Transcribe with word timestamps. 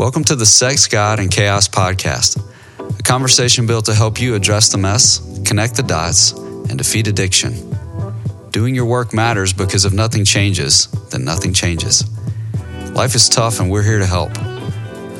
Welcome 0.00 0.24
to 0.24 0.34
the 0.34 0.46
Sex, 0.46 0.86
God, 0.86 1.20
and 1.20 1.30
Chaos 1.30 1.68
podcast, 1.68 2.42
a 2.98 3.02
conversation 3.02 3.66
built 3.66 3.84
to 3.84 3.94
help 3.94 4.18
you 4.18 4.34
address 4.34 4.72
the 4.72 4.78
mess, 4.78 5.20
connect 5.44 5.76
the 5.76 5.82
dots, 5.82 6.32
and 6.32 6.78
defeat 6.78 7.06
addiction. 7.06 7.52
Doing 8.50 8.74
your 8.74 8.86
work 8.86 9.12
matters 9.12 9.52
because 9.52 9.84
if 9.84 9.92
nothing 9.92 10.24
changes, 10.24 10.86
then 11.10 11.26
nothing 11.26 11.52
changes. 11.52 12.02
Life 12.92 13.14
is 13.14 13.28
tough, 13.28 13.60
and 13.60 13.70
we're 13.70 13.82
here 13.82 13.98
to 13.98 14.06
help. 14.06 14.30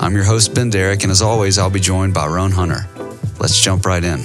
I'm 0.03 0.15
your 0.15 0.25
host, 0.25 0.55
Ben 0.55 0.71
Derrick, 0.71 1.03
and 1.03 1.13
as 1.13 1.21
always, 1.21 1.59
I'll 1.59 1.69
be 1.69 1.79
joined 1.79 2.15
by 2.15 2.27
Roan 2.27 2.51
Hunter. 2.51 2.89
Let's 3.39 3.61
jump 3.61 3.85
right 3.85 4.03
in. 4.03 4.23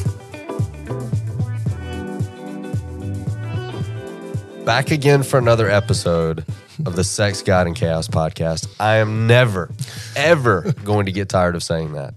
Back 4.64 4.92
again 4.92 5.22
for 5.22 5.38
another 5.38 5.70
episode 5.70 6.46
of 6.86 6.96
the 6.96 7.04
Sex, 7.04 7.42
God, 7.42 7.68
and 7.68 7.76
Chaos 7.76 8.08
podcast. 8.08 8.68
I 8.80 8.98
am 8.98 9.28
never, 9.28 9.72
ever 10.16 10.74
going 10.84 11.06
to 11.06 11.12
get 11.12 11.30
tired 11.30 11.56
of 11.56 11.64
saying 11.64 11.94
that. 11.94 12.16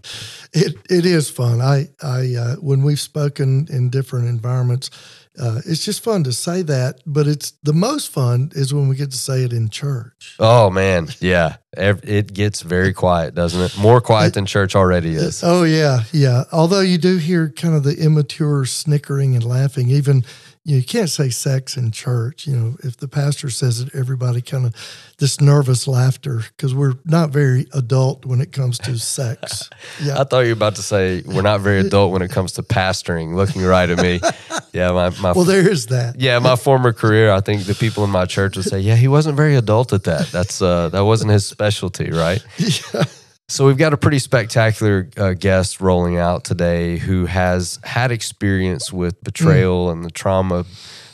It 0.52 0.76
it 0.88 1.04
is 1.04 1.28
fun. 1.30 1.60
I 1.60 1.88
I 2.02 2.34
uh, 2.34 2.56
when 2.56 2.82
we've 2.82 3.00
spoken 3.00 3.66
in 3.70 3.90
different 3.90 4.28
environments, 4.28 4.90
uh, 5.38 5.60
it's 5.66 5.84
just 5.84 6.02
fun 6.02 6.24
to 6.24 6.32
say 6.32 6.62
that. 6.62 7.00
But 7.06 7.26
it's 7.26 7.52
the 7.62 7.72
most 7.74 8.10
fun 8.10 8.50
is 8.54 8.72
when 8.72 8.88
we 8.88 8.96
get 8.96 9.10
to 9.10 9.16
say 9.16 9.44
it 9.44 9.52
in 9.52 9.68
church. 9.68 10.36
Oh 10.38 10.70
man, 10.70 11.08
yeah, 11.20 11.56
it 11.72 12.32
gets 12.32 12.62
very 12.62 12.92
quiet, 12.92 13.34
doesn't 13.34 13.60
it? 13.60 13.78
More 13.78 14.00
quiet 14.00 14.34
than 14.34 14.46
church 14.46 14.74
already 14.74 15.14
is. 15.14 15.42
Oh 15.44 15.64
yeah, 15.64 16.04
yeah. 16.12 16.44
Although 16.50 16.80
you 16.80 16.98
do 16.98 17.18
hear 17.18 17.50
kind 17.50 17.74
of 17.74 17.84
the 17.84 17.96
immature 17.96 18.64
snickering 18.64 19.34
and 19.34 19.44
laughing, 19.44 19.90
even 19.90 20.24
you 20.68 20.82
can't 20.84 21.08
say 21.08 21.30
sex 21.30 21.78
in 21.78 21.90
church. 21.90 22.46
You 22.46 22.54
know, 22.56 22.76
if 22.84 22.98
the 22.98 23.08
pastor 23.08 23.48
says 23.48 23.80
it, 23.80 23.94
everybody 23.94 24.42
kind 24.42 24.66
of 24.66 24.74
this 25.18 25.40
nervous 25.40 25.88
laughter 25.88 26.42
because 26.56 26.74
we're 26.74 26.94
not 27.06 27.30
very 27.30 27.66
adult 27.72 28.26
when 28.26 28.42
it 28.42 28.52
comes 28.52 28.78
to 28.80 28.98
sex. 28.98 29.70
Yeah. 30.00 30.20
I 30.20 30.24
thought 30.24 30.40
you 30.40 30.48
were 30.48 30.52
about 30.52 30.76
to 30.76 30.82
say 30.82 31.22
we're 31.26 31.42
not 31.42 31.60
very 31.60 31.80
adult 31.80 32.12
when 32.12 32.22
it 32.22 32.30
comes 32.30 32.52
to 32.52 32.62
pastoring. 32.62 33.34
Looking 33.34 33.62
right 33.62 33.88
at 33.88 33.98
me, 33.98 34.20
yeah, 34.72 34.92
my, 34.92 35.10
my 35.20 35.32
Well, 35.32 35.44
there 35.44 35.68
is 35.68 35.86
that. 35.86 36.20
yeah, 36.20 36.38
my 36.38 36.54
former 36.56 36.92
career. 36.92 37.32
I 37.32 37.40
think 37.40 37.64
the 37.64 37.74
people 37.74 38.04
in 38.04 38.10
my 38.10 38.26
church 38.26 38.56
would 38.56 38.66
say, 38.66 38.78
yeah, 38.80 38.94
he 38.94 39.08
wasn't 39.08 39.36
very 39.36 39.56
adult 39.56 39.92
at 39.92 40.04
that. 40.04 40.28
That's 40.28 40.60
uh, 40.62 40.88
that 40.90 41.04
wasn't 41.04 41.32
his 41.32 41.46
specialty, 41.46 42.10
right? 42.10 42.44
Yeah. 42.58 43.04
So 43.50 43.66
we've 43.66 43.78
got 43.78 43.94
a 43.94 43.96
pretty 43.96 44.18
spectacular 44.18 45.08
uh, 45.16 45.32
guest 45.32 45.80
rolling 45.80 46.18
out 46.18 46.44
today 46.44 46.98
who 46.98 47.24
has 47.24 47.78
had 47.82 48.12
experience 48.12 48.92
with 48.92 49.22
betrayal 49.24 49.88
and 49.90 50.04
the 50.04 50.10
trauma, 50.10 50.66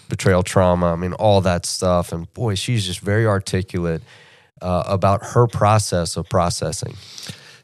betrayal 0.08 0.42
trauma. 0.42 0.92
I 0.92 0.96
mean, 0.96 1.12
all 1.12 1.40
that 1.42 1.64
stuff. 1.64 2.10
And 2.12 2.32
boy, 2.34 2.56
she's 2.56 2.84
just 2.86 2.98
very 3.00 3.24
articulate 3.24 4.02
uh, 4.60 4.82
about 4.86 5.24
her 5.26 5.46
process 5.46 6.16
of 6.16 6.28
processing. 6.28 6.96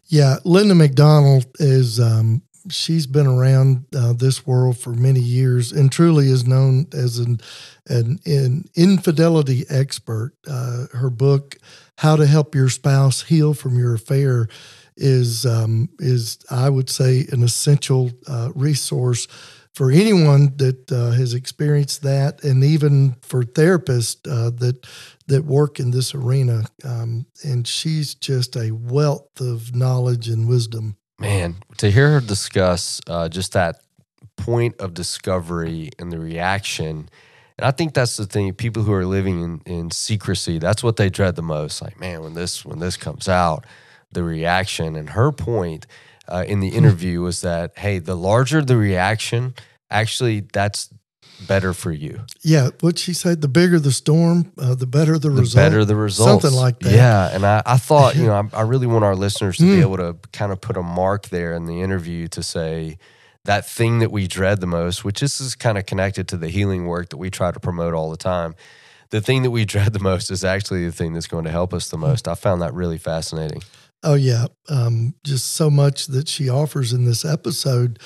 Yeah, 0.06 0.36
Linda 0.44 0.76
MacDonald 0.76 1.46
is. 1.58 1.98
Um, 1.98 2.42
she's 2.68 3.06
been 3.06 3.26
around 3.26 3.86
uh, 3.96 4.12
this 4.12 4.46
world 4.46 4.78
for 4.78 4.90
many 4.90 5.20
years 5.20 5.72
and 5.72 5.90
truly 5.90 6.26
is 6.26 6.46
known 6.46 6.86
as 6.92 7.18
an 7.18 7.40
an, 7.86 8.20
an 8.26 8.64
infidelity 8.76 9.64
expert. 9.68 10.34
Uh, 10.46 10.86
her 10.92 11.10
book, 11.10 11.56
"How 12.00 12.16
to 12.16 12.26
Help 12.26 12.54
Your 12.54 12.70
Spouse 12.70 13.22
Heal 13.22 13.52
from 13.52 13.78
Your 13.78 13.94
Affair," 13.94 14.48
is 14.96 15.44
um, 15.44 15.90
is 15.98 16.38
I 16.50 16.70
would 16.70 16.88
say 16.88 17.26
an 17.30 17.42
essential 17.42 18.10
uh, 18.26 18.50
resource 18.54 19.28
for 19.74 19.90
anyone 19.90 20.54
that 20.56 20.90
uh, 20.90 21.10
has 21.10 21.34
experienced 21.34 22.02
that, 22.02 22.42
and 22.42 22.64
even 22.64 23.16
for 23.20 23.42
therapists 23.42 24.16
uh, 24.26 24.48
that 24.60 24.86
that 25.26 25.44
work 25.44 25.78
in 25.78 25.90
this 25.90 26.14
arena. 26.14 26.64
Um, 26.84 27.26
and 27.44 27.66
she's 27.66 28.14
just 28.14 28.56
a 28.56 28.70
wealth 28.70 29.38
of 29.38 29.74
knowledge 29.74 30.28
and 30.28 30.48
wisdom. 30.48 30.96
Man, 31.18 31.56
to 31.76 31.90
hear 31.90 32.12
her 32.12 32.20
discuss 32.20 33.00
uh, 33.06 33.28
just 33.28 33.52
that 33.52 33.76
point 34.36 34.80
of 34.80 34.94
discovery 34.94 35.90
and 35.98 36.10
the 36.10 36.18
reaction. 36.18 37.10
And 37.60 37.66
I 37.66 37.70
think 37.72 37.92
that's 37.94 38.16
the 38.16 38.24
thing. 38.26 38.52
People 38.54 38.82
who 38.84 38.92
are 38.92 39.04
living 39.04 39.42
in, 39.42 39.60
in 39.66 39.90
secrecy, 39.90 40.58
that's 40.58 40.82
what 40.82 40.96
they 40.96 41.10
dread 41.10 41.36
the 41.36 41.42
most. 41.42 41.82
Like, 41.82 42.00
man, 42.00 42.22
when 42.22 42.34
this 42.34 42.64
when 42.64 42.78
this 42.78 42.96
comes 42.96 43.28
out, 43.28 43.64
the 44.12 44.22
reaction. 44.24 44.96
And 44.96 45.10
her 45.10 45.30
point 45.30 45.86
uh, 46.26 46.44
in 46.46 46.60
the 46.60 46.68
interview 46.68 47.20
was 47.20 47.42
that, 47.42 47.76
hey, 47.76 47.98
the 47.98 48.16
larger 48.16 48.62
the 48.62 48.76
reaction, 48.76 49.54
actually, 49.90 50.40
that's 50.52 50.88
better 51.46 51.72
for 51.72 51.90
you. 51.92 52.20
Yeah, 52.42 52.70
what 52.80 52.98
she 52.98 53.12
said: 53.14 53.40
the 53.40 53.48
bigger 53.48 53.78
the 53.78 53.92
storm, 53.92 54.52
uh, 54.58 54.74
the 54.74 54.86
better 54.86 55.18
the, 55.18 55.28
The 55.28 55.40
result. 55.42 55.56
better 55.64 55.84
the 55.84 55.96
results. 55.96 56.42
Something 56.42 56.58
like 56.58 56.78
that. 56.80 56.92
Yeah. 56.92 57.30
And 57.34 57.44
I, 57.44 57.62
I 57.66 57.76
thought, 57.78 58.16
you 58.16 58.26
know, 58.26 58.34
I, 58.54 58.58
I 58.58 58.62
really 58.62 58.86
want 58.86 59.04
our 59.04 59.16
listeners 59.16 59.56
to 59.58 59.62
be 59.64 59.80
Mm. 59.80 59.82
able 59.82 59.96
to 59.98 60.16
kind 60.32 60.50
of 60.52 60.60
put 60.60 60.76
a 60.76 60.82
mark 60.82 61.28
there 61.28 61.52
in 61.54 61.66
the 61.66 61.80
interview 61.82 62.26
to 62.28 62.42
say 62.42 62.96
that 63.44 63.66
thing 63.66 64.00
that 64.00 64.12
we 64.12 64.26
dread 64.26 64.60
the 64.60 64.66
most, 64.66 65.04
which 65.04 65.20
this 65.20 65.40
is 65.40 65.54
kind 65.54 65.78
of 65.78 65.86
connected 65.86 66.28
to 66.28 66.36
the 66.36 66.48
healing 66.48 66.86
work 66.86 67.10
that 67.10 67.16
we 67.16 67.30
try 67.30 67.50
to 67.50 67.60
promote 67.60 67.94
all 67.94 68.10
the 68.10 68.16
time. 68.16 68.54
The 69.10 69.20
thing 69.20 69.42
that 69.42 69.50
we 69.50 69.64
dread 69.66 69.92
the 69.92 70.00
most 70.00 70.30
is 70.30 70.44
actually 70.44 70.84
the 70.86 70.92
thing 70.92 71.12
that's 71.12 71.26
going 71.26 71.44
to 71.44 71.50
help 71.50 71.72
us 71.72 71.88
the 71.88 71.98
most. 71.98 72.28
I 72.28 72.34
found 72.34 72.62
that 72.62 72.74
really 72.74 72.98
fascinating. 72.98 73.62
Oh 74.02 74.14
yeah, 74.14 74.46
um, 74.70 75.14
just 75.24 75.52
so 75.52 75.68
much 75.68 76.06
that 76.06 76.26
she 76.26 76.48
offers 76.48 76.94
in 76.94 77.04
this 77.04 77.22
episode, 77.22 77.98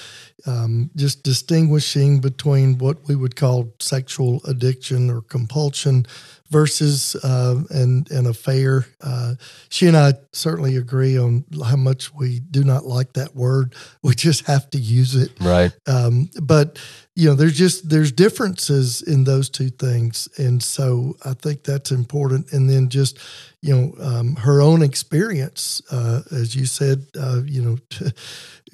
um, 0.44 0.90
just 0.96 1.22
distinguishing 1.22 2.20
between 2.20 2.78
what 2.78 3.06
we 3.06 3.14
would 3.14 3.36
call 3.36 3.72
sexual 3.78 4.40
addiction 4.44 5.08
or 5.08 5.20
compulsion 5.20 6.04
versus 6.54 7.16
uh, 7.16 7.60
an 7.70 8.06
an 8.10 8.26
affair. 8.26 8.86
Uh, 9.02 9.34
she 9.70 9.88
and 9.88 9.96
I 9.96 10.14
certainly 10.32 10.76
agree 10.76 11.18
on 11.18 11.44
how 11.64 11.74
much 11.74 12.14
we 12.14 12.38
do 12.38 12.62
not 12.62 12.86
like 12.86 13.14
that 13.14 13.34
word. 13.34 13.74
We 14.04 14.14
just 14.14 14.46
have 14.46 14.70
to 14.70 14.78
use 14.78 15.16
it. 15.16 15.32
Right. 15.40 15.72
um, 15.88 16.30
but 16.40 16.78
you 17.16 17.28
know 17.28 17.34
there's 17.34 17.56
just 17.58 17.88
there's 17.88 18.12
differences 18.12 19.02
in 19.02 19.24
those 19.24 19.48
two 19.48 19.70
things 19.70 20.28
and 20.36 20.60
so 20.60 21.14
i 21.24 21.32
think 21.32 21.62
that's 21.62 21.92
important 21.92 22.52
and 22.52 22.68
then 22.68 22.88
just 22.88 23.18
you 23.60 23.74
know 23.74 23.94
um, 24.00 24.34
her 24.36 24.60
own 24.60 24.82
experience 24.82 25.80
uh, 25.92 26.22
as 26.32 26.56
you 26.56 26.66
said 26.66 27.06
uh, 27.18 27.40
you 27.46 27.62
know 27.62 27.78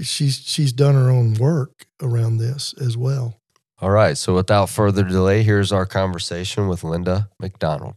she's 0.00 0.36
she's 0.36 0.72
done 0.72 0.94
her 0.94 1.10
own 1.10 1.34
work 1.34 1.86
around 2.00 2.38
this 2.38 2.74
as 2.80 2.96
well 2.96 3.39
All 3.80 3.90
right. 3.90 4.16
So 4.16 4.34
without 4.34 4.68
further 4.68 5.02
delay, 5.04 5.42
here's 5.42 5.72
our 5.72 5.86
conversation 5.86 6.68
with 6.68 6.84
Linda 6.84 7.28
MacDonald. 7.38 7.94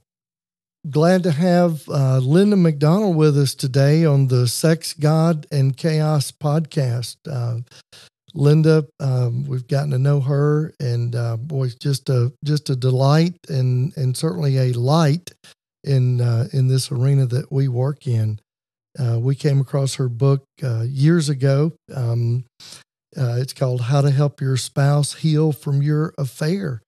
glad 0.89 1.23
to 1.23 1.31
have 1.31 1.87
uh, 1.87 2.17
linda 2.19 2.57
macdonald 2.57 3.15
with 3.15 3.37
us 3.37 3.55
today 3.55 4.03
on 4.03 4.27
the 4.27 4.45
sex 4.45 4.91
god 4.93 5.47
and 5.49 5.77
chaos 5.77 6.29
podcast 6.29 7.15
uh, 7.31 7.59
Linda, 8.33 8.85
um, 8.99 9.45
we've 9.45 9.67
gotten 9.67 9.91
to 9.91 9.99
know 9.99 10.19
her, 10.19 10.73
and 10.79 11.15
uh, 11.15 11.37
boy, 11.37 11.69
just 11.79 12.09
a 12.09 12.33
just 12.43 12.69
a 12.69 12.75
delight, 12.75 13.35
and 13.47 13.95
and 13.95 14.17
certainly 14.17 14.57
a 14.57 14.73
light 14.73 15.31
in 15.83 16.19
uh, 16.19 16.47
in 16.51 16.67
this 16.67 16.91
arena 16.91 17.25
that 17.27 17.51
we 17.51 17.67
work 17.67 18.07
in. 18.07 18.39
Uh, 18.97 19.19
we 19.19 19.35
came 19.35 19.59
across 19.59 19.95
her 19.95 20.09
book 20.09 20.43
uh, 20.63 20.81
years 20.81 21.29
ago. 21.29 21.73
Um, 21.93 22.45
uh, 23.17 23.37
it's 23.39 23.53
called 23.53 23.81
"How 23.81 24.01
to 24.01 24.11
Help 24.11 24.41
Your 24.41 24.57
Spouse 24.57 25.13
Heal 25.15 25.51
from 25.51 25.81
Your 25.81 26.13
Affair," 26.17 26.81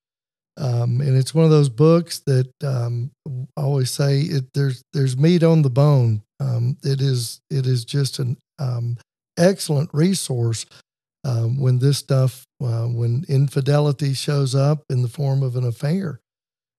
um, 0.57 1.01
and 1.01 1.15
it's 1.17 1.33
one 1.33 1.45
of 1.45 1.51
those 1.51 1.69
books 1.69 2.19
that 2.25 2.51
um, 2.63 3.11
I 3.57 3.61
always 3.61 3.91
say 3.91 4.21
it, 4.21 4.53
there's 4.53 4.83
there's 4.93 5.17
meat 5.17 5.43
on 5.43 5.61
the 5.61 5.69
bone. 5.69 6.21
Um, 6.39 6.77
it 6.83 7.01
is 7.01 7.41
it 7.49 7.65
is 7.65 7.85
just 7.85 8.19
an 8.19 8.37
um, 8.59 8.97
excellent 9.37 9.89
resource 9.93 10.65
um, 11.25 11.59
when 11.59 11.79
this 11.79 11.97
stuff, 11.97 12.45
uh, 12.63 12.85
when 12.85 13.25
infidelity 13.27 14.13
shows 14.13 14.53
up 14.55 14.83
in 14.89 15.01
the 15.01 15.07
form 15.07 15.43
of 15.43 15.55
an 15.55 15.65
affair. 15.65 16.19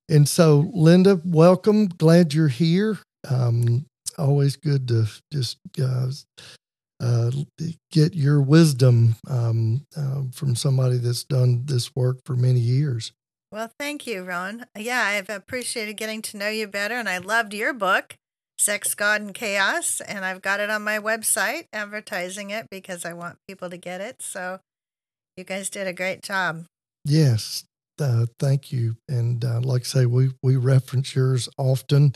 And 0.09 0.29
so, 0.29 0.71
Linda, 0.73 1.21
welcome. 1.25 1.89
Glad 1.89 2.33
you're 2.33 2.49
here. 2.49 2.99
Um, 3.29 3.87
always 4.17 4.57
good 4.57 4.87
to 4.89 5.07
just 5.33 5.59
uh, 5.83 6.09
uh, 7.01 7.31
get 7.91 8.15
your 8.15 8.41
wisdom 8.41 9.17
um, 9.29 9.87
uh, 9.97 10.23
from 10.33 10.57
somebody 10.57 10.97
that's 10.97 11.25
done 11.25 11.63
this 11.67 11.95
work 11.95 12.19
for 12.25 12.37
many 12.37 12.61
years. 12.61 13.13
Well, 13.53 13.71
thank 13.79 14.07
you, 14.07 14.23
Ron. 14.25 14.67
Yeah, 14.77 15.03
I've 15.03 15.31
appreciated 15.31 15.97
getting 15.97 16.23
to 16.23 16.37
know 16.37 16.49
you 16.49 16.67
better, 16.67 16.95
and 16.95 17.09
I 17.09 17.19
loved 17.19 17.55
your 17.55 17.73
book, 17.73 18.17
Sex, 18.59 18.95
God, 18.95 19.21
and 19.21 19.35
Chaos, 19.35 20.01
and 20.01 20.25
I've 20.25 20.43
got 20.43 20.61
it 20.61 20.71
on 20.71 20.83
my 20.83 20.99
website, 20.99 21.67
advertising 21.73 22.51
it 22.51 22.69
because 22.71 23.05
I 23.05 23.13
want 23.13 23.39
people 23.47 23.71
to 23.71 23.77
get 23.77 24.01
it. 24.01 24.21
So 24.21 24.61
you 25.37 25.45
guys 25.45 25.71
did 25.71 25.87
a 25.87 25.93
great 25.93 26.23
job. 26.23 26.65
Yes, 27.05 27.65
uh, 28.01 28.27
thank 28.39 28.73
you. 28.73 28.97
And 29.09 29.45
uh, 29.45 29.61
like 29.61 29.83
I 29.83 29.85
say, 29.85 30.07
we 30.07 30.31
we 30.43 30.57
reference 30.57 31.15
yours 31.15 31.49
often. 31.57 32.15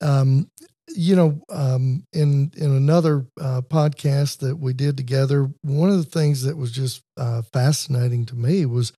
Um, 0.00 0.50
you 0.88 1.16
know, 1.16 1.40
um, 1.50 2.04
in 2.12 2.52
in 2.56 2.70
another 2.70 3.26
uh, 3.40 3.62
podcast 3.62 4.38
that 4.38 4.58
we 4.58 4.72
did 4.72 4.96
together, 4.96 5.50
one 5.62 5.90
of 5.90 5.96
the 5.96 6.10
things 6.10 6.42
that 6.42 6.56
was 6.56 6.72
just 6.72 7.02
uh, 7.16 7.42
fascinating 7.52 8.26
to 8.26 8.34
me 8.34 8.66
was 8.66 8.92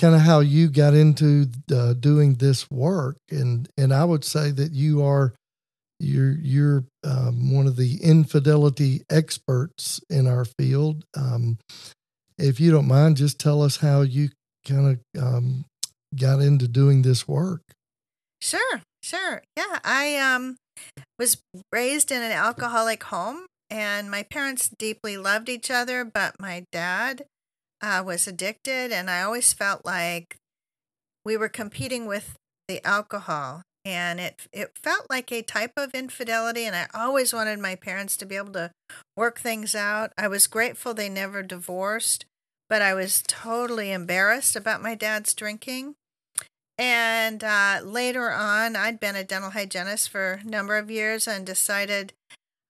kind 0.00 0.14
of 0.14 0.20
how 0.20 0.40
you 0.40 0.68
got 0.68 0.94
into 0.94 1.46
uh, 1.72 1.94
doing 1.94 2.34
this 2.34 2.70
work, 2.70 3.16
and 3.30 3.68
and 3.76 3.92
I 3.92 4.04
would 4.04 4.24
say 4.24 4.50
that 4.52 4.72
you 4.72 5.02
are 5.02 5.34
you're 5.98 6.32
you're 6.32 6.84
um, 7.04 7.52
one 7.52 7.66
of 7.66 7.76
the 7.76 7.98
infidelity 8.02 9.02
experts 9.10 10.00
in 10.10 10.26
our 10.26 10.44
field. 10.44 11.04
Um, 11.16 11.58
if 12.38 12.60
you 12.60 12.70
don't 12.70 12.88
mind, 12.88 13.16
just 13.16 13.38
tell 13.38 13.62
us 13.62 13.76
how 13.78 14.02
you 14.02 14.30
kind 14.66 14.98
of 15.16 15.22
um, 15.22 15.64
got 16.18 16.40
into 16.40 16.68
doing 16.68 17.02
this 17.02 17.26
work. 17.28 17.62
Sure, 18.40 18.82
sure. 19.02 19.42
Yeah, 19.56 19.78
I 19.84 20.16
um 20.16 20.56
was 21.18 21.42
raised 21.72 22.10
in 22.10 22.22
an 22.22 22.32
alcoholic 22.32 23.04
home, 23.04 23.46
and 23.70 24.10
my 24.10 24.22
parents 24.22 24.70
deeply 24.78 25.16
loved 25.16 25.48
each 25.48 25.70
other, 25.70 26.04
but 26.04 26.34
my 26.40 26.64
dad 26.72 27.24
uh, 27.82 28.02
was 28.04 28.26
addicted, 28.26 28.92
and 28.92 29.10
I 29.10 29.22
always 29.22 29.52
felt 29.52 29.84
like 29.84 30.36
we 31.24 31.36
were 31.36 31.48
competing 31.48 32.06
with 32.06 32.34
the 32.68 32.84
alcohol 32.86 33.62
and 33.84 34.18
it 34.18 34.46
it 34.52 34.72
felt 34.82 35.06
like 35.10 35.30
a 35.30 35.42
type 35.42 35.72
of 35.76 35.94
infidelity 35.94 36.64
and 36.64 36.74
I 36.74 36.86
always 36.94 37.32
wanted 37.32 37.58
my 37.58 37.74
parents 37.74 38.16
to 38.18 38.26
be 38.26 38.36
able 38.36 38.52
to 38.52 38.70
work 39.16 39.38
things 39.38 39.74
out. 39.74 40.12
I 40.16 40.28
was 40.28 40.46
grateful 40.46 40.94
they 40.94 41.08
never 41.08 41.42
divorced, 41.42 42.24
but 42.68 42.82
I 42.82 42.94
was 42.94 43.22
totally 43.26 43.92
embarrassed 43.92 44.56
about 44.56 44.82
my 44.82 44.94
dad's 44.94 45.34
drinking. 45.34 45.94
And 46.76 47.44
uh, 47.44 47.80
later 47.84 48.32
on, 48.32 48.74
I'd 48.74 48.98
been 48.98 49.16
a 49.16 49.24
dental 49.24 49.50
hygienist 49.50 50.08
for 50.08 50.40
a 50.44 50.48
number 50.48 50.76
of 50.76 50.90
years 50.90 51.28
and 51.28 51.46
decided 51.46 52.12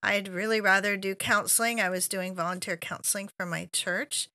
I'd 0.02 0.28
really 0.28 0.60
rather 0.60 0.96
do 0.96 1.14
counseling. 1.14 1.80
I 1.80 1.88
was 1.88 2.08
doing 2.08 2.34
volunteer 2.34 2.76
counseling 2.76 3.30
for 3.38 3.46
my 3.46 3.68
church. 3.72 4.28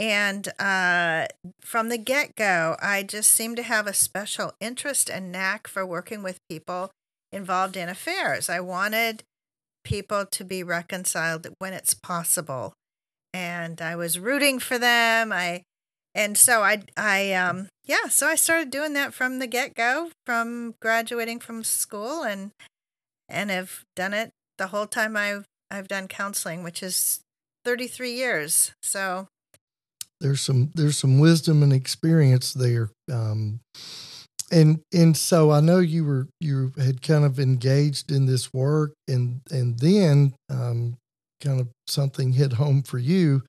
And 0.00 0.48
uh, 0.58 1.26
from 1.60 1.88
the 1.88 1.98
get 1.98 2.34
go, 2.34 2.76
I 2.82 3.04
just 3.04 3.30
seemed 3.30 3.56
to 3.58 3.62
have 3.62 3.86
a 3.86 3.94
special 3.94 4.52
interest 4.60 5.08
and 5.08 5.30
knack 5.30 5.68
for 5.68 5.86
working 5.86 6.24
with 6.24 6.40
people 6.48 6.90
involved 7.30 7.76
in 7.76 7.88
affairs. 7.88 8.50
I 8.50 8.58
wanted 8.58 9.22
people 9.84 10.26
to 10.26 10.44
be 10.44 10.64
reconciled 10.64 11.46
when 11.58 11.72
it's 11.72 11.94
possible. 11.94 12.72
And 13.32 13.80
I 13.80 13.94
was 13.94 14.18
rooting 14.18 14.58
for 14.58 14.78
them. 14.78 15.32
I 15.32 15.62
and 16.14 16.36
so 16.36 16.62
I 16.62 16.82
I 16.96 17.32
um 17.34 17.68
yeah, 17.84 18.08
so 18.08 18.28
I 18.28 18.36
started 18.36 18.70
doing 18.70 18.92
that 18.94 19.12
from 19.12 19.38
the 19.38 19.46
get 19.46 19.74
go, 19.74 20.10
from 20.24 20.74
graduating 20.80 21.40
from 21.40 21.64
school 21.64 22.22
and 22.22 22.52
and 23.28 23.50
have 23.50 23.84
done 23.96 24.12
it 24.12 24.30
the 24.58 24.68
whole 24.68 24.86
time 24.86 25.16
I've 25.16 25.44
I've 25.70 25.88
done 25.88 26.06
counseling, 26.06 26.62
which 26.62 26.82
is 26.82 27.20
33 27.64 28.12
years. 28.12 28.72
So 28.82 29.28
there's 30.20 30.40
some 30.40 30.70
there's 30.74 30.98
some 30.98 31.18
wisdom 31.18 31.62
and 31.62 31.72
experience 31.72 32.52
there. 32.52 32.90
Um, 33.10 33.60
and 34.52 34.80
and 34.92 35.16
so 35.16 35.50
I 35.50 35.60
know 35.60 35.78
you 35.78 36.04
were 36.04 36.28
you 36.40 36.72
had 36.78 37.02
kind 37.02 37.24
of 37.24 37.40
engaged 37.40 38.12
in 38.12 38.26
this 38.26 38.52
work, 38.52 38.92
and 39.08 39.40
and 39.50 39.78
then 39.78 40.34
um, 40.50 40.98
kind 41.42 41.60
of 41.60 41.68
something 41.86 42.32
hit 42.32 42.52
home 42.52 42.82
for 42.82 42.98
you, 42.98 43.42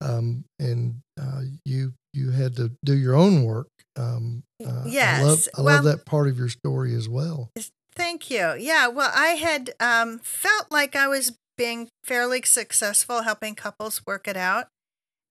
um, 0.00 0.44
and 0.58 0.96
uh, 1.20 1.42
you 1.64 1.92
you 2.18 2.30
had 2.30 2.56
to 2.56 2.72
do 2.84 2.96
your 2.96 3.14
own 3.14 3.44
work. 3.44 3.68
Um, 3.96 4.42
uh, 4.64 4.84
yes, 4.86 5.20
I 5.20 5.24
love, 5.24 5.48
I 5.56 5.62
love 5.62 5.84
that 5.84 6.06
part 6.06 6.28
of 6.28 6.38
your 6.38 6.48
story 6.48 6.94
as 6.94 7.08
well. 7.08 7.50
Thank 7.94 8.30
you. 8.30 8.54
Yeah, 8.58 8.88
well, 8.88 9.10
I 9.14 9.30
had 9.30 9.70
um, 9.80 10.20
felt 10.20 10.70
like 10.70 10.94
I 10.94 11.08
was 11.08 11.32
being 11.58 11.88
fairly 12.04 12.40
successful 12.44 13.22
helping 13.22 13.54
couples 13.54 14.06
work 14.06 14.28
it 14.28 14.36
out 14.36 14.68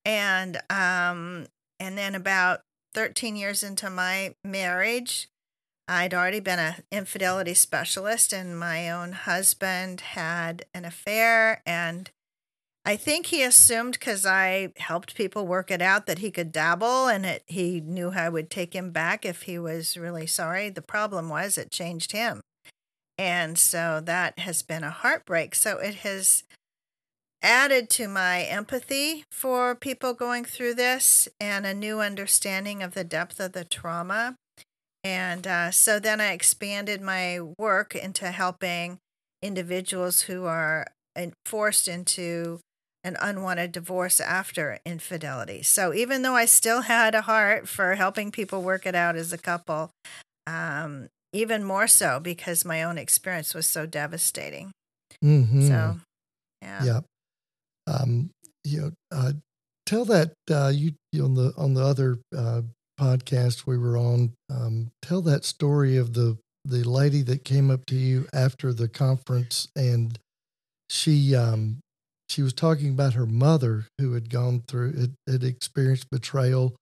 and 0.05 0.57
um 0.69 1.47
and 1.79 1.97
then 1.97 2.13
about 2.13 2.61
13 2.93 3.35
years 3.35 3.63
into 3.63 3.89
my 3.89 4.35
marriage 4.43 5.29
i'd 5.87 6.13
already 6.13 6.41
been 6.41 6.59
an 6.59 6.75
infidelity 6.91 7.53
specialist 7.53 8.33
and 8.33 8.59
my 8.59 8.91
own 8.91 9.13
husband 9.13 10.01
had 10.01 10.65
an 10.73 10.85
affair 10.85 11.61
and 11.65 12.11
i 12.87 12.95
think 12.95 13.27
he 13.27 13.43
assumed 13.43 13.93
because 13.93 14.25
i 14.25 14.71
helped 14.77 15.15
people 15.15 15.45
work 15.45 15.69
it 15.69 15.81
out 15.81 16.07
that 16.07 16.19
he 16.19 16.31
could 16.31 16.51
dabble 16.51 17.07
and 17.07 17.25
it, 17.25 17.43
he 17.45 17.79
knew 17.81 18.11
i 18.11 18.27
would 18.29 18.49
take 18.49 18.73
him 18.73 18.91
back 18.91 19.25
if 19.25 19.43
he 19.43 19.59
was 19.59 19.97
really 19.97 20.25
sorry. 20.25 20.69
The 20.69 20.81
problem 20.81 21.29
was 21.29 21.57
it 21.57 21.71
changed 21.71 22.11
him. 22.11 22.41
And 23.17 23.57
so 23.57 24.01
that 24.05 24.39
has 24.39 24.61
been 24.61 24.83
a 24.83 24.91
heartbreak. 24.91 25.55
So 25.55 25.77
it 25.77 25.95
has 25.95 26.43
added 27.41 27.89
to 27.89 28.07
my 28.07 28.43
empathy 28.43 29.23
for 29.31 29.75
people 29.75 30.13
going 30.13 30.45
through 30.45 30.75
this 30.75 31.27
and 31.39 31.65
a 31.65 31.73
new 31.73 31.99
understanding 31.99 32.83
of 32.83 32.93
the 32.93 33.03
depth 33.03 33.39
of 33.39 33.53
the 33.53 33.65
trauma. 33.65 34.35
And 35.03 35.47
uh, 35.47 35.71
so 35.71 35.99
then 35.99 36.19
I 36.19 36.31
expanded 36.31 37.01
my 37.01 37.39
work 37.57 37.95
into 37.95 38.31
helping 38.31 38.97
individuals 39.41 40.21
who 40.21 40.45
are 40.45 40.87
forced 41.45 41.87
into 41.87 42.59
an 43.07 43.18
unwanted 43.19 43.71
divorce 43.71 44.19
after 44.19 44.80
infidelity. 44.86 45.63
So 45.63 45.94
even 45.94 46.21
though 46.21 46.36
I 46.36 46.45
still 46.45 46.81
had 46.81 47.15
a 47.15 47.21
heart 47.21 47.68
for 47.68 47.95
helping 47.95 48.31
people 48.31 48.62
work 48.62 48.86
it 48.86 48.95
out 48.95 49.15
as 49.15 49.33
a 49.33 49.38
couple, 49.38 49.89
um, 50.45 51.07
even 51.33 51.63
more 51.63 51.88
so 51.88 52.19
because 52.19 52.65
my 52.65 52.83
own 52.83 52.98
experience 52.98 53.54
was 53.56 53.68
so 53.68 53.86
devastating. 53.86 54.71
Mm-hmm. 55.24 55.68
So, 55.68 55.98
yeah. 56.62 56.83
Yeah 56.83 57.00
um, 57.88 58.30
you 58.63 58.81
know, 58.81 58.92
uh, 59.12 59.31
tell 59.86 60.06
that 60.06 60.33
uh, 60.51 60.71
you, 60.74 60.92
you, 61.12 61.24
on 61.24 61.33
the 61.33 61.54
on 61.57 61.74
the 61.74 61.83
other 61.83 62.19
uh, 62.36 62.62
podcast 63.00 63.65
we 63.65 63.77
were 63.77 63.98
on. 63.98 64.33
Um, 64.54 64.92
tell 65.01 65.21
that 65.24 65.45
story 65.45 65.98
of 65.98 66.13
the 66.13 66.38
the 66.65 66.83
lady 66.83 67.21
that 67.24 67.45
came 67.45 67.71
up 67.71 67.86
to 67.88 67.95
you 67.95 68.27
after 68.33 68.74
the 68.74 68.89
conference, 68.89 69.68
and 69.75 70.19
she 70.89 71.36
um, 71.36 71.80
she 72.29 72.41
was 72.41 72.53
talking 72.53 72.89
about 72.89 73.13
her 73.13 73.25
mother 73.25 73.88
who 74.00 74.13
had 74.13 74.29
gone 74.29 74.63
through 74.68 74.94
had, 75.00 75.15
had 75.27 75.44
experienced 75.44 76.09
betrayal. 76.09 76.75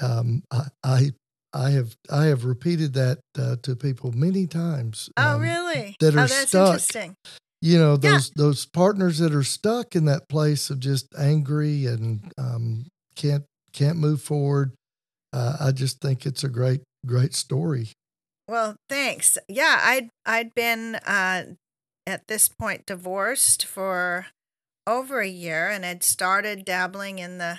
Um, 0.00 0.42
I, 0.50 0.62
I 0.84 1.10
I 1.52 1.70
have 1.70 1.96
I 2.10 2.26
have 2.26 2.44
repeated 2.44 2.92
that 2.94 3.18
uh, 3.38 3.56
to 3.62 3.76
people 3.76 4.12
many 4.12 4.46
times. 4.46 5.08
Oh, 5.16 5.36
um, 5.36 5.40
really? 5.40 5.96
That 6.00 6.14
are 6.14 6.20
oh, 6.20 6.26
that's 6.26 6.48
stuck. 6.48 6.66
Interesting 6.68 7.16
you 7.60 7.78
know 7.78 7.96
those 7.96 8.28
yeah. 8.28 8.42
those 8.42 8.66
partners 8.66 9.18
that 9.18 9.34
are 9.34 9.42
stuck 9.42 9.96
in 9.96 10.04
that 10.04 10.28
place 10.28 10.70
of 10.70 10.80
just 10.80 11.06
angry 11.18 11.86
and 11.86 12.32
um, 12.38 12.86
can't 13.14 13.44
can't 13.72 13.98
move 13.98 14.20
forward. 14.20 14.72
Uh, 15.32 15.56
I 15.60 15.72
just 15.72 16.00
think 16.00 16.26
it's 16.26 16.44
a 16.44 16.48
great 16.48 16.82
great 17.04 17.34
story. 17.34 17.88
Well, 18.48 18.76
thanks. 18.88 19.38
Yeah, 19.48 19.80
I'd 19.82 20.10
I'd 20.24 20.54
been 20.54 20.96
uh, 20.96 21.44
at 22.06 22.28
this 22.28 22.48
point 22.48 22.86
divorced 22.86 23.64
for 23.64 24.26
over 24.86 25.20
a 25.20 25.28
year 25.28 25.68
and 25.68 25.84
had 25.84 26.02
started 26.02 26.64
dabbling 26.64 27.18
in 27.18 27.38
the 27.38 27.58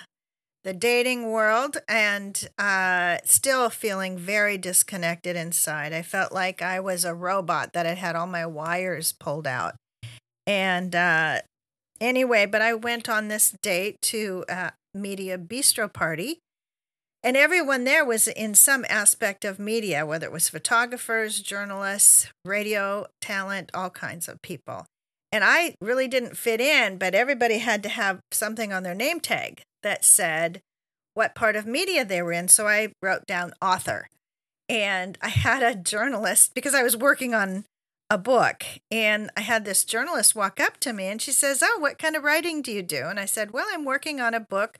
the 0.64 0.74
dating 0.74 1.30
world 1.30 1.78
and 1.88 2.48
uh, 2.58 3.16
still 3.24 3.70
feeling 3.70 4.18
very 4.18 4.58
disconnected 4.58 5.36
inside. 5.36 5.92
I 5.92 6.02
felt 6.02 6.32
like 6.32 6.60
I 6.60 6.80
was 6.80 7.04
a 7.04 7.14
robot 7.14 7.72
that 7.72 7.86
had 7.86 7.98
had 7.98 8.16
all 8.16 8.26
my 8.26 8.44
wires 8.44 9.12
pulled 9.12 9.46
out. 9.46 9.76
And 10.46 10.94
uh, 10.94 11.40
anyway, 12.00 12.44
but 12.44 12.60
I 12.60 12.74
went 12.74 13.08
on 13.08 13.28
this 13.28 13.54
date 13.62 13.96
to 14.02 14.44
a 14.48 14.72
Mediabistro 14.96 15.92
party. 15.92 16.38
And 17.22 17.36
everyone 17.36 17.84
there 17.84 18.04
was 18.04 18.28
in 18.28 18.54
some 18.54 18.84
aspect 18.88 19.44
of 19.44 19.58
media, 19.58 20.04
whether 20.04 20.26
it 20.26 20.32
was 20.32 20.48
photographers, 20.48 21.40
journalists, 21.40 22.28
radio 22.44 23.06
talent, 23.20 23.70
all 23.74 23.90
kinds 23.90 24.28
of 24.28 24.42
people. 24.42 24.86
And 25.30 25.44
I 25.44 25.74
really 25.80 26.08
didn't 26.08 26.36
fit 26.36 26.60
in, 26.60 26.96
but 26.96 27.14
everybody 27.14 27.58
had 27.58 27.82
to 27.82 27.88
have 27.88 28.20
something 28.32 28.72
on 28.72 28.82
their 28.82 28.94
name 28.94 29.20
tag 29.20 29.62
that 29.82 30.04
said 30.04 30.60
what 31.14 31.34
part 31.34 31.56
of 31.56 31.66
media 31.66 32.04
they 32.04 32.22
were 32.22 32.32
in. 32.32 32.48
So 32.48 32.66
I 32.66 32.92
wrote 33.02 33.26
down 33.26 33.52
author. 33.60 34.08
And 34.68 35.16
I 35.22 35.28
had 35.28 35.62
a 35.62 35.74
journalist 35.74 36.54
because 36.54 36.74
I 36.74 36.82
was 36.82 36.96
working 36.96 37.34
on 37.34 37.64
a 38.10 38.18
book 38.18 38.64
and 38.90 39.30
I 39.36 39.40
had 39.40 39.64
this 39.64 39.84
journalist 39.84 40.34
walk 40.34 40.60
up 40.60 40.78
to 40.80 40.92
me 40.92 41.04
and 41.04 41.20
she 41.20 41.32
says, 41.32 41.62
Oh, 41.62 41.78
what 41.78 41.98
kind 41.98 42.16
of 42.16 42.22
writing 42.22 42.62
do 42.62 42.72
you 42.72 42.82
do? 42.82 43.06
And 43.06 43.20
I 43.20 43.24
said, 43.24 43.50
Well, 43.50 43.66
I'm 43.70 43.84
working 43.84 44.20
on 44.20 44.34
a 44.34 44.40
book 44.40 44.78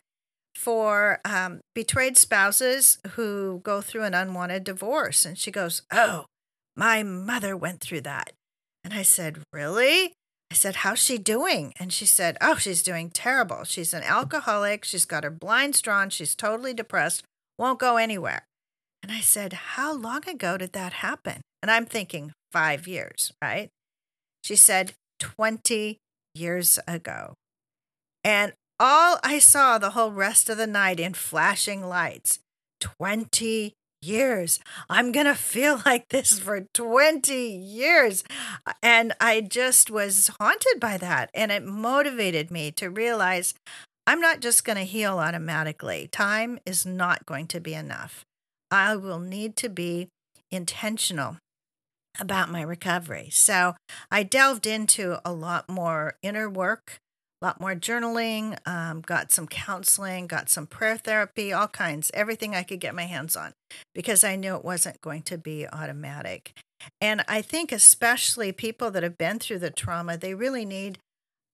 for 0.55 1.21
um, 1.25 1.61
betrayed 1.75 2.17
spouses 2.17 2.99
who 3.11 3.61
go 3.62 3.81
through 3.81 4.05
an 4.05 4.14
unwanted 4.14 4.64
divorce. 4.64 5.25
And 5.25 5.38
she 5.38 5.50
goes, 5.50 5.83
Oh, 5.93 6.25
my 6.76 7.02
mother 7.02 7.57
went 7.57 7.81
through 7.81 8.02
that. 8.02 8.33
And 8.85 8.95
I 8.95 9.02
said, 9.02 9.38
Really? 9.52 10.12
I 10.50 10.55
said, 10.55 10.76
How's 10.76 10.99
she 10.99 11.19
doing? 11.19 11.75
And 11.78 11.93
she 11.93 12.07
said, 12.07 12.37
Oh, 12.40 12.57
she's 12.57 12.83
doing 12.83 13.11
terrible. 13.11 13.64
She's 13.64 13.93
an 13.93 14.02
alcoholic. 14.02 14.85
She's 14.85 15.05
got 15.05 15.25
her 15.25 15.31
blinds 15.31 15.83
drawn. 15.83 16.11
She's 16.11 16.35
totally 16.35 16.73
depressed, 16.73 17.23
won't 17.59 17.78
go 17.78 17.97
anywhere. 17.97 18.45
And 19.02 19.12
I 19.12 19.21
said, 19.21 19.52
How 19.52 19.93
long 19.93 20.28
ago 20.28 20.57
did 20.57 20.73
that 20.73 20.95
happen? 20.95 21.43
And 21.62 21.71
I'm 21.71 21.87
thinking, 21.87 22.33
five 22.52 22.87
years, 22.87 23.33
right? 23.43 23.69
She 24.43 24.57
said 24.57 24.93
20 25.19 25.99
years 26.35 26.78
ago. 26.87 27.35
And 28.25 28.52
all 28.81 29.19
I 29.23 29.38
saw 29.38 29.78
the 29.78 29.90
whole 29.90 30.12
rest 30.12 30.49
of 30.49 30.57
the 30.57 30.67
night 30.67 31.00
in 31.00 31.14
flashing 31.14 31.87
lights 31.87 32.38
20 32.81 33.73
years. 34.09 34.61
I'm 34.88 35.12
going 35.12 35.27
to 35.27 35.35
feel 35.35 35.83
like 35.87 36.09
this 36.09 36.38
for 36.38 36.67
20 36.73 37.35
years. 37.35 38.25
And 38.83 39.12
I 39.21 39.41
just 39.41 39.91
was 39.91 40.31
haunted 40.41 40.81
by 40.81 40.97
that. 40.99 41.31
And 41.35 41.53
it 41.53 41.65
motivated 41.65 42.50
me 42.50 42.71
to 42.73 42.88
realize 42.88 43.55
I'm 44.07 44.21
not 44.21 44.41
just 44.41 44.65
going 44.65 44.79
to 44.79 44.85
heal 44.85 45.19
automatically. 45.19 46.09
Time 46.11 46.59
is 46.65 46.87
not 46.87 47.27
going 47.27 47.47
to 47.49 47.61
be 47.61 47.75
enough. 47.75 48.25
I 48.71 48.97
will 48.97 49.19
need 49.19 49.55
to 49.57 49.69
be 49.69 50.09
intentional 50.50 51.37
about 52.19 52.50
my 52.50 52.62
recovery. 52.62 53.29
So 53.31 53.75
I 54.11 54.23
delved 54.23 54.67
into 54.67 55.19
a 55.25 55.33
lot 55.33 55.69
more 55.69 56.17
inner 56.23 56.49
work, 56.49 56.99
a 57.40 57.45
lot 57.45 57.61
more 57.61 57.75
journaling, 57.75 58.59
um, 58.66 59.00
got 59.00 59.30
some 59.30 59.47
counseling, 59.47 60.26
got 60.26 60.49
some 60.49 60.66
prayer 60.66 60.97
therapy, 60.97 61.52
all 61.52 61.68
kinds, 61.68 62.11
everything 62.14 62.54
I 62.54 62.62
could 62.62 62.80
get 62.80 62.95
my 62.95 63.04
hands 63.04 63.37
on 63.37 63.52
because 63.95 64.25
I 64.25 64.37
knew 64.37 64.57
it 64.57 64.64
wasn't 64.64 65.00
going 65.00 65.23
to 65.23 65.38
be 65.38 65.66
automatic. 65.68 66.52
And 67.00 67.25
I 67.28 67.42
think, 67.42 67.73
especially 67.73 68.52
people 68.52 68.90
that 68.90 69.02
have 69.02 69.18
been 69.18 69.38
through 69.38 69.61
the 69.61 69.71
trauma, 69.71 70.16
they 70.16 70.35
really 70.35 70.64
need 70.64 70.99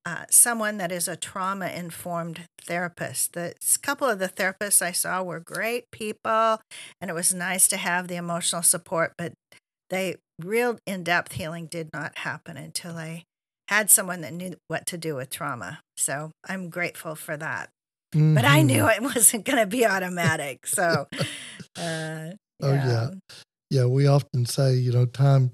uh, 0.07 0.25
someone 0.31 0.77
that 0.79 0.93
is 0.93 1.09
a 1.09 1.17
trauma 1.17 1.69
informed 1.69 2.43
therapist. 2.61 3.33
The 3.33 3.55
couple 3.83 4.09
of 4.09 4.19
the 4.19 4.29
therapists 4.29 4.83
I 4.83 4.93
saw 4.93 5.23
were 5.23 5.41
great 5.41 5.91
people, 5.91 6.61
and 7.01 7.11
it 7.11 7.15
was 7.15 7.33
nice 7.33 7.69
to 7.69 7.77
have 7.77 8.09
the 8.09 8.17
emotional 8.17 8.63
support, 8.63 9.15
but 9.17 9.33
they 9.91 10.17
real 10.41 10.79
in 10.87 11.05
depth 11.05 11.33
healing 11.33 11.67
did 11.67 11.91
not 11.93 12.19
happen 12.19 12.57
until 12.57 12.97
I 12.97 13.25
had 13.69 13.91
someone 13.91 14.21
that 14.23 14.33
knew 14.33 14.55
what 14.69 14.87
to 14.87 14.99
do 14.99 15.15
with 15.17 15.31
trauma. 15.31 15.81
So 15.97 16.31
I'm 16.47 16.69
grateful 16.69 17.15
for 17.15 17.37
that. 17.37 17.71
Mm-hmm. 18.15 18.35
But 18.35 18.45
I 18.45 18.63
knew 18.63 18.83
mm-hmm. 18.83 19.05
it 19.05 19.15
wasn't 19.15 19.45
going 19.45 19.59
to 19.59 19.67
be 19.67 19.87
automatic. 19.87 20.67
So, 20.67 21.07
uh, 21.13 21.25
yeah. 21.77 22.33
oh 22.63 22.73
yeah, 22.73 23.11
yeah. 23.71 23.85
We 23.87 24.07
often 24.07 24.47
say, 24.47 24.75
you 24.75 24.93
know, 24.93 25.07
time 25.07 25.53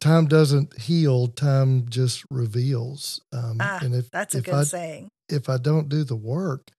time 0.00 0.26
doesn't 0.26 0.78
heal, 0.78 1.28
time 1.28 1.88
just 1.88 2.24
reveals. 2.30 3.20
Um, 3.32 3.58
ah, 3.60 3.78
and 3.82 3.94
if 3.94 4.10
that's 4.10 4.34
a 4.34 4.38
if 4.38 4.44
good 4.44 4.54
I, 4.54 4.64
saying. 4.64 5.08
If 5.28 5.48
I 5.48 5.56
don't 5.56 5.88
do 5.88 6.04
the 6.04 6.16
work, 6.16 6.70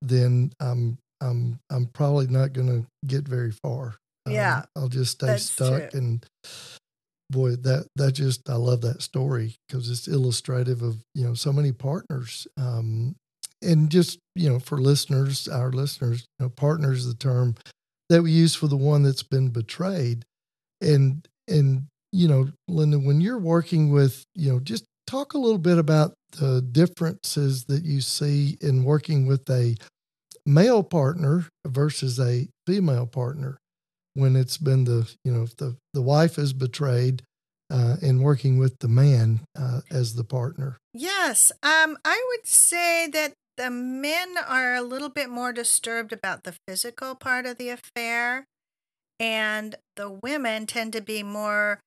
then 0.00 0.52
I'm 0.60 0.98
I'm 1.20 1.58
I'm 1.70 1.86
probably 1.86 2.28
not 2.28 2.52
going 2.52 2.68
to 2.68 2.86
get 3.06 3.28
very 3.28 3.52
far. 3.52 3.96
Yeah. 4.26 4.58
Um, 4.58 4.64
I'll 4.76 4.88
just 4.88 5.12
stay 5.12 5.36
stuck. 5.36 5.90
True. 5.90 6.00
And 6.00 6.26
boy, 7.30 7.56
that, 7.56 7.86
that 7.96 8.12
just, 8.12 8.48
I 8.48 8.54
love 8.56 8.80
that 8.82 9.02
story 9.02 9.56
because 9.68 9.90
it's 9.90 10.08
illustrative 10.08 10.82
of, 10.82 10.98
you 11.14 11.24
know, 11.24 11.34
so 11.34 11.52
many 11.52 11.72
partners. 11.72 12.46
Um, 12.56 13.14
and 13.62 13.90
just, 13.90 14.18
you 14.34 14.48
know, 14.48 14.58
for 14.58 14.78
listeners, 14.78 15.48
our 15.48 15.70
listeners, 15.70 16.26
you 16.38 16.46
know, 16.46 16.50
partners 16.50 17.06
the 17.06 17.14
term 17.14 17.54
that 18.08 18.22
we 18.22 18.32
use 18.32 18.54
for 18.54 18.66
the 18.66 18.76
one 18.76 19.02
that's 19.02 19.22
been 19.22 19.50
betrayed. 19.50 20.24
And, 20.80 21.26
and, 21.48 21.84
you 22.12 22.28
know, 22.28 22.48
Linda, 22.68 22.98
when 22.98 23.20
you're 23.20 23.38
working 23.38 23.92
with, 23.92 24.24
you 24.34 24.52
know, 24.52 24.60
just 24.60 24.84
talk 25.06 25.34
a 25.34 25.38
little 25.38 25.58
bit 25.58 25.78
about 25.78 26.14
the 26.38 26.62
differences 26.62 27.64
that 27.66 27.84
you 27.84 28.00
see 28.00 28.56
in 28.60 28.84
working 28.84 29.26
with 29.26 29.48
a 29.50 29.76
male 30.46 30.82
partner 30.82 31.46
versus 31.66 32.18
a 32.18 32.48
female 32.66 33.06
partner 33.06 33.58
when 34.14 34.36
it's 34.36 34.58
been 34.58 34.84
the 34.84 35.10
you 35.24 35.32
know 35.32 35.46
the 35.58 35.76
the 35.94 36.02
wife 36.02 36.38
is 36.38 36.52
betrayed 36.52 37.22
uh, 37.70 37.96
and 38.02 38.22
working 38.22 38.58
with 38.58 38.78
the 38.80 38.88
man 38.88 39.40
uh, 39.58 39.80
as 39.90 40.14
the 40.14 40.24
partner. 40.24 40.78
Yes, 40.92 41.52
um, 41.62 41.96
I 42.04 42.22
would 42.28 42.46
say 42.46 43.06
that 43.08 43.34
the 43.56 43.70
men 43.70 44.34
are 44.48 44.74
a 44.74 44.82
little 44.82 45.08
bit 45.08 45.28
more 45.28 45.52
disturbed 45.52 46.12
about 46.12 46.44
the 46.44 46.54
physical 46.66 47.14
part 47.14 47.46
of 47.46 47.58
the 47.58 47.68
affair, 47.68 48.44
and 49.18 49.76
the 49.96 50.10
women 50.10 50.66
tend 50.66 50.92
to 50.94 51.00
be 51.00 51.22
more 51.22 51.78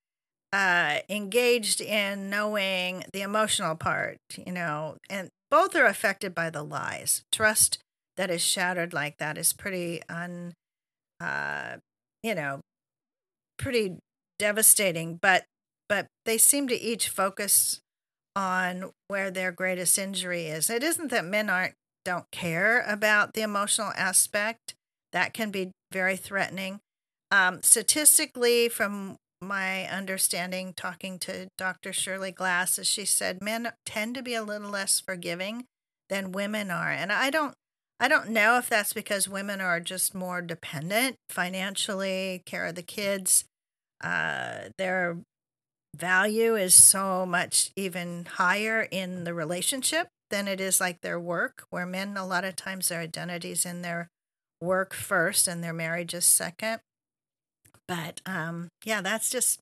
uh, 0.53 0.99
engaged 1.09 1.81
in 1.81 2.29
knowing 2.29 3.03
the 3.11 3.21
emotional 3.21 3.75
part. 3.75 4.17
You 4.37 4.53
know, 4.53 4.97
and 5.09 5.29
both 5.51 5.75
are 5.75 5.85
affected 5.85 6.33
by 6.33 6.49
the 6.49 6.63
lies. 6.63 7.23
Trust 7.31 7.79
that 8.15 8.29
is 8.29 8.41
shattered 8.41 8.93
like 8.93 9.17
that 9.17 9.37
is 9.37 9.53
pretty 9.53 10.01
un 10.07 10.53
uh, 11.19 11.77
you 12.23 12.33
know, 12.33 12.61
pretty 13.57 13.97
devastating, 14.39 15.19
but 15.21 15.45
but 15.89 16.07
they 16.25 16.37
seem 16.37 16.67
to 16.69 16.81
each 16.81 17.09
focus 17.09 17.81
on 18.35 18.91
where 19.09 19.29
their 19.29 19.51
greatest 19.51 19.99
injury 19.99 20.47
is. 20.47 20.69
It 20.69 20.83
isn't 20.83 21.11
that 21.11 21.25
men 21.25 21.49
aren't 21.49 21.75
don't 22.05 22.25
care 22.31 22.81
about 22.81 23.33
the 23.33 23.41
emotional 23.41 23.91
aspect. 23.95 24.73
That 25.11 25.33
can 25.33 25.51
be 25.51 25.71
very 25.91 26.17
threatening. 26.17 26.79
Um, 27.31 27.61
statistically, 27.61 28.69
from 28.69 29.17
my 29.41 29.87
understanding, 29.87 30.73
talking 30.75 31.19
to 31.19 31.47
Dr. 31.57 31.93
Shirley 31.93 32.31
Glass, 32.31 32.79
as 32.79 32.87
she 32.87 33.05
said, 33.05 33.41
men 33.41 33.71
tend 33.85 34.15
to 34.15 34.23
be 34.23 34.33
a 34.33 34.43
little 34.43 34.69
less 34.69 34.99
forgiving 34.99 35.65
than 36.09 36.31
women 36.31 36.71
are. 36.71 36.91
And 36.91 37.11
I 37.11 37.29
don't 37.29 37.53
I 38.03 38.10
don't 38.10 38.31
know 38.31 38.57
if 38.57 38.67
that's 38.67 38.91
because 38.91 39.29
women 39.29 39.62
are 39.62 39.79
just 39.79 40.13
more 40.13 40.41
dependent 40.41 41.15
financially, 41.29 42.43
care 42.45 42.65
of 42.65 42.75
the 42.75 42.83
kids. 42.83 43.45
Uh, 44.03 44.72
their 44.77 45.19
value 45.95 46.57
is 46.57 46.75
so 46.75 47.25
much 47.25 47.72
even 47.77 48.25
higher 48.25 48.81
in 48.91 49.24
the 49.24 49.33
relationship 49.33 50.10
than 50.29 50.50
it 50.50 50.60
is 50.60 50.81
like 50.81 51.00
their 51.00 51.17
work, 51.17 51.63
where 51.69 51.86
men, 51.86 52.17
a 52.17 52.27
lot 52.27 52.43
of 52.43 52.57
times, 52.57 52.89
their 52.89 53.00
identities 53.00 53.65
in 53.65 53.83
their 53.83 54.10
work 54.60 54.93
first 54.93 55.48
and 55.48 55.63
their 55.63 55.72
marriage 55.72 56.13
is 56.13 56.25
second. 56.25 56.81
But 57.88 58.19
um, 58.25 58.67
yeah, 58.83 59.00
that's 59.00 59.29
just 59.29 59.62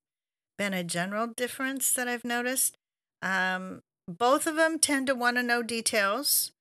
been 0.58 0.74
a 0.74 0.84
general 0.84 1.28
difference 1.28 1.94
that 1.94 2.08
I've 2.08 2.26
noticed. 2.26 2.74
Um, 3.22 3.82
both 4.08 4.48
of 4.48 4.56
them 4.56 4.80
tend 4.80 5.06
to 5.06 5.14
want 5.14 5.38
to 5.38 5.44
know 5.44 5.62
details 5.62 6.52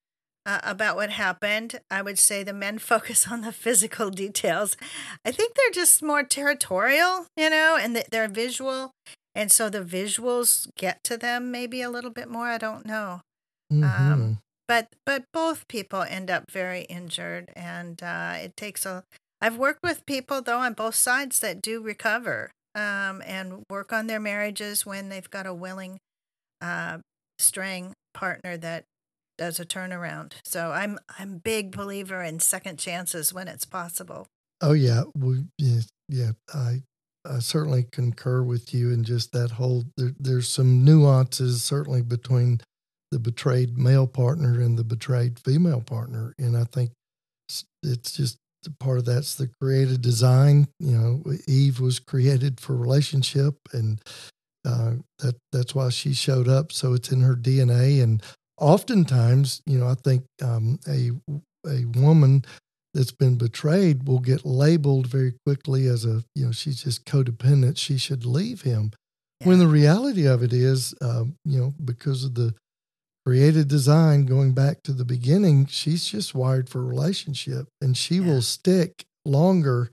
uh, 0.45 0.59
about 0.63 0.95
what 0.95 1.11
happened. 1.11 1.79
I 1.89 2.01
would 2.01 2.19
say 2.19 2.43
the 2.43 2.53
men 2.53 2.79
focus 2.93 3.27
on 3.29 3.41
the 3.41 3.51
physical 3.51 4.09
details. 4.09 4.77
I 5.25 5.31
think 5.31 5.53
they're 5.55 5.71
just 5.71 6.03
more 6.03 6.23
territorial, 6.23 7.27
you 7.37 7.49
know, 7.49 7.77
and 7.79 8.03
they're 8.11 8.27
visual. 8.27 8.91
And 9.33 9.51
so 9.51 9.69
the 9.69 9.83
visuals 9.83 10.67
get 10.75 11.03
to 11.05 11.17
them 11.17 11.51
maybe 11.51 11.81
a 11.81 11.89
little 11.89 12.11
bit 12.11 12.29
more. 12.29 12.47
I 12.47 12.57
don't 12.57 12.85
know. 12.85 13.21
Um, 13.71 13.81
mm-hmm. 13.81 14.13
Um, 14.13 14.37
but 14.67 14.87
but 15.05 15.25
both 15.33 15.67
people 15.67 16.03
end 16.03 16.31
up 16.31 16.49
very 16.49 16.83
injured, 16.83 17.51
and 17.55 18.01
uh, 18.01 18.35
it 18.37 18.55
takes 18.55 18.85
a. 18.85 19.03
I've 19.41 19.57
worked 19.57 19.83
with 19.83 20.05
people 20.05 20.41
though 20.41 20.59
on 20.59 20.73
both 20.73 20.95
sides 20.95 21.39
that 21.39 21.61
do 21.61 21.81
recover 21.81 22.51
um, 22.75 23.21
and 23.25 23.63
work 23.69 23.91
on 23.91 24.07
their 24.07 24.19
marriages 24.19 24.85
when 24.85 25.09
they've 25.09 25.29
got 25.29 25.45
a 25.45 25.53
willing, 25.53 25.99
uh, 26.61 26.99
straying 27.39 27.93
partner 28.13 28.55
that 28.57 28.85
does 29.41 29.59
a 29.59 29.65
turnaround. 29.65 30.33
So 30.43 30.71
I'm 30.71 30.99
I'm 31.17 31.39
big 31.39 31.71
believer 31.71 32.21
in 32.21 32.39
second 32.39 32.77
chances 32.77 33.33
when 33.33 33.47
it's 33.47 33.65
possible. 33.65 34.27
Oh 34.61 34.73
yeah, 34.73 35.01
we 35.15 35.45
yeah, 35.57 35.81
yeah 36.07 36.31
I 36.53 36.83
I 37.25 37.39
certainly 37.39 37.87
concur 37.91 38.43
with 38.43 38.71
you 38.71 38.91
in 38.91 39.03
just 39.03 39.31
that 39.31 39.49
whole. 39.49 39.85
There, 39.97 40.11
there's 40.19 40.47
some 40.47 40.85
nuances 40.85 41.63
certainly 41.63 42.03
between 42.03 42.61
the 43.09 43.17
betrayed 43.17 43.79
male 43.79 44.05
partner 44.05 44.61
and 44.61 44.77
the 44.77 44.83
betrayed 44.83 45.39
female 45.39 45.81
partner, 45.81 46.35
and 46.37 46.55
I 46.55 46.65
think 46.65 46.91
it's 47.49 47.65
it's 47.81 48.11
just 48.11 48.37
part 48.79 48.99
of 48.99 49.05
that's 49.05 49.33
the 49.33 49.49
creative 49.59 50.03
design. 50.03 50.67
You 50.79 50.97
know, 50.97 51.33
Eve 51.47 51.79
was 51.79 51.97
created 51.97 52.59
for 52.59 52.75
relationship, 52.75 53.55
and 53.73 53.99
uh, 54.63 54.97
that 55.17 55.35
that's 55.51 55.73
why 55.73 55.89
she 55.89 56.13
showed 56.13 56.47
up. 56.47 56.71
So 56.71 56.93
it's 56.93 57.11
in 57.11 57.21
her 57.21 57.35
DNA, 57.35 58.03
and 58.03 58.21
oftentimes, 58.61 59.61
you 59.65 59.77
know, 59.77 59.87
I 59.87 59.95
think 59.95 60.23
um, 60.41 60.79
a 60.87 61.11
a 61.67 61.85
woman 61.99 62.45
that's 62.93 63.11
been 63.11 63.37
betrayed 63.37 64.07
will 64.07 64.19
get 64.19 64.45
labeled 64.45 65.07
very 65.07 65.33
quickly 65.45 65.87
as 65.87 66.05
a, 66.05 66.23
you 66.35 66.45
know, 66.45 66.51
she's 66.51 66.83
just 66.83 67.05
codependent. 67.05 67.77
She 67.77 67.97
should 67.97 68.25
leave 68.25 68.61
him. 68.61 68.91
Yeah. 69.39 69.47
When 69.47 69.59
the 69.59 69.67
reality 69.67 70.25
of 70.25 70.43
it 70.43 70.51
is, 70.53 70.93
um, 71.01 71.35
you 71.45 71.59
know, 71.59 71.73
because 71.83 72.25
of 72.25 72.35
the 72.35 72.53
created 73.25 73.67
design 73.67 74.25
going 74.25 74.53
back 74.53 74.81
to 74.83 74.93
the 74.93 75.05
beginning, 75.05 75.67
she's 75.67 76.05
just 76.05 76.35
wired 76.35 76.69
for 76.69 76.83
relationship, 76.83 77.67
and 77.81 77.95
she 77.95 78.15
yeah. 78.15 78.27
will 78.27 78.41
stick 78.41 79.03
longer 79.25 79.91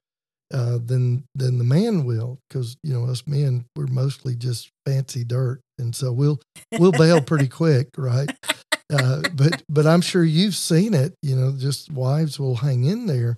uh, 0.52 0.78
than 0.84 1.25
than 1.34 1.58
the 1.58 1.64
man 1.64 2.04
will 2.04 2.38
because 2.48 2.76
you 2.82 2.92
know 2.92 3.04
us 3.04 3.26
men 3.26 3.66
we're 3.76 3.87
mostly 3.87 4.34
just 4.34 4.70
fancy 4.87 5.22
dirt 5.22 5.60
and 5.78 5.94
so 5.94 6.10
we'll 6.10 6.40
we'll 6.78 6.92
bail 6.92 7.20
pretty 7.20 7.48
quick 7.48 7.88
right 7.98 8.30
uh, 8.92 9.23
but 9.35 9.62
but 9.68 9.87
I'm 9.87 10.00
sure 10.00 10.25
you've 10.25 10.54
seen 10.54 10.95
it. 10.95 11.14
You 11.23 11.37
know, 11.37 11.52
just 11.57 11.92
wives 11.92 12.38
will 12.38 12.57
hang 12.57 12.85
in 12.85 13.07
there, 13.07 13.37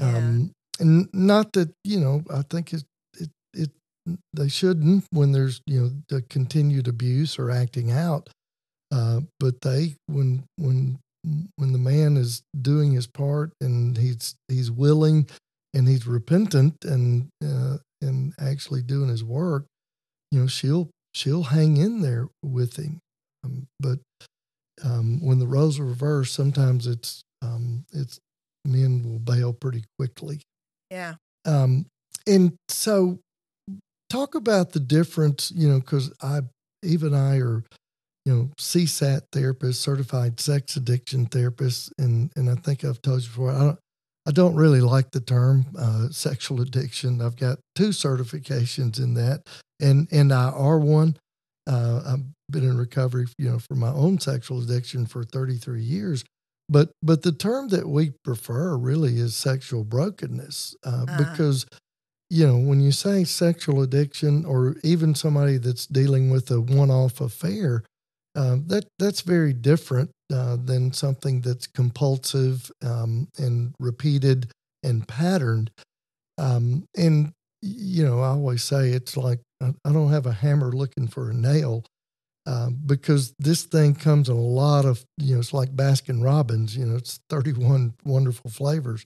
um, 0.00 0.52
yeah. 0.78 0.82
and 0.82 1.08
not 1.12 1.52
that 1.52 1.70
you 1.84 2.00
know. 2.00 2.22
I 2.32 2.42
think 2.42 2.72
it 2.72 2.84
it 3.18 3.30
it 3.52 3.70
they 4.32 4.48
shouldn't 4.48 5.04
when 5.10 5.32
there's 5.32 5.60
you 5.66 5.80
know 5.80 5.90
the 6.08 6.22
continued 6.22 6.88
abuse 6.88 7.38
or 7.38 7.50
acting 7.50 7.90
out. 7.92 8.30
Uh, 8.92 9.20
but 9.38 9.60
they 9.62 9.96
when 10.06 10.44
when 10.56 10.98
when 11.56 11.72
the 11.72 11.78
man 11.78 12.16
is 12.16 12.42
doing 12.60 12.92
his 12.92 13.06
part 13.06 13.50
and 13.60 13.96
he's 13.98 14.34
he's 14.48 14.70
willing 14.70 15.28
and 15.74 15.88
he's 15.88 16.06
repentant 16.06 16.84
and 16.84 17.28
uh, 17.44 17.76
and 18.00 18.32
actually 18.38 18.82
doing 18.82 19.08
his 19.08 19.24
work, 19.24 19.66
you 20.30 20.40
know, 20.40 20.46
she'll 20.46 20.88
she'll 21.14 21.44
hang 21.44 21.76
in 21.76 22.00
there 22.00 22.28
with 22.42 22.76
him. 22.76 23.00
Um, 23.44 23.66
but 23.80 23.98
um, 24.84 25.20
when 25.24 25.38
the 25.38 25.46
roles 25.46 25.78
are 25.78 25.84
reversed, 25.84 26.34
sometimes 26.34 26.86
it's 26.86 27.22
um, 27.42 27.84
it's 27.92 28.18
men 28.64 29.02
will 29.04 29.18
bail 29.18 29.52
pretty 29.52 29.84
quickly. 29.98 30.40
Yeah. 30.90 31.14
Um, 31.44 31.86
and 32.26 32.56
so, 32.68 33.20
talk 34.10 34.34
about 34.34 34.72
the 34.72 34.80
difference, 34.80 35.52
you 35.54 35.68
know, 35.68 35.80
because 35.80 36.12
I, 36.22 36.40
even 36.82 37.14
I 37.14 37.38
are, 37.38 37.62
you 38.24 38.34
know, 38.34 38.50
CSAT 38.58 39.22
therapists, 39.32 39.76
certified 39.76 40.40
sex 40.40 40.76
addiction 40.76 41.26
therapists, 41.26 41.90
and 41.98 42.30
and 42.36 42.50
I 42.50 42.54
think 42.56 42.84
I've 42.84 43.02
told 43.02 43.22
you 43.22 43.28
before, 43.28 43.52
I 43.52 43.58
don't, 43.60 43.78
I 44.26 44.32
don't 44.32 44.56
really 44.56 44.80
like 44.80 45.12
the 45.12 45.20
term 45.20 45.66
uh, 45.78 46.08
sexual 46.10 46.60
addiction. 46.60 47.22
I've 47.22 47.36
got 47.36 47.58
two 47.76 47.90
certifications 47.90 48.98
in 48.98 49.14
that, 49.14 49.46
and 49.80 50.08
and 50.10 50.32
I 50.32 50.50
are 50.50 50.78
one. 50.78 51.16
Uh, 51.68 52.02
I've 52.06 52.24
been 52.50 52.64
in 52.64 52.76
recovery, 52.76 53.26
you 53.38 53.50
know, 53.50 53.58
for 53.58 53.74
my 53.74 53.90
own 53.90 54.18
sexual 54.18 54.60
addiction 54.62 55.06
for 55.06 55.24
33 55.24 55.82
years. 55.82 56.24
But 56.68 56.90
but 57.02 57.22
the 57.22 57.32
term 57.32 57.68
that 57.68 57.88
we 57.88 58.12
prefer 58.24 58.76
really 58.76 59.18
is 59.18 59.34
sexual 59.36 59.84
brokenness 59.84 60.76
uh, 60.84 61.04
Uh-huh. 61.08 61.16
because 61.16 61.66
you 62.30 62.46
know 62.46 62.58
when 62.58 62.80
you 62.80 62.92
say 62.92 63.24
sexual 63.24 63.82
addiction 63.82 64.44
or 64.44 64.76
even 64.82 65.14
somebody 65.14 65.58
that's 65.58 65.86
dealing 65.86 66.30
with 66.30 66.50
a 66.50 66.60
one-off 66.60 67.20
affair, 67.20 67.84
uh, 68.34 68.56
that 68.66 68.86
that's 68.98 69.20
very 69.22 69.52
different 69.52 70.10
uh, 70.32 70.56
than 70.56 70.92
something 70.92 71.40
that's 71.40 71.66
compulsive 71.66 72.70
um, 72.82 73.28
and 73.38 73.74
repeated 73.80 74.50
and 74.82 75.06
patterned. 75.08 75.70
Um, 76.38 76.84
and 76.96 77.32
you 77.62 78.04
know, 78.04 78.20
I 78.20 78.28
always 78.28 78.62
say 78.64 78.90
it's 78.90 79.16
like 79.16 79.40
I 79.62 79.72
I 79.84 79.92
don't 79.92 80.10
have 80.12 80.26
a 80.26 80.32
hammer 80.32 80.72
looking 80.72 81.08
for 81.08 81.30
a 81.30 81.34
nail 81.34 81.84
um, 82.46 82.78
because 82.86 83.34
this 83.38 83.64
thing 83.64 83.94
comes 83.94 84.28
in 84.28 84.36
a 84.36 84.40
lot 84.40 84.84
of 84.84 85.04
you 85.18 85.34
know 85.34 85.40
it's 85.40 85.52
like 85.52 85.74
Baskin 85.74 86.22
Robbins. 86.22 86.76
You 86.76 86.86
know, 86.86 86.96
it's 86.96 87.20
thirty 87.28 87.52
one 87.52 87.94
wonderful 88.04 88.50
flavors. 88.50 89.04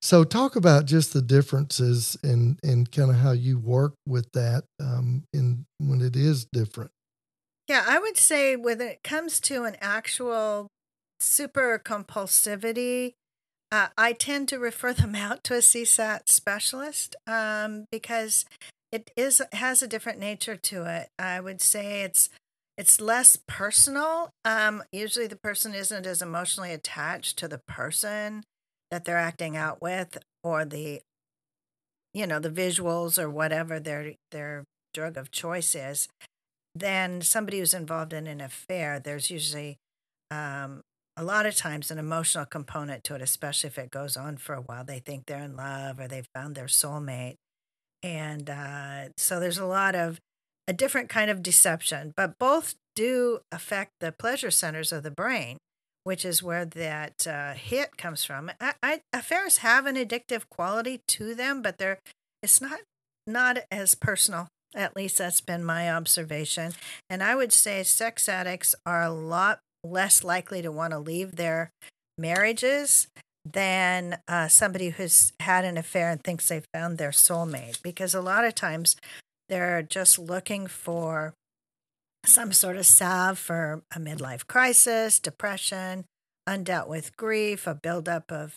So 0.00 0.22
talk 0.24 0.54
about 0.54 0.86
just 0.86 1.12
the 1.12 1.22
differences 1.22 2.16
and 2.22 2.58
and 2.62 2.90
kind 2.90 3.10
of 3.10 3.16
how 3.16 3.32
you 3.32 3.58
work 3.58 3.94
with 4.06 4.30
that 4.32 4.64
um, 4.80 5.24
in 5.32 5.66
when 5.78 6.00
it 6.00 6.16
is 6.16 6.46
different. 6.52 6.90
Yeah, 7.68 7.84
I 7.86 7.98
would 7.98 8.16
say 8.16 8.56
when 8.56 8.80
it 8.80 9.02
comes 9.02 9.40
to 9.40 9.64
an 9.64 9.76
actual 9.80 10.68
super 11.20 11.80
compulsivity, 11.84 13.12
uh, 13.70 13.88
I 13.98 14.14
tend 14.14 14.48
to 14.48 14.58
refer 14.58 14.94
them 14.94 15.14
out 15.14 15.44
to 15.44 15.54
a 15.54 15.58
CSAT 15.58 16.28
specialist 16.28 17.16
um, 17.26 17.84
because 17.90 18.46
it 18.90 19.10
is 19.16 19.42
has 19.52 19.82
a 19.82 19.88
different 19.88 20.18
nature 20.18 20.56
to 20.56 20.84
it. 20.84 21.10
I 21.18 21.40
would 21.40 21.60
say 21.60 22.02
it's 22.02 22.30
it's 22.78 23.00
less 23.02 23.38
personal. 23.48 24.30
Um, 24.46 24.84
usually, 24.92 25.28
the 25.28 25.36
person 25.36 25.74
isn't 25.74 26.06
as 26.06 26.22
emotionally 26.22 26.72
attached 26.72 27.38
to 27.40 27.48
the 27.48 27.58
person 27.58 28.44
that 28.90 29.04
they're 29.04 29.18
acting 29.18 29.56
out 29.56 29.82
with, 29.82 30.18
or 30.44 30.64
the 30.64 31.02
you 32.14 32.26
know 32.26 32.38
the 32.38 32.50
visuals 32.50 33.18
or 33.18 33.28
whatever 33.30 33.78
their 33.80 34.14
their 34.32 34.64
drug 34.94 35.16
of 35.16 35.30
choice 35.30 35.74
is 35.74 36.08
than 36.74 37.20
somebody 37.22 37.58
who's 37.58 37.74
involved 37.74 38.12
in 38.12 38.26
an 38.26 38.40
affair. 38.40 39.00
There's 39.00 39.30
usually 39.30 39.78
um, 40.30 40.82
a 41.16 41.24
lot 41.24 41.46
of 41.46 41.56
times 41.56 41.90
an 41.90 41.98
emotional 41.98 42.46
component 42.46 43.04
to 43.04 43.14
it, 43.16 43.22
especially 43.22 43.68
if 43.68 43.78
it 43.78 43.90
goes 43.90 44.16
on 44.16 44.36
for 44.38 44.54
a 44.54 44.62
while. 44.62 44.84
They 44.84 45.00
think 45.00 45.26
they're 45.26 45.42
in 45.44 45.56
love 45.56 46.00
or 46.00 46.08
they've 46.08 46.28
found 46.34 46.54
their 46.54 46.66
soulmate. 46.66 47.36
And 48.02 48.48
uh, 48.50 49.10
so 49.16 49.40
there's 49.40 49.58
a 49.58 49.66
lot 49.66 49.94
of 49.94 50.20
a 50.68 50.72
different 50.72 51.08
kind 51.08 51.30
of 51.30 51.42
deception, 51.42 52.12
but 52.16 52.38
both 52.38 52.76
do 52.94 53.40
affect 53.50 53.92
the 53.98 54.12
pleasure 54.12 54.50
centers 54.50 54.92
of 54.92 55.02
the 55.02 55.10
brain, 55.10 55.56
which 56.04 56.24
is 56.24 56.42
where 56.42 56.64
that 56.64 57.26
uh, 57.26 57.54
hit 57.54 57.96
comes 57.96 58.24
from. 58.24 58.52
I, 58.60 58.74
I, 58.82 59.00
affairs 59.12 59.58
have 59.58 59.86
an 59.86 59.96
addictive 59.96 60.48
quality 60.48 61.00
to 61.08 61.34
them, 61.34 61.62
but 61.62 61.78
they're 61.78 61.98
it's 62.42 62.60
not 62.60 62.80
not 63.26 63.58
as 63.72 63.94
personal 63.96 64.48
at 64.74 64.96
least 64.96 65.18
that's 65.18 65.40
been 65.40 65.64
my 65.64 65.90
observation. 65.90 66.72
And 67.08 67.22
I 67.22 67.34
would 67.34 67.52
say 67.52 67.82
sex 67.82 68.28
addicts 68.28 68.74
are 68.84 69.02
a 69.02 69.10
lot 69.10 69.60
less 69.84 70.22
likely 70.22 70.62
to 70.62 70.72
want 70.72 70.92
to 70.92 70.98
leave 70.98 71.36
their 71.36 71.70
marriages 72.16 73.08
than 73.44 74.18
uh, 74.26 74.48
somebody 74.48 74.90
who's 74.90 75.32
had 75.40 75.64
an 75.64 75.78
affair 75.78 76.10
and 76.10 76.22
thinks 76.22 76.48
they 76.48 76.62
found 76.74 76.98
their 76.98 77.10
soulmate. 77.10 77.82
Because 77.82 78.14
a 78.14 78.20
lot 78.20 78.44
of 78.44 78.54
times 78.54 78.96
they're 79.48 79.82
just 79.82 80.18
looking 80.18 80.66
for 80.66 81.34
some 82.24 82.52
sort 82.52 82.76
of 82.76 82.86
salve 82.86 83.38
for 83.38 83.82
a 83.94 83.98
midlife 83.98 84.46
crisis, 84.46 85.18
depression, 85.18 86.04
undealt 86.48 86.88
with 86.88 87.16
grief, 87.16 87.66
a 87.66 87.74
buildup 87.74 88.30
of 88.30 88.56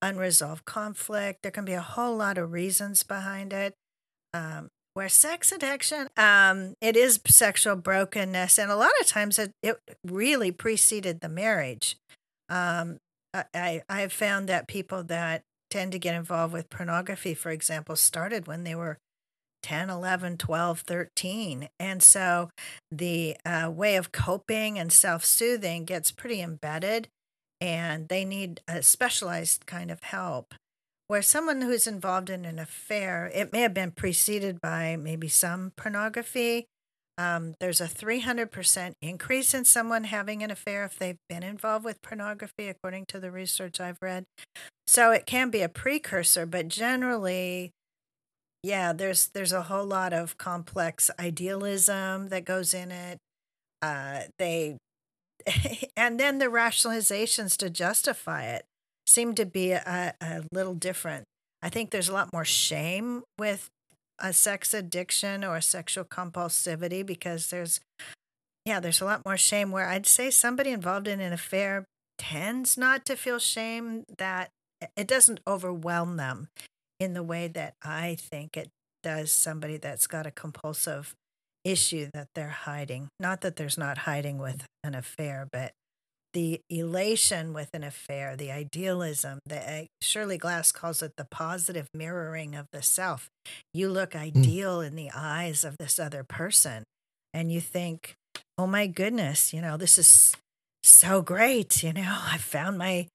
unresolved 0.00 0.64
conflict. 0.64 1.42
There 1.42 1.52
can 1.52 1.64
be 1.64 1.74
a 1.74 1.80
whole 1.80 2.16
lot 2.16 2.38
of 2.38 2.52
reasons 2.52 3.02
behind 3.02 3.52
it. 3.52 3.74
Um, 4.34 4.68
where 4.94 5.08
sex 5.08 5.52
addiction 5.52 6.08
um 6.16 6.74
it 6.80 6.96
is 6.96 7.20
sexual 7.26 7.76
brokenness 7.76 8.58
and 8.58 8.70
a 8.70 8.76
lot 8.76 8.90
of 9.00 9.06
times 9.06 9.38
it, 9.38 9.52
it 9.62 9.78
really 10.04 10.52
preceded 10.52 11.20
the 11.20 11.28
marriage 11.28 11.96
um 12.48 12.98
i 13.54 13.82
i 13.88 14.00
have 14.00 14.12
found 14.12 14.48
that 14.48 14.68
people 14.68 15.02
that 15.02 15.42
tend 15.70 15.92
to 15.92 15.98
get 15.98 16.14
involved 16.14 16.52
with 16.52 16.68
pornography 16.68 17.34
for 17.34 17.50
example 17.50 17.96
started 17.96 18.46
when 18.46 18.64
they 18.64 18.74
were 18.74 18.98
10 19.62 19.90
11 19.90 20.36
12 20.38 20.80
13 20.80 21.68
and 21.78 22.02
so 22.02 22.50
the 22.90 23.36
uh, 23.44 23.70
way 23.72 23.96
of 23.96 24.12
coping 24.12 24.78
and 24.78 24.92
self-soothing 24.92 25.84
gets 25.84 26.10
pretty 26.10 26.40
embedded 26.40 27.08
and 27.60 28.08
they 28.08 28.24
need 28.24 28.60
a 28.66 28.82
specialized 28.82 29.66
kind 29.66 29.90
of 29.90 30.02
help 30.02 30.54
where 31.12 31.20
someone 31.20 31.60
who's 31.60 31.86
involved 31.86 32.30
in 32.30 32.46
an 32.46 32.58
affair, 32.58 33.30
it 33.34 33.52
may 33.52 33.60
have 33.60 33.74
been 33.74 33.90
preceded 33.90 34.58
by 34.62 34.96
maybe 34.96 35.28
some 35.28 35.70
pornography. 35.76 36.64
Um, 37.18 37.54
there's 37.60 37.82
a 37.82 37.86
300% 37.86 38.94
increase 39.02 39.52
in 39.52 39.66
someone 39.66 40.04
having 40.04 40.42
an 40.42 40.50
affair 40.50 40.84
if 40.84 40.98
they've 40.98 41.18
been 41.28 41.42
involved 41.42 41.84
with 41.84 42.00
pornography, 42.00 42.66
according 42.66 43.04
to 43.08 43.20
the 43.20 43.30
research 43.30 43.78
I've 43.78 43.98
read. 44.00 44.24
So 44.86 45.10
it 45.10 45.26
can 45.26 45.50
be 45.50 45.60
a 45.60 45.68
precursor, 45.68 46.46
but 46.46 46.68
generally, 46.68 47.72
yeah, 48.62 48.92
there's 48.92 49.28
there's 49.28 49.52
a 49.52 49.62
whole 49.62 49.86
lot 49.86 50.12
of 50.12 50.38
complex 50.38 51.10
idealism 51.18 52.28
that 52.28 52.44
goes 52.44 52.74
in 52.74 52.90
it. 52.90 53.18
Uh, 53.80 54.22
they 54.38 54.76
and 55.96 56.20
then 56.20 56.38
the 56.38 56.46
rationalizations 56.46 57.56
to 57.56 57.68
justify 57.68 58.44
it 58.44 58.64
seem 59.06 59.34
to 59.34 59.44
be 59.44 59.72
a, 59.72 60.14
a 60.20 60.42
little 60.52 60.74
different. 60.74 61.24
I 61.60 61.68
think 61.68 61.90
there's 61.90 62.08
a 62.08 62.12
lot 62.12 62.32
more 62.32 62.44
shame 62.44 63.22
with 63.38 63.68
a 64.18 64.32
sex 64.32 64.72
addiction 64.72 65.42
or 65.42 65.60
sexual 65.60 66.04
compulsivity 66.04 67.04
because 67.04 67.48
there's, 67.48 67.80
yeah, 68.64 68.78
there's 68.78 69.00
a 69.00 69.04
lot 69.04 69.22
more 69.24 69.36
shame 69.36 69.72
where 69.72 69.88
I'd 69.88 70.06
say 70.06 70.30
somebody 70.30 70.70
involved 70.70 71.08
in 71.08 71.20
an 71.20 71.32
affair 71.32 71.84
tends 72.18 72.78
not 72.78 73.04
to 73.06 73.16
feel 73.16 73.38
shame 73.38 74.04
that 74.18 74.50
it 74.96 75.08
doesn't 75.08 75.40
overwhelm 75.46 76.16
them 76.16 76.48
in 77.02 77.14
the 77.14 77.22
way 77.22 77.48
that 77.48 77.74
I 77.82 78.16
think 78.16 78.56
it 78.56 78.70
does 79.02 79.32
somebody 79.32 79.76
that's 79.76 80.06
got 80.06 80.24
a 80.24 80.30
compulsive 80.30 81.14
issue 81.64 82.08
that 82.14 82.28
they're 82.36 82.48
hiding. 82.48 83.08
Not 83.18 83.40
that 83.40 83.56
there's 83.56 83.76
not 83.76 83.98
hiding 83.98 84.38
with 84.38 84.64
an 84.84 84.94
affair, 84.94 85.48
but 85.50 85.72
the 86.32 86.60
elation 86.70 87.52
with 87.52 87.70
an 87.74 87.82
affair, 87.82 88.36
the 88.36 88.52
idealism, 88.52 89.40
the 89.44 89.88
Shirley 90.00 90.38
Glass 90.38 90.70
calls 90.70 91.02
it 91.02 91.14
the 91.16 91.26
positive 91.28 91.88
mirroring 91.92 92.54
of 92.54 92.66
the 92.72 92.82
self. 92.82 93.28
You 93.74 93.90
look 93.90 94.14
ideal 94.14 94.78
mm. 94.78 94.86
in 94.86 94.94
the 94.94 95.10
eyes 95.12 95.64
of 95.64 95.76
this 95.78 95.98
other 95.98 96.24
person, 96.24 96.84
and 97.34 97.50
you 97.52 97.60
think, 97.60 98.14
"Oh 98.56 98.66
my 98.66 98.86
goodness, 98.86 99.52
you 99.52 99.60
know 99.60 99.76
this 99.76 99.98
is 99.98 100.34
so 100.82 101.20
great. 101.20 101.82
You 101.82 101.92
know, 101.92 102.18
I 102.32 102.38
found 102.38 102.78
my 102.78 103.08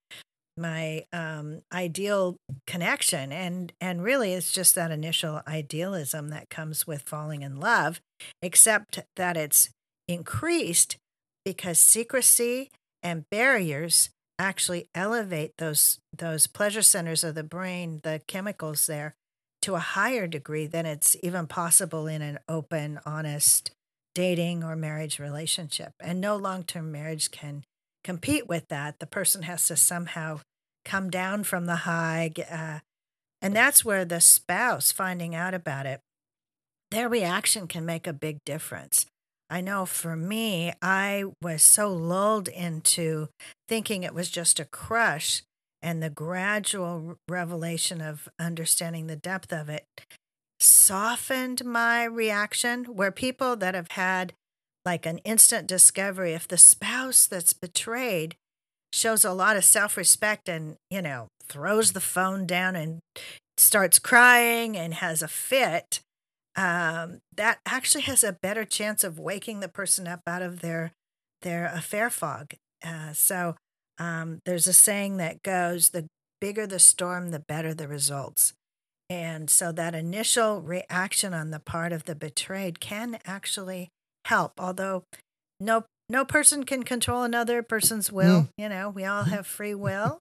my 0.58 1.04
um, 1.12 1.62
ideal 1.72 2.36
connection, 2.66 3.32
and 3.32 3.72
and 3.80 4.02
really, 4.02 4.32
it's 4.32 4.52
just 4.52 4.74
that 4.74 4.90
initial 4.90 5.40
idealism 5.46 6.28
that 6.28 6.50
comes 6.50 6.86
with 6.86 7.02
falling 7.02 7.42
in 7.42 7.60
love, 7.60 8.00
except 8.42 9.00
that 9.16 9.36
it's 9.36 9.70
increased 10.06 10.96
because 11.44 11.78
secrecy 11.78 12.70
and 13.02 13.24
barriers 13.30 14.10
actually 14.38 14.88
elevate 14.94 15.52
those 15.58 15.98
those 16.16 16.46
pleasure 16.46 16.82
centers 16.82 17.24
of 17.24 17.34
the 17.34 17.42
brain, 17.42 18.00
the 18.02 18.20
chemicals 18.26 18.86
there, 18.86 19.14
to 19.62 19.74
a 19.74 19.80
higher 19.80 20.26
degree 20.26 20.66
than 20.66 20.86
it's 20.86 21.16
even 21.22 21.46
possible 21.46 22.06
in 22.06 22.22
an 22.22 22.38
open, 22.48 23.00
honest 23.04 23.70
dating 24.14 24.64
or 24.64 24.74
marriage 24.74 25.18
relationship. 25.18 25.92
And 26.00 26.20
no 26.20 26.36
long-term 26.36 26.90
marriage 26.90 27.30
can 27.30 27.62
compete 28.02 28.48
with 28.48 28.66
that. 28.68 28.98
The 28.98 29.06
person 29.06 29.42
has 29.42 29.66
to 29.66 29.76
somehow 29.76 30.40
come 30.88 31.10
down 31.10 31.44
from 31.44 31.66
the 31.66 31.76
high, 31.76 32.32
uh, 32.50 32.80
And 33.40 33.54
that's 33.54 33.84
where 33.84 34.04
the 34.04 34.20
spouse 34.20 34.90
finding 34.90 35.34
out 35.34 35.54
about 35.54 35.86
it, 35.86 36.00
their 36.90 37.08
reaction 37.08 37.68
can 37.68 37.84
make 37.84 38.06
a 38.06 38.12
big 38.12 38.38
difference. 38.44 39.06
I 39.50 39.60
know 39.60 39.86
for 39.86 40.16
me, 40.16 40.72
I 40.82 41.24
was 41.40 41.62
so 41.62 41.92
lulled 41.92 42.48
into 42.48 43.28
thinking 43.68 44.02
it 44.02 44.14
was 44.14 44.30
just 44.30 44.58
a 44.58 44.64
crush 44.64 45.42
and 45.80 46.02
the 46.02 46.10
gradual 46.10 47.16
revelation 47.28 48.00
of 48.00 48.28
understanding 48.38 49.06
the 49.06 49.16
depth 49.16 49.52
of 49.52 49.68
it 49.68 49.84
softened 50.58 51.64
my 51.64 52.04
reaction 52.04 52.84
where 52.86 53.12
people 53.12 53.54
that 53.56 53.74
have 53.74 53.92
had 53.92 54.32
like 54.84 55.06
an 55.06 55.18
instant 55.18 55.68
discovery 55.68 56.32
if 56.32 56.48
the 56.48 56.58
spouse 56.58 57.26
that's 57.26 57.52
betrayed 57.52 58.34
shows 58.92 59.24
a 59.24 59.32
lot 59.32 59.56
of 59.56 59.64
self-respect 59.64 60.48
and 60.48 60.76
you 60.90 61.02
know 61.02 61.28
throws 61.48 61.92
the 61.92 62.00
phone 62.00 62.46
down 62.46 62.76
and 62.76 63.00
starts 63.56 63.98
crying 63.98 64.76
and 64.76 64.94
has 64.94 65.22
a 65.22 65.28
fit 65.28 66.00
um, 66.58 67.20
that 67.36 67.60
actually 67.64 68.02
has 68.02 68.24
a 68.24 68.36
better 68.42 68.64
chance 68.64 69.04
of 69.04 69.18
waking 69.18 69.60
the 69.60 69.68
person 69.68 70.08
up 70.08 70.20
out 70.26 70.42
of 70.42 70.60
their 70.60 70.92
their 71.42 71.66
affair 71.66 72.10
fog. 72.10 72.54
Uh, 72.84 73.12
so 73.12 73.54
um, 73.98 74.40
there's 74.44 74.66
a 74.66 74.72
saying 74.72 75.18
that 75.18 75.42
goes 75.44 75.90
the 75.90 76.06
bigger 76.40 76.66
the 76.66 76.80
storm 76.80 77.30
the 77.30 77.38
better 77.38 77.72
the 77.72 77.86
results. 77.86 78.54
And 79.08 79.48
so 79.48 79.72
that 79.72 79.94
initial 79.94 80.60
reaction 80.60 81.32
on 81.32 81.50
the 81.50 81.60
part 81.60 81.92
of 81.92 82.04
the 82.04 82.14
betrayed 82.14 82.80
can 82.80 83.18
actually 83.24 83.88
help, 84.26 84.52
although 84.58 85.04
no 85.60 85.84
no 86.08 86.24
person 86.24 86.64
can 86.64 86.82
control 86.82 87.22
another 87.22 87.62
person's 87.62 88.10
will. 88.10 88.42
Mm. 88.42 88.48
You 88.56 88.68
know, 88.68 88.90
we 88.90 89.04
all 89.04 89.24
have 89.24 89.46
free 89.46 89.74
will. 89.74 90.20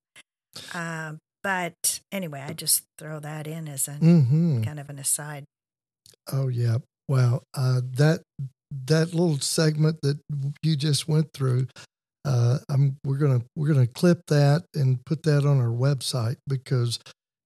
Uh, 0.74 1.14
but 1.44 2.02
anyway, 2.12 2.44
I 2.46 2.54
just 2.54 2.84
throw 2.98 3.20
that 3.20 3.48
in 3.48 3.68
as 3.68 3.88
a 3.88 3.92
mm-hmm. 3.92 4.64
kind 4.64 4.80
of 4.80 4.90
an 4.90 5.00
aside. 5.00 5.46
Oh 6.32 6.48
yeah, 6.48 6.78
wow. 7.08 7.42
Uh, 7.56 7.82
that 7.94 8.22
that 8.86 9.14
little 9.14 9.40
segment 9.40 10.00
that 10.02 10.20
you 10.62 10.76
just 10.76 11.08
went 11.08 11.32
through, 11.34 11.68
uh, 12.26 12.60
I'm 12.70 12.98
we're 13.06 13.18
gonna 13.18 13.44
we're 13.56 13.74
gonna 13.74 13.88
clip 13.88 14.24
that 14.28 14.66
and 14.74 15.04
put 15.06 15.24
that 15.24 15.46
on 15.46 15.60
our 15.62 15.68
website 15.68 16.38
because 16.48 17.00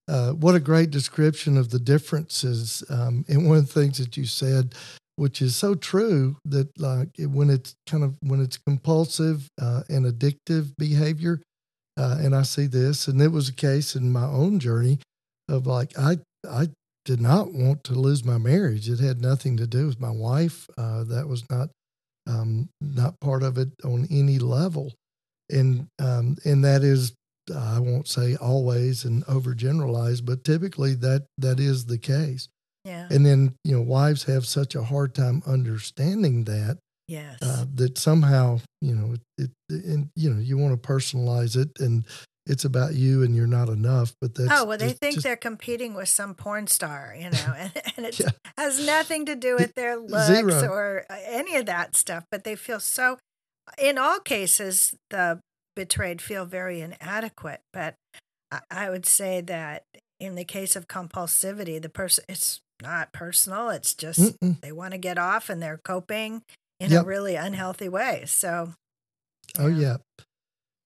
uh, 0.08 0.32
what 0.32 0.56
a 0.56 0.60
great 0.60 0.90
description 0.90 1.58
of 1.58 1.70
the 1.70 1.80
differences. 1.80 2.84
Um, 2.90 3.24
and 3.28 3.48
one 3.48 3.58
of 3.58 3.68
the 3.68 3.80
things 3.80 3.98
that 4.00 4.18
you 4.18 4.26
said, 4.26 4.74
which 5.16 5.42
is 5.42 5.56
so 5.56 5.76
true, 5.76 6.38
that 6.46 6.70
like 6.80 7.10
when 7.20 7.50
it's 7.50 7.76
kind 7.88 8.04
of 8.04 8.18
when 8.22 8.42
it's 8.42 8.58
compulsive 8.58 9.48
uh, 9.62 9.84
and 9.90 10.06
addictive 10.06 10.74
behavior, 10.78 11.42
uh, 11.98 12.18
and 12.20 12.36
I 12.36 12.44
see 12.44 12.68
this, 12.68 13.08
and 13.08 13.22
it 13.22 13.32
was 13.32 13.50
a 13.50 13.54
case 13.54 13.96
in 13.96 14.12
my 14.12 14.26
own 14.26 14.60
journey 14.60 15.00
of 15.50 15.68
like 15.68 15.98
I 15.98 16.20
I 16.50 16.70
did 17.06 17.22
not 17.22 17.54
want 17.54 17.84
to 17.86 17.94
lose 17.94 18.24
my 18.24 18.38
marriage. 18.38 18.90
It 18.90 19.00
had 19.00 19.22
nothing 19.22 19.58
to 19.58 19.68
do 19.68 19.88
with 19.88 20.00
my 20.00 20.12
wife. 20.12 20.68
Uh, 20.78 21.04
that 21.06 21.28
was 21.28 21.44
not 21.50 21.70
um, 22.28 22.70
not 22.80 23.20
part 23.20 23.44
of 23.44 23.58
it 23.58 23.70
on 23.84 24.08
any 24.10 24.40
level, 24.40 24.94
and 25.50 25.88
um, 26.00 26.38
and 26.46 26.64
that 26.64 26.84
is 26.84 27.14
I 27.54 27.80
won't 27.80 28.08
say 28.08 28.36
always 28.36 29.04
and 29.04 29.26
overgeneralize, 29.26 30.24
but 30.24 30.44
typically 30.44 30.94
that 30.96 31.26
that 31.38 31.60
is 31.60 31.86
the 31.86 31.98
case. 31.98 32.48
Yeah. 32.86 33.08
And 33.10 33.26
then 33.26 33.56
you 33.64 33.76
know 33.76 33.82
wives 33.82 34.24
have 34.24 34.46
such 34.46 34.76
a 34.76 34.84
hard 34.84 35.14
time 35.16 35.44
understanding 35.46 36.46
that. 36.46 36.78
Yes. 37.08 37.40
Uh, 37.42 37.66
that 37.76 37.98
somehow 37.98 38.60
you 38.82 38.96
know 38.96 39.16
it, 39.38 39.52
it, 39.70 39.84
and 39.86 40.10
you 40.16 40.34
know 40.34 40.40
you 40.40 40.58
want 40.58 40.82
to 40.82 40.88
personalize 40.88 41.58
it 41.58 41.80
and 41.80 42.06
it's 42.48 42.66
about 42.66 42.96
you 42.96 43.24
and 43.24 43.36
you're 43.36 43.48
not 43.48 43.70
enough. 43.70 44.14
But 44.20 44.36
that's 44.36 44.52
oh 44.52 44.66
well, 44.66 44.78
they 44.78 44.94
think 44.94 45.16
just, 45.16 45.24
they're 45.24 45.36
competing 45.36 45.94
with 45.94 46.10
some 46.10 46.34
porn 46.34 46.68
star, 46.68 47.16
you 47.18 47.30
know, 47.30 47.54
and, 47.58 47.72
and 47.98 48.06
it 48.06 48.20
yeah. 48.20 48.30
has 48.58 48.86
nothing 48.86 49.26
to 49.28 49.36
do 49.36 49.56
with 49.56 49.76
their 49.76 49.98
looks 49.98 50.28
Zero. 50.28 50.72
or 50.72 51.06
uh, 51.10 51.16
any 51.26 51.56
of 51.56 51.66
that 51.68 51.96
stuff. 51.96 52.26
But 52.32 52.44
they 52.44 52.56
feel 52.56 52.80
so. 52.80 53.18
In 53.78 53.98
all 53.98 54.20
cases, 54.20 54.96
the 55.12 55.40
betrayed 55.76 56.22
feel 56.22 56.46
very 56.46 56.82
inadequate. 56.82 57.62
But 57.72 57.96
I 58.70 58.90
would 58.90 59.06
say 59.06 59.42
that 59.42 59.84
in 60.20 60.36
the 60.36 60.44
case 60.44 60.76
of 60.76 60.88
compulsivity, 60.88 61.82
the 61.82 61.90
person 61.90 62.26
it's 62.28 62.60
not 62.82 63.14
personal. 63.14 63.70
It's 63.70 63.94
just 63.94 64.20
Mm-mm. 64.20 64.60
they 64.62 64.72
want 64.72 64.94
to 64.94 64.98
get 64.98 65.18
off 65.18 65.50
and 65.50 65.62
they're 65.62 65.80
coping 65.84 66.44
in 66.80 66.92
yep. 66.92 67.04
a 67.04 67.06
really 67.06 67.36
unhealthy 67.36 67.90
way. 67.90 68.24
So 68.26 68.74
Oh 69.60 69.68
yeah. 69.68 69.98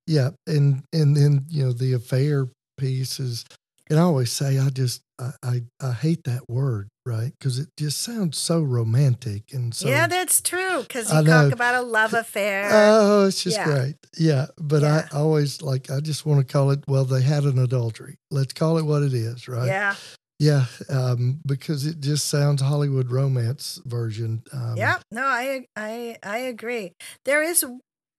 Yeah. 0.08 0.32
And 0.48 0.84
and 0.94 1.16
then, 1.16 1.46
you 1.50 1.66
know, 1.66 1.72
the 1.72 1.94
affair 1.94 2.48
piece 2.78 3.20
is 3.20 3.46
and 3.90 4.00
I 4.00 4.04
always 4.04 4.32
say 4.32 4.58
I 4.58 4.70
just 4.70 5.02
I, 5.20 5.32
I, 5.44 5.62
I 5.82 5.92
hate 5.94 6.24
that 6.26 6.50
word, 6.50 6.90
right? 7.06 7.32
Because 7.40 7.60
it 7.60 7.70
just 7.78 8.02
sounds 8.02 8.38
so 8.38 8.62
romantic 8.62 9.54
and 9.54 9.74
so. 9.74 9.88
Yeah, 9.88 10.08
that's 10.08 10.42
true. 10.42 10.82
Because 10.82 11.14
you 11.14 11.24
talk 11.24 11.54
about 11.54 11.76
a 11.76 11.82
love 11.82 12.14
affair. 12.14 12.70
Oh, 12.72 13.28
it's 13.28 13.44
just 13.44 13.58
yeah. 13.58 13.66
great. 13.66 13.96
Yeah, 14.18 14.48
but 14.58 14.82
yeah. 14.82 15.08
I 15.12 15.18
always 15.18 15.62
like 15.62 15.90
I 15.90 16.00
just 16.00 16.26
want 16.26 16.46
to 16.46 16.52
call 16.52 16.72
it. 16.72 16.84
Well, 16.88 17.06
they 17.06 17.22
had 17.22 17.44
an 17.44 17.60
adultery. 17.60 18.18
Let's 18.32 18.54
call 18.54 18.78
it 18.78 18.84
what 18.84 19.04
it 19.04 19.14
is, 19.14 19.48
right? 19.48 19.68
Yeah. 19.68 19.96
Yeah, 20.40 20.66
um, 20.90 21.40
because 21.46 21.86
it 21.86 22.02
just 22.02 22.28
sounds 22.28 22.62
Hollywood 22.62 23.10
romance 23.10 23.82
version. 23.86 24.44
Um, 24.52 24.76
yeah, 24.76 25.00
no, 25.12 25.24
I 25.24 25.68
I 25.76 26.18
I 26.22 26.40
agree. 26.40 26.94
There 27.24 27.42
is 27.42 27.66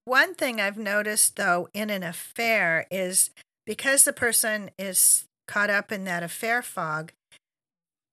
one 0.07 0.35
thing 0.35 0.61
I've 0.61 0.79
noticed 0.79 1.37
though 1.37 1.69
in 1.75 1.91
an 1.91 2.03
affair 2.03 2.87
is 2.91 3.31
because 3.67 4.05
the 4.05 4.13
person 4.13 4.71
is 4.79 5.25
caught 5.47 5.69
up 5.69 5.93
in 5.93 6.05
that 6.05 6.23
affair 6.23 6.63
fog, 6.63 7.13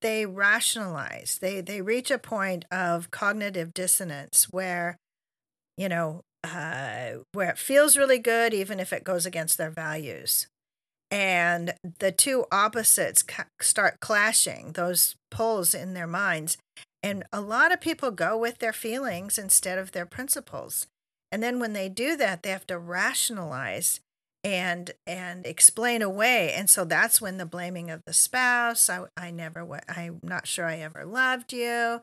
they 0.02 0.26
rationalize. 0.26 1.38
They 1.40 1.62
they 1.62 1.82
reach 1.82 2.12
a 2.12 2.18
point 2.18 2.66
of 2.72 3.10
cognitive 3.10 3.74
dissonance 3.74 4.48
where, 4.52 4.98
you 5.78 5.88
know, 5.88 6.22
uh, 6.44 7.20
where 7.32 7.50
it 7.50 7.58
feels 7.58 7.96
really 7.96 8.20
good 8.20 8.54
even 8.54 8.82
if 8.82 8.92
it 8.92 9.06
goes 9.06 9.26
against 9.26 9.58
their 9.58 9.72
values, 9.72 10.48
and 11.14 11.76
the 12.00 12.12
two 12.12 12.46
opposites 12.52 13.24
start 13.62 14.00
clashing. 14.00 14.72
Those 14.72 15.16
poles 15.30 15.76
in 15.76 15.94
their 15.94 16.08
minds, 16.08 16.58
and 17.04 17.24
a 17.32 17.40
lot 17.40 17.72
of 17.72 17.80
people 17.80 18.10
go 18.10 18.36
with 18.36 18.58
their 18.58 18.74
feelings 18.74 19.38
instead 19.38 19.78
of 19.78 19.92
their 19.92 20.08
principles. 20.08 20.88
And 21.32 21.44
then 21.44 21.60
when 21.60 21.74
they 21.74 21.88
do 21.88 22.18
that, 22.18 22.42
they 22.42 22.50
have 22.50 22.66
to 22.66 22.80
rationalize 22.80 24.00
and 24.44 24.92
and 25.08 25.46
explain 25.46 26.02
away 26.02 26.52
and 26.52 26.70
so 26.70 26.84
that's 26.84 27.22
when 27.22 27.38
the 27.38 27.46
blaming 27.46 27.90
of 27.90 28.02
the 28.06 28.12
spouse 28.12 28.90
i, 28.90 29.06
I 29.16 29.32
never 29.32 29.66
i'm 29.88 30.20
not 30.22 30.48
sure 30.48 30.66
i 30.66 30.80
ever 30.80 31.06
loved 31.06 31.54
you 31.54 32.02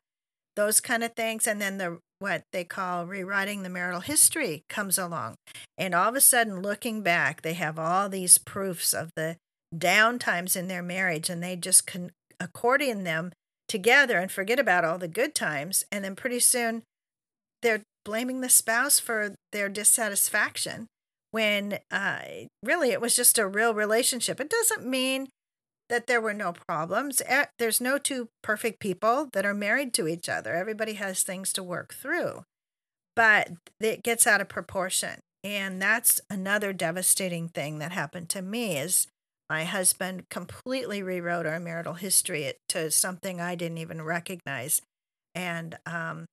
those 0.56 0.80
kind 0.80 1.04
of 1.04 1.12
things 1.12 1.46
and 1.46 1.60
then 1.60 1.76
the 1.76 1.98
what 2.20 2.42
they 2.52 2.62
call 2.62 3.06
rewriting 3.06 3.62
the 3.62 3.68
marital 3.68 4.00
history 4.00 4.62
comes 4.68 4.96
along 4.96 5.34
and 5.76 5.94
all 5.94 6.10
of 6.10 6.14
a 6.14 6.20
sudden 6.20 6.62
looking 6.62 7.02
back 7.02 7.42
they 7.42 7.54
have 7.54 7.78
all 7.78 8.08
these 8.08 8.38
proofs 8.38 8.94
of 8.94 9.10
the 9.16 9.36
down 9.76 10.18
times 10.18 10.54
in 10.54 10.68
their 10.68 10.82
marriage 10.82 11.28
and 11.28 11.42
they 11.42 11.56
just 11.56 11.86
can 11.86 12.10
accordion 12.38 13.04
them 13.04 13.32
together 13.68 14.18
and 14.18 14.30
forget 14.30 14.58
about 14.58 14.84
all 14.84 14.98
the 14.98 15.08
good 15.08 15.34
times 15.34 15.84
and 15.90 16.04
then 16.04 16.14
pretty 16.14 16.40
soon 16.40 16.82
they're 17.62 17.82
blaming 18.04 18.40
the 18.40 18.48
spouse 18.48 18.98
for 18.98 19.34
their 19.52 19.68
dissatisfaction 19.68 20.86
when 21.30 21.78
uh, 21.90 22.20
really 22.62 22.90
it 22.90 23.00
was 23.00 23.14
just 23.14 23.38
a 23.38 23.46
real 23.46 23.74
relationship. 23.74 24.40
It 24.40 24.50
doesn't 24.50 24.84
mean 24.86 25.28
that 25.90 26.06
there 26.06 26.20
were 26.20 26.32
no 26.32 26.52
problems. 26.52 27.20
There's 27.58 27.80
no 27.80 27.98
two 27.98 28.28
perfect 28.42 28.80
people 28.80 29.28
that 29.32 29.44
are 29.44 29.52
married 29.52 29.92
to 29.94 30.08
each 30.08 30.28
other. 30.28 30.54
Everybody 30.54 30.94
has 30.94 31.22
things 31.22 31.52
to 31.52 31.62
work 31.62 31.92
through, 31.92 32.44
but 33.14 33.50
it 33.78 34.02
gets 34.02 34.26
out 34.26 34.40
of 34.40 34.48
proportion. 34.48 35.20
And 35.42 35.82
that's 35.82 36.20
another 36.30 36.72
devastating 36.72 37.48
thing 37.48 37.78
that 37.80 37.92
happened 37.92 38.28
to 38.30 38.42
me 38.42 38.78
is 38.78 39.08
my 39.48 39.64
husband 39.64 40.28
completely 40.30 41.02
rewrote 41.02 41.46
our 41.46 41.58
marital 41.58 41.94
history 41.94 42.52
to 42.68 42.90
something 42.90 43.40
I 43.40 43.56
didn't 43.56 43.78
even 43.78 44.02
recognize. 44.02 44.80
And 45.34 45.76
um, 45.86 46.26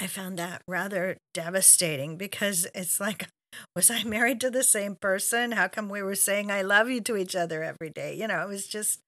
I 0.00 0.06
found 0.06 0.38
that 0.38 0.62
rather 0.68 1.16
devastating 1.34 2.16
because 2.16 2.66
it's 2.74 3.00
like 3.00 3.26
was 3.74 3.90
I 3.90 4.04
married 4.04 4.40
to 4.42 4.50
the 4.50 4.62
same 4.62 4.96
person? 4.96 5.52
How 5.52 5.68
come 5.68 5.88
we 5.88 6.02
were 6.02 6.14
saying 6.14 6.50
I 6.50 6.62
love 6.62 6.88
you 6.90 7.00
to 7.02 7.16
each 7.16 7.36
other 7.36 7.62
every 7.62 7.90
day? 7.90 8.14
You 8.14 8.28
know, 8.28 8.42
it 8.42 8.48
was 8.48 8.66
just 8.66 9.00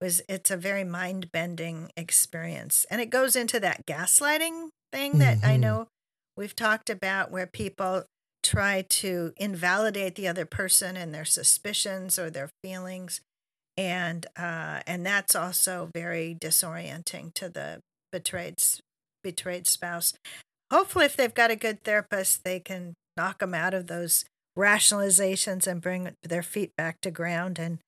it 0.00 0.04
was 0.04 0.22
it's 0.28 0.50
a 0.50 0.56
very 0.56 0.84
mind-bending 0.84 1.90
experience. 1.96 2.86
And 2.90 3.00
it 3.00 3.10
goes 3.10 3.36
into 3.36 3.60
that 3.60 3.86
gaslighting 3.86 4.68
thing 4.92 5.18
that 5.18 5.38
mm-hmm. 5.38 5.46
I 5.46 5.56
know 5.56 5.88
we've 6.36 6.56
talked 6.56 6.90
about 6.90 7.30
where 7.30 7.46
people 7.46 8.04
try 8.42 8.82
to 8.88 9.32
invalidate 9.36 10.14
the 10.14 10.26
other 10.26 10.46
person 10.46 10.96
and 10.96 11.14
their 11.14 11.26
suspicions 11.26 12.18
or 12.18 12.30
their 12.30 12.48
feelings 12.64 13.20
and 13.80 14.26
uh, 14.36 14.80
and 14.86 15.06
that's 15.06 15.34
also 15.34 15.90
very 15.94 16.36
disorienting 16.38 17.32
to 17.34 17.48
the 17.48 17.80
betrayed 18.12 18.62
betrayed 19.24 19.66
spouse. 19.66 20.12
Hopefully, 20.70 21.06
if 21.06 21.16
they've 21.16 21.34
got 21.34 21.50
a 21.50 21.56
good 21.56 21.82
therapist, 21.82 22.44
they 22.44 22.60
can 22.60 22.94
knock 23.20 23.38
them 23.40 23.54
out 23.54 23.74
of 23.74 23.86
those 23.86 24.24
rationalizations 24.58 25.66
and 25.66 25.80
bring 25.80 26.16
their 26.22 26.42
feet 26.42 26.74
back 26.76 27.00
to 27.00 27.10
ground 27.10 27.58
and 27.58 27.78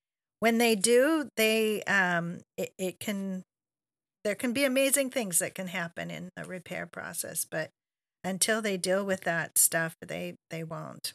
when 0.43 0.59
they 0.59 0.75
do, 0.75 1.29
they 1.37 1.85
um, 1.85 2.41
it, 2.57 2.73
it 2.77 2.99
can 2.99 3.45
there 4.25 4.35
can 4.35 4.53
be 4.53 4.65
amazing 4.65 5.11
things 5.11 5.39
that 5.39 5.55
can 5.55 5.69
happen 5.69 6.11
in 6.11 6.31
the 6.35 6.45
repair 6.45 6.85
process, 6.85 7.47
but 7.49 7.71
until 8.25 8.61
they 8.61 8.77
deal 8.77 9.05
with 9.07 9.21
that 9.21 9.57
stuff, 9.57 9.95
they 10.05 10.35
they 10.51 10.65
won't. 10.65 11.13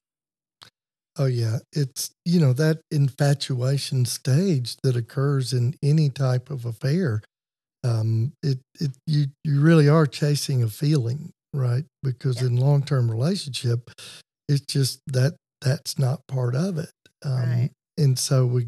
Oh 1.19 1.25
yeah, 1.25 1.58
it's 1.73 2.12
you 2.23 2.39
know 2.39 2.53
that 2.53 2.80
infatuation 2.89 4.06
stage 4.06 4.77
that 4.84 4.95
occurs 4.95 5.51
in 5.51 5.75
any 5.84 6.10
type 6.10 6.49
of 6.49 6.65
affair. 6.65 7.21
Um, 7.84 8.32
it 8.41 8.60
it 8.80 8.91
you 9.06 9.25
you 9.43 9.60
really 9.60 9.89
are 9.89 10.06
chasing 10.06 10.63
a 10.63 10.69
feeling, 10.69 11.32
right? 11.58 11.86
Because 12.04 12.41
Yeah. 12.41 12.48
in 12.48 12.58
long 12.58 12.84
term 12.84 13.10
relationship, 13.12 13.89
it's 14.48 14.65
just 14.65 15.02
that 15.08 15.36
that's 15.62 15.98
not 16.00 16.26
part 16.28 16.56
of 16.56 16.78
it. 16.78 16.91
Um, 17.24 17.34
Right. 17.50 17.72
And 17.98 18.17
so 18.20 18.46
we, 18.46 18.67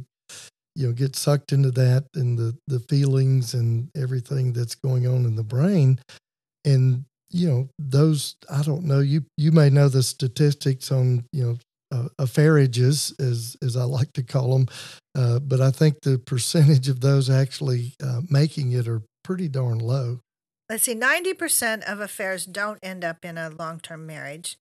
you 0.75 0.87
know, 0.87 0.93
get 0.93 1.15
sucked 1.15 1.51
into 1.53 1.71
that 1.71 2.05
and 2.15 2.37
the 2.37 2.57
the 2.67 2.79
feelings 2.79 3.53
and 3.53 3.89
everything 3.95 4.53
that's 4.53 4.75
going 4.75 5.05
on 5.07 5.25
in 5.25 5.35
the 5.35 5.43
brain, 5.43 5.99
and 6.65 7.05
you 7.31 7.47
know 7.49 7.69
those. 7.79 8.35
I 8.49 8.63
don't 8.63 8.85
know. 8.85 8.99
You 8.99 9.25
you 9.37 9.51
may 9.51 9.69
know 9.69 9.89
the 9.89 10.03
statistics 10.03 10.91
on 10.91 11.25
you 11.31 11.43
know 11.43 11.57
uh, 11.91 12.09
affairages, 12.19 13.13
as 13.19 13.55
as 13.61 13.75
I 13.77 13.83
like 13.83 14.13
to 14.13 14.23
call 14.23 14.57
them. 14.57 14.67
Uh, 15.15 15.39
but 15.39 15.61
I 15.61 15.71
think 15.71 16.01
the 16.01 16.17
percentage 16.19 16.87
of 16.89 17.01
those 17.01 17.29
actually 17.29 17.93
uh, 18.03 18.21
making 18.29 18.71
it 18.71 18.87
are 18.87 19.01
pretty 19.23 19.47
darn 19.47 19.79
low. 19.79 20.19
Let's 20.69 20.83
see, 20.83 20.93
90% 20.95 21.83
of 21.83 21.99
affairs 21.99 22.45
don't 22.45 22.79
end 22.83 23.03
up 23.03 23.25
in 23.25 23.37
a 23.37 23.49
long 23.49 23.79
term 23.79 24.05
marriage. 24.05 24.57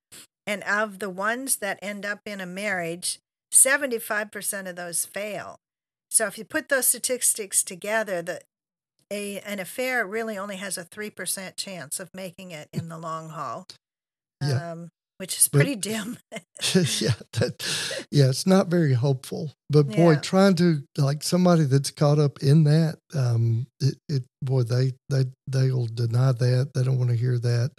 And 0.47 0.63
of 0.65 0.99
the 0.99 1.11
ones 1.11 1.57
that 1.57 1.79
end 1.83 2.07
up 2.07 2.21
in 2.25 2.41
a 2.41 2.47
marriage, 2.47 3.19
75% 3.53 4.69
of 4.69 4.77
those 4.77 5.05
fail. 5.05 5.57
So 6.11 6.27
if 6.27 6.39
you 6.39 6.45
put 6.45 6.71
those 6.71 6.89
statistics 6.89 7.63
together, 7.63 8.23
the, 8.23 8.41
a, 9.11 9.41
an 9.41 9.59
affair 9.59 10.07
really 10.07 10.39
only 10.39 10.57
has 10.57 10.79
a 10.79 10.85
3% 10.85 11.57
chance 11.57 12.01
of 12.01 12.09
making 12.15 12.51
it 12.51 12.69
in 12.73 12.89
the 12.89 12.97
long 12.99 13.29
haul, 13.29 13.67
Yeah. 14.43 14.73
um, 14.73 14.91
which 15.19 15.39
is 15.39 15.49
But- 15.49 15.59
pretty 15.59 15.77
dim. 15.77 16.19
yeah, 16.75 17.15
that, 17.35 18.07
yeah, 18.11 18.29
it's 18.29 18.47
not 18.47 18.69
very 18.69 18.95
hopeful. 18.95 19.53
But 19.71 19.89
boy, 19.89 20.13
Yeah. 20.13 20.21
trying 20.21 20.55
to 20.57 20.83
like 20.97 21.23
somebody 21.23 21.65
that's 21.65 21.91
caught 21.91 22.19
up 22.19 22.43
in 22.43 22.65
that, 22.65 22.99
um, 23.15 23.67
it, 23.81 23.97
it 24.09 24.25
boy, 24.43 24.63
they 24.63 24.93
they 25.11 25.25
they'll 25.47 25.87
deny 25.87 26.33
that. 26.33 26.71
They 26.75 26.83
don't 26.83 26.99
want 26.99 27.11
to 27.11 27.17
hear 27.17 27.39
that. 27.39 27.71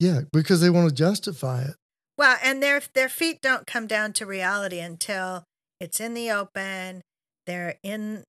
Yeah, 0.00 0.22
because 0.32 0.60
they 0.60 0.70
want 0.70 0.88
to 0.88 0.94
justify 0.94 1.62
it. 1.62 1.74
Well, 2.18 2.36
and 2.42 2.62
their 2.62 2.82
their 2.94 3.08
feet 3.08 3.38
don't 3.40 3.66
come 3.66 3.86
down 3.86 4.12
to 4.14 4.26
reality 4.26 4.80
until 4.80 5.44
it's 5.80 6.00
in 6.00 6.14
the 6.14 6.30
open. 6.30 7.02
They're 7.46 7.76
in 7.82 8.24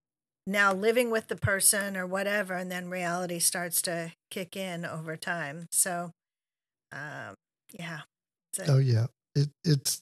now 0.47 0.73
living 0.73 1.11
with 1.11 1.27
the 1.27 1.35
person 1.35 1.95
or 1.97 2.05
whatever, 2.07 2.53
and 2.55 2.71
then 2.71 2.89
reality 2.89 3.39
starts 3.39 3.81
to 3.83 4.13
kick 4.31 4.55
in 4.55 4.85
over 4.85 5.15
time. 5.15 5.67
So, 5.71 6.11
um, 6.91 7.35
yeah, 7.77 8.01
a- 8.59 8.71
Oh 8.71 8.77
yeah, 8.77 9.07
it 9.35 9.49
it's 9.63 10.01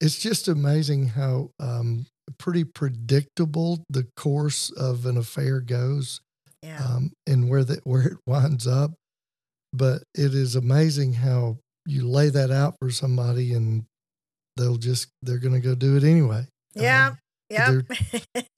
it's 0.00 0.18
just 0.18 0.48
amazing 0.48 1.08
how 1.08 1.50
um, 1.60 2.06
pretty 2.38 2.64
predictable 2.64 3.82
the 3.88 4.06
course 4.16 4.70
of 4.70 5.06
an 5.06 5.16
affair 5.16 5.60
goes. 5.60 6.20
yeah, 6.62 6.82
um, 6.84 7.12
and 7.26 7.48
where 7.48 7.64
that 7.64 7.86
where 7.86 8.02
it 8.08 8.18
winds 8.26 8.66
up. 8.66 8.92
But 9.72 10.02
it 10.14 10.34
is 10.34 10.56
amazing 10.56 11.14
how 11.14 11.58
you 11.86 12.08
lay 12.08 12.30
that 12.30 12.50
out 12.50 12.76
for 12.80 12.90
somebody, 12.90 13.52
and 13.54 13.84
they'll 14.56 14.76
just 14.78 15.08
they're 15.22 15.38
going 15.38 15.54
to 15.54 15.60
go 15.60 15.74
do 15.74 15.96
it 15.96 16.04
anyway. 16.04 16.46
yeah, 16.74 17.08
um, 17.08 17.18
yeah, 17.50 17.80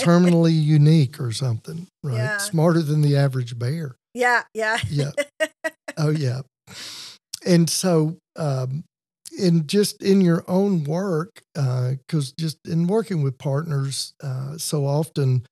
Terminally 0.00 0.52
unique 0.62 1.20
or 1.20 1.32
something, 1.32 1.86
right? 2.02 2.16
Yeah. 2.16 2.38
Smarter 2.38 2.82
than 2.82 3.02
the 3.02 3.16
average 3.16 3.58
bear. 3.58 3.96
yeah, 4.14 4.42
yeah, 4.54 4.78
Yeah. 4.88 5.10
Oh 5.98 6.10
yeah. 6.10 6.42
And 7.44 7.68
so, 7.68 8.16
um, 8.36 8.84
in 9.38 9.66
just 9.66 10.02
in 10.02 10.20
your 10.20 10.44
own 10.48 10.84
work, 10.84 11.42
because 11.54 12.32
just 12.38 12.58
in 12.66 12.86
working 12.86 13.22
with 13.22 13.38
partners, 13.38 14.14
uh, 14.22 14.58
so 14.58 14.86
often, 14.86 15.46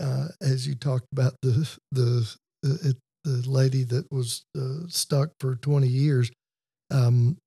uh, 0.00 0.28
as 0.40 0.66
you 0.66 0.74
talked 0.74 1.06
about 1.12 1.34
the 1.42 1.68
the 1.92 2.34
the, 2.62 2.96
the 3.24 3.48
lady 3.48 3.84
that 3.84 4.10
was 4.12 4.44
uh, 4.58 4.86
stuck 4.88 5.30
for 5.40 5.56
twenty 5.56 5.88
years, 5.88 6.30
um, 6.90 7.38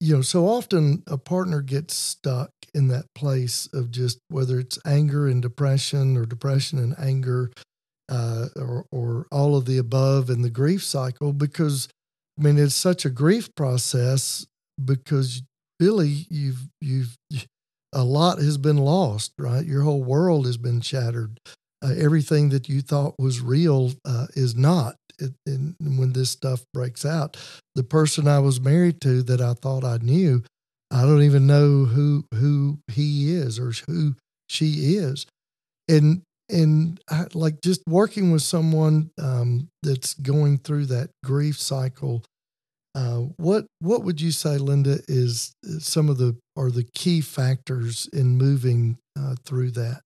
you 0.00 0.16
know, 0.16 0.22
so 0.22 0.46
often 0.46 1.02
a 1.06 1.18
partner 1.18 1.60
gets 1.62 1.94
stuck 1.94 2.50
in 2.74 2.88
that 2.88 3.06
place 3.14 3.68
of 3.72 3.90
just 3.90 4.18
whether 4.28 4.60
it's 4.60 4.78
anger 4.86 5.26
and 5.26 5.42
depression 5.42 6.16
or 6.16 6.24
depression 6.24 6.78
and 6.78 6.98
anger, 6.98 7.50
uh, 8.08 8.46
or 8.56 8.86
or 8.90 9.26
all 9.30 9.56
of 9.56 9.64
the 9.66 9.78
above 9.78 10.30
in 10.30 10.42
the 10.42 10.50
grief 10.50 10.84
cycle 10.84 11.32
because 11.32 11.88
I 12.38 12.42
mean 12.42 12.58
it's 12.58 12.74
such 12.74 13.04
a 13.04 13.10
grief 13.10 13.54
process 13.54 14.46
because 14.82 15.42
Billy, 15.78 16.26
you've 16.30 16.68
you've 16.80 17.16
a 17.92 18.04
lot 18.04 18.38
has 18.38 18.58
been 18.58 18.76
lost 18.76 19.32
right? 19.38 19.64
Your 19.64 19.82
whole 19.82 20.02
world 20.02 20.46
has 20.46 20.56
been 20.56 20.80
shattered. 20.80 21.40
Uh, 21.82 21.94
everything 21.96 22.48
that 22.48 22.68
you 22.68 22.80
thought 22.80 23.14
was 23.18 23.40
real 23.40 23.92
uh, 24.04 24.26
is 24.34 24.56
not. 24.56 24.96
It, 25.20 25.32
and 25.46 25.74
when 25.80 26.12
this 26.12 26.30
stuff 26.30 26.64
breaks 26.72 27.04
out 27.04 27.36
the 27.74 27.82
person 27.82 28.28
I 28.28 28.38
was 28.40 28.60
married 28.60 29.00
to 29.02 29.22
that 29.24 29.40
I 29.40 29.54
thought 29.54 29.84
I 29.84 29.98
knew 29.98 30.42
I 30.90 31.02
don't 31.02 31.22
even 31.22 31.46
know 31.46 31.84
who 31.84 32.24
who 32.34 32.78
he 32.88 33.34
is 33.34 33.58
or 33.58 33.72
who 33.86 34.14
she 34.48 34.96
is. 34.96 35.26
And 35.88 36.22
and 36.48 37.00
I, 37.10 37.26
like 37.34 37.60
just 37.62 37.82
working 37.86 38.32
with 38.32 38.42
someone 38.42 39.10
um, 39.20 39.68
that's 39.82 40.14
going 40.14 40.58
through 40.58 40.86
that 40.86 41.10
grief 41.24 41.60
cycle 41.60 42.22
uh, 42.98 43.18
what 43.36 43.66
what 43.78 44.02
would 44.02 44.20
you 44.20 44.32
say 44.32 44.58
linda 44.58 44.98
is 45.06 45.54
some 45.78 46.08
of 46.08 46.18
the 46.18 46.36
are 46.56 46.70
the 46.70 46.82
key 46.82 47.20
factors 47.20 48.08
in 48.12 48.36
moving 48.36 48.98
uh, 49.16 49.36
through 49.44 49.70
that? 49.70 50.02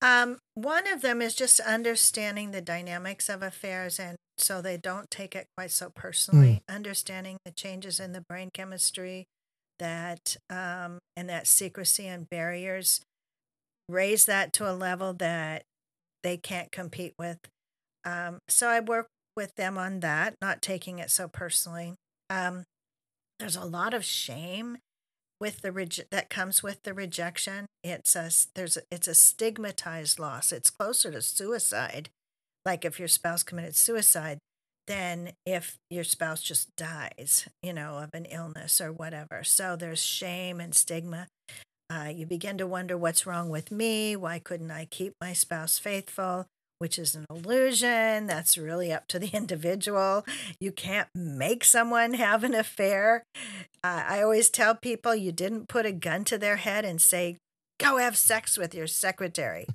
Um, 0.00 0.38
one 0.54 0.86
of 0.86 1.02
them 1.02 1.20
is 1.20 1.34
just 1.34 1.60
understanding 1.60 2.52
the 2.52 2.62
dynamics 2.62 3.28
of 3.28 3.42
affairs 3.42 3.98
and 3.98 4.16
so 4.38 4.62
they 4.62 4.78
don't 4.78 5.10
take 5.10 5.34
it 5.34 5.46
quite 5.56 5.70
so 5.70 5.90
personally, 5.94 6.62
understanding 6.68 7.38
the 7.44 7.50
changes 7.50 8.00
in 8.00 8.12
the 8.12 8.22
brain 8.22 8.50
chemistry 8.52 9.26
that 9.78 10.36
um, 10.48 10.98
and 11.16 11.28
that 11.28 11.46
secrecy 11.46 12.06
and 12.06 12.30
barriers 12.30 13.02
raise 13.90 14.24
that 14.24 14.54
to 14.54 14.70
a 14.70 14.72
level 14.72 15.12
that 15.14 15.64
they 16.22 16.38
can't 16.38 16.72
compete 16.72 17.12
with. 17.18 17.38
Um, 18.04 18.38
so 18.48 18.68
I 18.68 18.80
work 18.80 19.08
with 19.36 19.54
them 19.56 19.76
on 19.78 20.00
that, 20.00 20.34
not 20.40 20.62
taking 20.62 20.98
it 20.98 21.10
so 21.10 21.28
personally. 21.28 21.94
Um, 22.30 22.64
there's 23.38 23.56
a 23.56 23.64
lot 23.64 23.94
of 23.94 24.04
shame 24.04 24.78
with 25.40 25.60
the 25.60 26.04
that 26.10 26.30
comes 26.30 26.62
with 26.62 26.82
the 26.82 26.94
rejection. 26.94 27.66
It's 27.84 28.16
a 28.16 28.30
there's 28.54 28.76
a, 28.78 28.82
it's 28.90 29.08
a 29.08 29.14
stigmatized 29.14 30.18
loss. 30.18 30.52
It's 30.52 30.70
closer 30.70 31.10
to 31.12 31.20
suicide. 31.20 32.08
Like 32.64 32.84
if 32.84 32.98
your 32.98 33.08
spouse 33.08 33.42
committed 33.42 33.76
suicide, 33.76 34.38
than 34.86 35.32
if 35.44 35.78
your 35.90 36.04
spouse 36.04 36.42
just 36.42 36.74
dies, 36.76 37.48
you 37.62 37.72
know, 37.72 37.98
of 37.98 38.10
an 38.14 38.24
illness 38.26 38.80
or 38.80 38.92
whatever. 38.92 39.42
So 39.44 39.76
there's 39.76 40.02
shame 40.02 40.60
and 40.60 40.74
stigma. 40.74 41.26
Uh, 41.90 42.10
you 42.14 42.26
begin 42.26 42.58
to 42.58 42.66
wonder 42.66 42.96
what's 42.96 43.26
wrong 43.26 43.48
with 43.48 43.70
me. 43.70 44.16
Why 44.16 44.38
couldn't 44.38 44.70
I 44.70 44.86
keep 44.86 45.14
my 45.20 45.32
spouse 45.32 45.78
faithful? 45.78 46.46
Which 46.78 46.98
is 46.98 47.14
an 47.14 47.24
illusion. 47.30 48.26
That's 48.26 48.58
really 48.58 48.92
up 48.92 49.06
to 49.08 49.18
the 49.18 49.30
individual. 49.32 50.26
You 50.60 50.72
can't 50.72 51.08
make 51.14 51.64
someone 51.64 52.14
have 52.14 52.44
an 52.44 52.54
affair. 52.54 53.22
Uh, 53.82 54.04
I 54.08 54.22
always 54.22 54.50
tell 54.50 54.74
people 54.74 55.14
you 55.14 55.32
didn't 55.32 55.68
put 55.68 55.86
a 55.86 55.92
gun 55.92 56.24
to 56.24 56.38
their 56.38 56.56
head 56.56 56.84
and 56.84 57.00
say, 57.00 57.36
go 57.78 57.98
have 57.98 58.16
sex 58.16 58.58
with 58.58 58.74
your 58.74 58.86
secretary. 58.86 59.66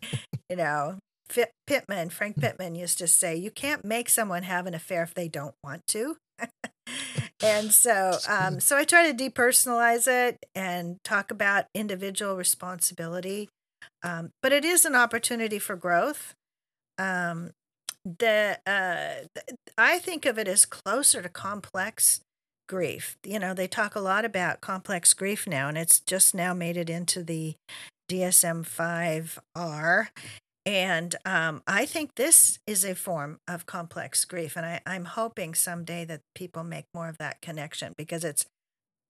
you 0.49 0.55
know, 0.55 0.97
Fit- 1.29 1.53
Pittman, 1.65 2.09
Frank 2.09 2.37
Pittman 2.41 2.75
used 2.75 2.97
to 2.99 3.07
say, 3.07 3.35
you 3.35 3.51
can't 3.51 3.85
make 3.85 4.09
someone 4.09 4.43
have 4.43 4.67
an 4.67 4.73
affair 4.73 5.03
if 5.03 5.13
they 5.13 5.27
don't 5.27 5.55
want 5.63 5.87
to. 5.87 6.17
and 7.43 7.71
so, 7.71 8.17
um, 8.27 8.59
so 8.59 8.75
I 8.75 8.83
try 8.83 9.11
to 9.11 9.29
depersonalize 9.29 10.07
it 10.07 10.45
and 10.53 10.97
talk 11.03 11.31
about 11.31 11.65
individual 11.73 12.35
responsibility. 12.35 13.49
Um, 14.03 14.31
but 14.41 14.51
it 14.51 14.65
is 14.65 14.85
an 14.85 14.95
opportunity 14.95 15.59
for 15.59 15.75
growth. 15.75 16.33
Um, 17.01 17.51
the 18.05 18.57
uh, 18.65 19.41
I 19.77 19.99
think 19.99 20.25
of 20.25 20.37
it 20.37 20.47
as 20.47 20.65
closer 20.65 21.21
to 21.21 21.29
complex 21.29 22.21
grief. 22.67 23.17
You 23.23 23.39
know, 23.39 23.53
they 23.53 23.67
talk 23.67 23.95
a 23.95 23.99
lot 23.99 24.25
about 24.25 24.61
complex 24.61 25.13
grief 25.13 25.47
now, 25.47 25.67
and 25.67 25.77
it's 25.77 25.99
just 25.99 26.33
now 26.33 26.53
made 26.53 26.77
it 26.77 26.89
into 26.89 27.23
the 27.23 27.55
DSM 28.09 28.65
5R. 28.65 30.07
And 30.65 31.15
um, 31.25 31.63
I 31.65 31.85
think 31.85 32.15
this 32.15 32.59
is 32.67 32.85
a 32.85 32.93
form 32.93 33.39
of 33.47 33.65
complex 33.65 34.25
grief, 34.25 34.55
and 34.55 34.65
I, 34.65 34.81
I'm 34.85 35.05
hoping 35.05 35.53
someday 35.53 36.05
that 36.05 36.21
people 36.35 36.63
make 36.63 36.85
more 36.93 37.09
of 37.09 37.17
that 37.17 37.41
connection 37.41 37.93
because 37.97 38.23
it's 38.23 38.45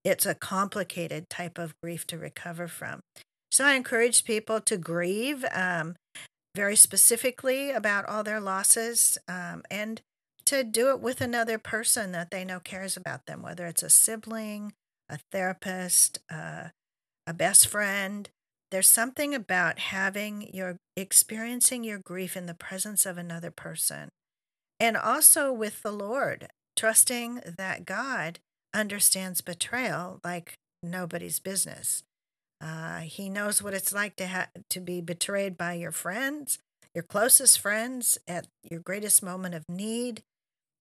it's 0.03 0.25
a 0.25 0.33
complicated 0.33 1.29
type 1.29 1.57
of 1.57 1.75
grief 1.83 2.07
to 2.07 2.17
recover 2.17 2.67
from. 2.67 3.01
So 3.51 3.65
I 3.65 3.73
encourage 3.73 4.23
people 4.23 4.61
to 4.61 4.77
grieve 4.77 5.45
um, 5.53 5.95
very 6.55 6.75
specifically 6.75 7.71
about 7.71 8.05
all 8.05 8.23
their 8.23 8.39
losses 8.39 9.17
um, 9.27 9.63
and 9.69 10.01
to 10.45 10.63
do 10.63 10.89
it 10.89 10.99
with 10.99 11.21
another 11.21 11.57
person 11.57 12.11
that 12.11 12.31
they 12.31 12.43
know 12.43 12.59
cares 12.59 12.97
about 12.97 13.25
them, 13.25 13.41
whether 13.41 13.65
it's 13.67 13.83
a 13.83 13.89
sibling, 13.89 14.73
a 15.09 15.19
therapist, 15.31 16.19
uh, 16.29 16.69
a 17.25 17.33
best 17.33 17.67
friend. 17.67 18.29
There's 18.71 18.87
something 18.87 19.33
about 19.35 19.79
having 19.79 20.53
your 20.53 20.77
experiencing 20.95 21.83
your 21.83 21.99
grief 21.99 22.35
in 22.35 22.45
the 22.45 22.53
presence 22.53 23.05
of 23.05 23.17
another 23.17 23.51
person 23.51 24.09
and 24.81 24.97
also 24.97 25.53
with 25.53 25.83
the 25.83 25.91
Lord, 25.91 26.47
trusting 26.75 27.41
that 27.45 27.85
God 27.85 28.39
understands 28.73 29.41
betrayal 29.41 30.19
like 30.23 30.55
nobody's 30.81 31.39
business. 31.39 32.01
Uh, 32.61 32.99
he 32.99 33.29
knows 33.29 33.61
what 33.61 33.73
it's 33.73 33.93
like 33.93 34.15
to 34.17 34.27
ha- 34.27 34.49
to 34.69 34.79
be 34.79 35.01
betrayed 35.01 35.57
by 35.57 35.73
your 35.73 35.91
friends, 35.91 36.59
your 36.93 37.03
closest 37.03 37.59
friends 37.59 38.17
at 38.27 38.47
your 38.69 38.79
greatest 38.79 39.23
moment 39.23 39.55
of 39.55 39.67
need. 39.67 40.21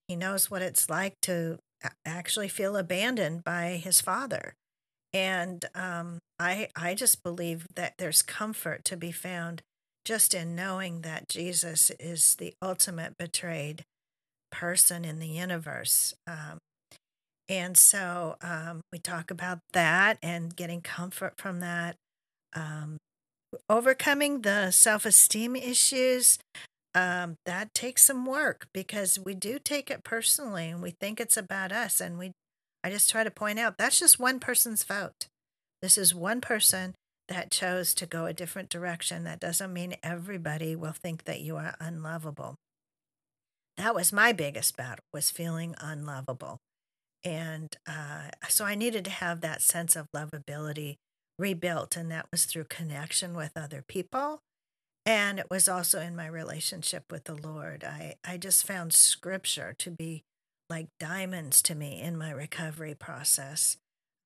He 0.07 0.15
knows 0.15 0.51
what 0.51 0.61
it's 0.61 0.89
like 0.89 1.15
to 1.21 1.57
actually 2.05 2.47
feel 2.47 2.77
abandoned 2.77 3.43
by 3.43 3.81
his 3.83 4.01
father. 4.01 4.53
And 5.13 5.65
um, 5.73 6.19
I 6.39 6.69
I 6.75 6.93
just 6.93 7.23
believe 7.23 7.67
that 7.75 7.95
there's 7.97 8.21
comfort 8.21 8.85
to 8.85 8.97
be 8.97 9.11
found 9.11 9.61
just 10.05 10.33
in 10.33 10.55
knowing 10.55 11.01
that 11.01 11.29
Jesus 11.29 11.91
is 11.99 12.35
the 12.35 12.53
ultimate 12.61 13.17
betrayed 13.17 13.83
person 14.51 15.05
in 15.05 15.19
the 15.19 15.27
universe. 15.27 16.13
Um, 16.27 16.59
and 17.49 17.77
so 17.77 18.35
um, 18.41 18.81
we 18.91 18.99
talk 18.99 19.31
about 19.31 19.59
that 19.73 20.17
and 20.21 20.55
getting 20.55 20.81
comfort 20.81 21.33
from 21.37 21.59
that. 21.59 21.95
Um, 22.53 22.97
overcoming 23.69 24.41
the 24.41 24.71
self 24.71 25.05
esteem 25.05 25.55
issues, 25.55 26.39
um, 26.93 27.35
that 27.45 27.73
takes 27.73 28.03
some 28.03 28.25
work 28.25 28.67
because 28.73 29.17
we 29.19 29.33
do 29.33 29.59
take 29.59 29.89
it 29.89 30.03
personally 30.03 30.69
and 30.69 30.81
we 30.81 30.91
think 30.91 31.19
it's 31.19 31.37
about 31.37 31.71
us. 31.71 32.01
And 32.01 32.17
we, 32.17 32.31
I 32.83 32.89
just 32.89 33.09
try 33.09 33.23
to 33.23 33.31
point 33.31 33.59
out 33.59 33.77
that's 33.77 33.99
just 33.99 34.19
one 34.19 34.39
person's 34.39 34.83
vote. 34.83 35.27
This 35.81 35.97
is 35.97 36.13
one 36.13 36.41
person 36.41 36.93
that 37.27 37.49
chose 37.49 37.93
to 37.95 38.05
go 38.05 38.25
a 38.25 38.33
different 38.33 38.69
direction. 38.69 39.23
That 39.23 39.39
doesn't 39.39 39.71
mean 39.71 39.95
everybody 40.03 40.75
will 40.75 40.91
think 40.91 41.23
that 41.23 41.41
you 41.41 41.55
are 41.55 41.75
unlovable. 41.79 42.55
That 43.77 43.95
was 43.95 44.11
my 44.11 44.31
biggest 44.33 44.75
battle 44.75 45.03
was 45.13 45.31
feeling 45.31 45.75
unlovable. 45.79 46.59
And 47.23 47.75
uh, 47.87 48.29
so 48.49 48.65
I 48.65 48.75
needed 48.75 49.05
to 49.05 49.11
have 49.11 49.41
that 49.41 49.61
sense 49.61 49.95
of 49.95 50.07
lovability 50.15 50.97
rebuilt. 51.37 51.95
And 51.95 52.11
that 52.11 52.27
was 52.31 52.45
through 52.45 52.65
connection 52.65 53.35
with 53.35 53.51
other 53.55 53.83
people. 53.87 54.39
And 55.05 55.39
it 55.39 55.47
was 55.49 55.67
also 55.67 55.99
in 55.99 56.15
my 56.15 56.27
relationship 56.27 57.05
with 57.11 57.23
the 57.23 57.35
Lord. 57.35 57.83
I, 57.83 58.15
I 58.23 58.37
just 58.37 58.67
found 58.67 58.93
scripture 58.93 59.73
to 59.79 59.91
be 59.91 60.23
like 60.69 60.87
diamonds 60.99 61.61
to 61.63 61.75
me 61.75 61.99
in 61.99 62.17
my 62.17 62.31
recovery 62.31 62.95
process. 62.95 63.77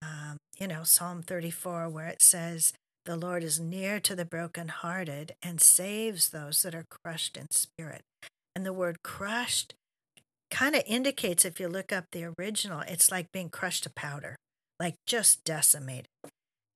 Um, 0.02 0.38
you 0.60 0.68
know, 0.68 0.84
Psalm 0.84 1.22
34, 1.22 1.90
where 1.90 2.08
it 2.08 2.22
says, 2.22 2.74
The 3.06 3.16
Lord 3.16 3.44
is 3.44 3.60
near 3.60 4.00
to 4.02 4.16
the 4.16 4.26
brokenhearted 4.26 5.36
and 5.42 5.62
saves 5.62 6.30
those 6.30 6.62
that 6.64 6.76
are 6.76 6.86
crushed 6.90 7.38
in 7.38 7.50
spirit. 7.52 8.02
And 8.56 8.66
the 8.66 8.74
word 8.74 9.02
crushed 9.02 9.76
kind 10.56 10.74
of 10.74 10.84
indicates 10.88 11.44
if 11.44 11.60
you 11.60 11.68
look 11.68 11.92
up 11.92 12.06
the 12.12 12.34
original, 12.40 12.80
it's 12.88 13.12
like 13.12 13.30
being 13.34 13.50
crushed 13.50 13.84
to 13.84 13.90
powder, 13.90 14.38
like 14.80 14.96
just 15.06 15.44
decimated. 15.44 16.08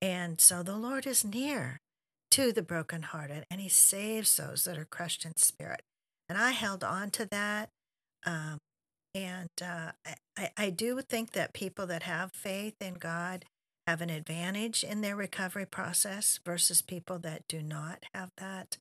And 0.01 0.41
so 0.41 0.63
the 0.63 0.75
Lord 0.75 1.07
is 1.07 1.23
near 1.23 1.79
to 2.31 2.51
the 2.51 2.61
brokenhearted 2.61 3.45
and 3.49 3.61
he 3.61 3.69
saves 3.69 4.35
those 4.35 4.65
that 4.65 4.77
are 4.77 4.83
crushed 4.83 5.23
in 5.23 5.37
spirit. 5.37 5.79
And 6.27 6.37
I 6.37 6.51
held 6.51 6.83
on 6.83 7.09
to 7.11 7.27
that. 7.31 7.69
Um, 8.25 8.57
and 9.15 9.49
uh, 9.61 9.91
I, 10.37 10.49
I 10.57 10.69
do 10.71 10.99
think 11.01 11.31
that 11.31 11.53
people 11.53 11.87
that 11.87 12.03
have 12.03 12.33
faith 12.33 12.75
in 12.81 12.95
God 12.95 13.45
have 13.87 14.01
an 14.01 14.09
advantage 14.09 14.83
in 14.83 14.99
their 14.99 15.15
recovery 15.15 15.65
process 15.65 16.37
versus 16.45 16.81
people 16.81 17.17
that 17.19 17.43
do 17.47 17.61
not 17.61 18.03
have 18.13 18.29
that. 18.39 18.77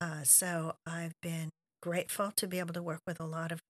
Uh, 0.00 0.22
so 0.22 0.76
I've 0.86 1.14
been 1.20 1.50
grateful 1.82 2.32
to 2.36 2.46
be 2.46 2.58
able 2.58 2.72
to 2.72 2.82
work 2.82 3.02
with 3.06 3.20
a 3.20 3.26
lot 3.26 3.52
of 3.52 3.60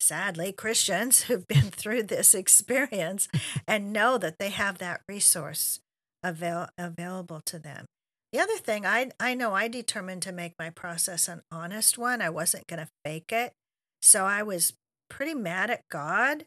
sadly 0.00 0.52
Christians 0.52 1.22
who've 1.24 1.46
been 1.46 1.70
through 1.70 2.04
this 2.04 2.34
experience 2.34 3.28
and 3.66 3.92
know 3.92 4.18
that 4.18 4.38
they 4.38 4.50
have 4.50 4.78
that 4.78 5.02
resource 5.08 5.80
avail- 6.22 6.68
available 6.78 7.40
to 7.46 7.58
them. 7.58 7.86
The 8.32 8.40
other 8.40 8.56
thing, 8.56 8.84
I 8.84 9.10
I 9.18 9.34
know 9.34 9.54
I 9.54 9.68
determined 9.68 10.22
to 10.22 10.32
make 10.32 10.52
my 10.58 10.68
process 10.70 11.28
an 11.28 11.42
honest 11.50 11.96
one. 11.96 12.20
I 12.20 12.28
wasn't 12.28 12.66
going 12.66 12.80
to 12.80 12.88
fake 13.04 13.32
it, 13.32 13.52
so 14.02 14.24
I 14.24 14.42
was 14.42 14.74
pretty 15.08 15.32
mad 15.32 15.70
at 15.70 15.88
God, 15.90 16.44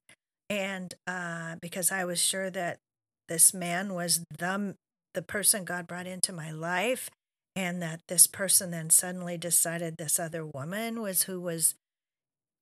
and 0.50 0.94
uh, 1.08 1.56
because 1.62 1.92
I 1.92 2.06
was 2.06 2.22
sure 2.22 2.50
that 2.52 2.80
this 3.28 3.54
man 3.54 3.94
was 3.94 4.24
the 4.38 4.76
the 5.16 5.22
person 5.22 5.64
God 5.64 5.88
brought 5.88 6.06
into 6.06 6.32
my 6.34 6.52
life, 6.52 7.10
and 7.56 7.82
that 7.82 8.02
this 8.08 8.28
person 8.28 8.72
then 8.72 8.90
suddenly 8.90 9.38
decided 9.38 9.96
this 9.98 10.20
other 10.20 10.46
woman 10.46 11.02
was 11.02 11.24
who 11.24 11.40
was 11.40 11.76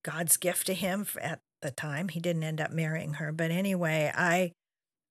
God's 0.07 0.37
gift 0.37 0.67
to 0.67 0.73
him 0.73 1.05
at 1.19 1.39
the 1.61 1.71
time. 1.71 2.07
He 2.07 2.21
didn't 2.21 2.43
end 2.43 2.61
up 2.61 2.71
marrying 2.71 3.15
her, 3.15 3.33
but 3.33 3.51
anyway, 3.51 4.11
I 4.15 4.53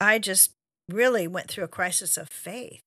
I 0.01 0.19
just 0.19 0.53
really 0.89 1.29
went 1.29 1.49
through 1.49 1.65
a 1.65 1.69
crisis 1.69 2.17
of 2.17 2.31
faith. 2.31 2.81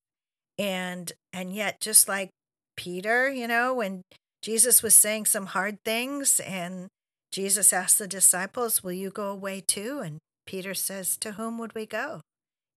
And 0.58 1.12
and 1.32 1.54
yet 1.54 1.80
just 1.80 2.08
like 2.08 2.30
Peter, 2.76 3.30
you 3.30 3.46
know, 3.46 3.74
when 3.74 4.02
Jesus 4.42 4.82
was 4.82 4.96
saying 4.96 5.26
some 5.26 5.46
hard 5.46 5.78
things 5.84 6.40
and 6.40 6.88
Jesus 7.30 7.72
asked 7.72 7.98
the 7.98 8.08
disciples, 8.08 8.82
"Will 8.82 8.92
you 8.92 9.10
go 9.10 9.28
away 9.28 9.60
too?" 9.60 10.00
and 10.00 10.18
Peter 10.46 10.74
says, 10.74 11.16
"To 11.18 11.32
whom 11.32 11.58
would 11.58 11.76
we 11.76 11.86
go? 11.86 12.22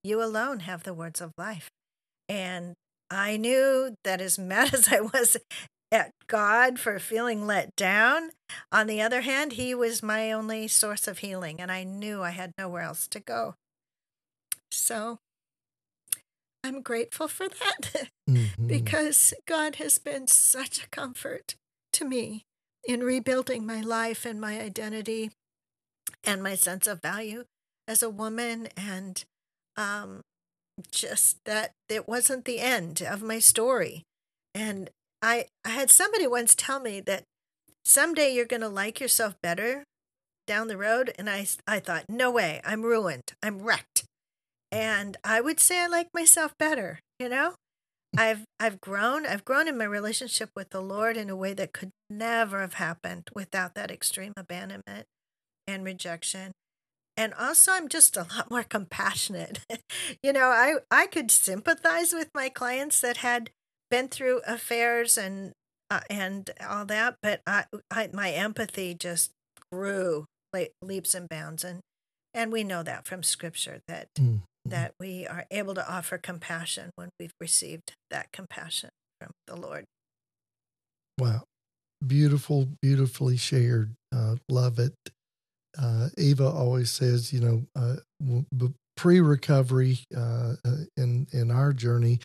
You 0.03 0.21
alone 0.21 0.59
have 0.59 0.83
the 0.83 0.93
words 0.93 1.21
of 1.21 1.31
life." 1.39 1.69
And 2.29 2.75
I 3.09 3.37
knew 3.37 3.95
that 4.03 4.21
as 4.21 4.37
mad 4.51 4.75
as 4.75 4.89
I 4.89 5.01
was 5.01 5.37
at 5.93 6.11
God 6.27 6.79
for 6.79 6.97
feeling 6.97 7.45
let 7.45 7.75
down, 7.75 8.31
on 8.71 8.87
the 8.87 9.01
other 9.01 9.21
hand, 9.21 9.53
He 9.53 9.75
was 9.75 10.01
my 10.01 10.31
only 10.31 10.67
source 10.67 11.07
of 11.07 11.19
healing, 11.19 11.61
and 11.61 11.71
I 11.71 11.83
knew 11.83 12.21
I 12.21 12.31
had 12.31 12.51
nowhere 12.57 12.81
else 12.81 13.07
to 13.09 13.19
go. 13.19 13.53
So 14.71 15.19
I'm 16.63 16.81
grateful 16.81 17.27
for 17.27 17.47
that 17.47 18.09
mm-hmm. 18.29 18.67
because 18.67 19.33
God 19.47 19.75
has 19.75 19.99
been 19.99 20.27
such 20.27 20.83
a 20.83 20.89
comfort 20.89 21.55
to 21.93 22.05
me 22.05 22.43
in 22.85 23.01
rebuilding 23.01 23.65
my 23.65 23.81
life 23.81 24.25
and 24.25 24.41
my 24.41 24.59
identity 24.59 25.31
and 26.23 26.41
my 26.41 26.55
sense 26.55 26.87
of 26.87 27.01
value 27.01 27.43
as 27.87 28.01
a 28.01 28.09
woman 28.09 28.67
and 28.75 29.23
um, 29.77 30.21
just 30.91 31.37
that 31.45 31.71
it 31.87 32.07
wasn't 32.07 32.45
the 32.45 32.59
end 32.59 33.01
of 33.01 33.21
my 33.21 33.39
story. 33.39 34.03
And 34.55 34.89
I, 35.23 35.45
I 35.63 35.69
had 35.69 35.89
somebody 35.89 36.27
once 36.27 36.53
tell 36.53 36.79
me 36.79 36.99
that 37.01 37.23
someday 37.85 38.33
you're 38.33 38.45
going 38.45 38.61
to 38.61 38.67
like 38.67 38.99
yourself 38.99 39.35
better 39.41 39.85
down 40.45 40.67
the 40.67 40.77
road. 40.77 41.13
And 41.17 41.29
I, 41.29 41.47
I 41.65 41.79
thought, 41.79 42.05
no 42.09 42.29
way, 42.29 42.61
I'm 42.65 42.83
ruined, 42.83 43.33
I'm 43.41 43.61
wrecked. 43.61 44.03
And 44.71 45.17
I 45.23 45.39
would 45.39 45.59
say 45.59 45.79
I 45.79 45.87
like 45.87 46.09
myself 46.13 46.53
better, 46.59 46.99
you 47.19 47.29
know? 47.29 47.55
I've 48.15 48.43
I've 48.59 48.79
grown. 48.79 49.25
I've 49.25 49.43
grown 49.43 49.67
in 49.67 49.75
my 49.75 49.85
relationship 49.85 50.51
with 50.55 50.69
the 50.69 50.81
Lord 50.81 51.17
in 51.17 51.31
a 51.31 51.35
way 51.35 51.55
that 51.55 51.73
could 51.73 51.89
never 52.11 52.61
have 52.61 52.75
happened 52.75 53.29
without 53.33 53.73
that 53.73 53.89
extreme 53.89 54.33
abandonment 54.37 55.07
and 55.65 55.83
rejection 55.83 56.51
and 57.15 57.33
also 57.33 57.71
i'm 57.71 57.87
just 57.87 58.17
a 58.17 58.27
lot 58.35 58.49
more 58.49 58.63
compassionate 58.63 59.59
you 60.23 60.33
know 60.33 60.47
i 60.47 60.75
i 60.91 61.07
could 61.07 61.31
sympathize 61.31 62.13
with 62.13 62.29
my 62.33 62.49
clients 62.49 62.99
that 62.99 63.17
had 63.17 63.49
been 63.93 64.07
through 64.07 64.41
affairs 64.47 65.19
and 65.19 65.53
uh, 65.91 65.99
and 66.09 66.49
all 66.67 66.83
that 66.83 67.15
but 67.21 67.41
I, 67.45 67.65
I 67.91 68.09
my 68.11 68.31
empathy 68.31 68.95
just 68.95 69.29
grew 69.71 70.25
like 70.51 70.71
leaps 70.81 71.13
and 71.13 71.29
bounds 71.29 71.63
and 71.63 71.81
and 72.33 72.51
we 72.51 72.63
know 72.63 72.81
that 72.81 73.05
from 73.05 73.21
scripture 73.21 73.81
that 73.87 74.07
mm-hmm. 74.17 74.37
that 74.65 74.95
we 74.99 75.27
are 75.27 75.45
able 75.51 75.75
to 75.75 75.87
offer 75.87 76.17
compassion 76.17 76.89
when 76.95 77.09
we've 77.19 77.35
received 77.39 77.93
that 78.09 78.31
compassion 78.31 78.89
from 79.21 79.29
the 79.45 79.55
lord. 79.55 79.85
Wow. 81.19 81.43
Beautiful 82.05 82.67
beautifully 82.81 83.37
shared. 83.37 83.93
Uh, 84.11 84.37
love 84.49 84.79
it. 84.79 84.93
Uh, 85.79 86.09
Eva 86.17 86.47
always 86.47 86.89
says, 86.89 87.31
you 87.31 87.41
know, 87.41 87.63
uh, 87.75 88.67
pre 88.97 89.21
recovery 89.21 89.99
uh, 90.17 90.53
uh, 90.65 90.77
in 90.97 91.27
in 91.31 91.51
our 91.51 91.73
journey, 91.73 92.19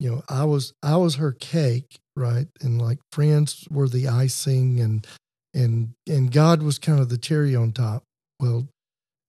you 0.00 0.10
know, 0.10 0.22
I 0.28 0.44
was 0.44 0.72
I 0.82 0.96
was 0.96 1.16
her 1.16 1.32
cake, 1.32 1.98
right, 2.16 2.48
and 2.62 2.80
like 2.80 2.98
friends 3.12 3.68
were 3.70 3.88
the 3.88 4.08
icing, 4.08 4.80
and 4.80 5.06
and 5.54 5.90
and 6.08 6.32
God 6.32 6.62
was 6.62 6.78
kind 6.78 6.98
of 6.98 7.10
the 7.10 7.18
cherry 7.18 7.54
on 7.54 7.72
top. 7.72 8.02
Well, 8.40 8.66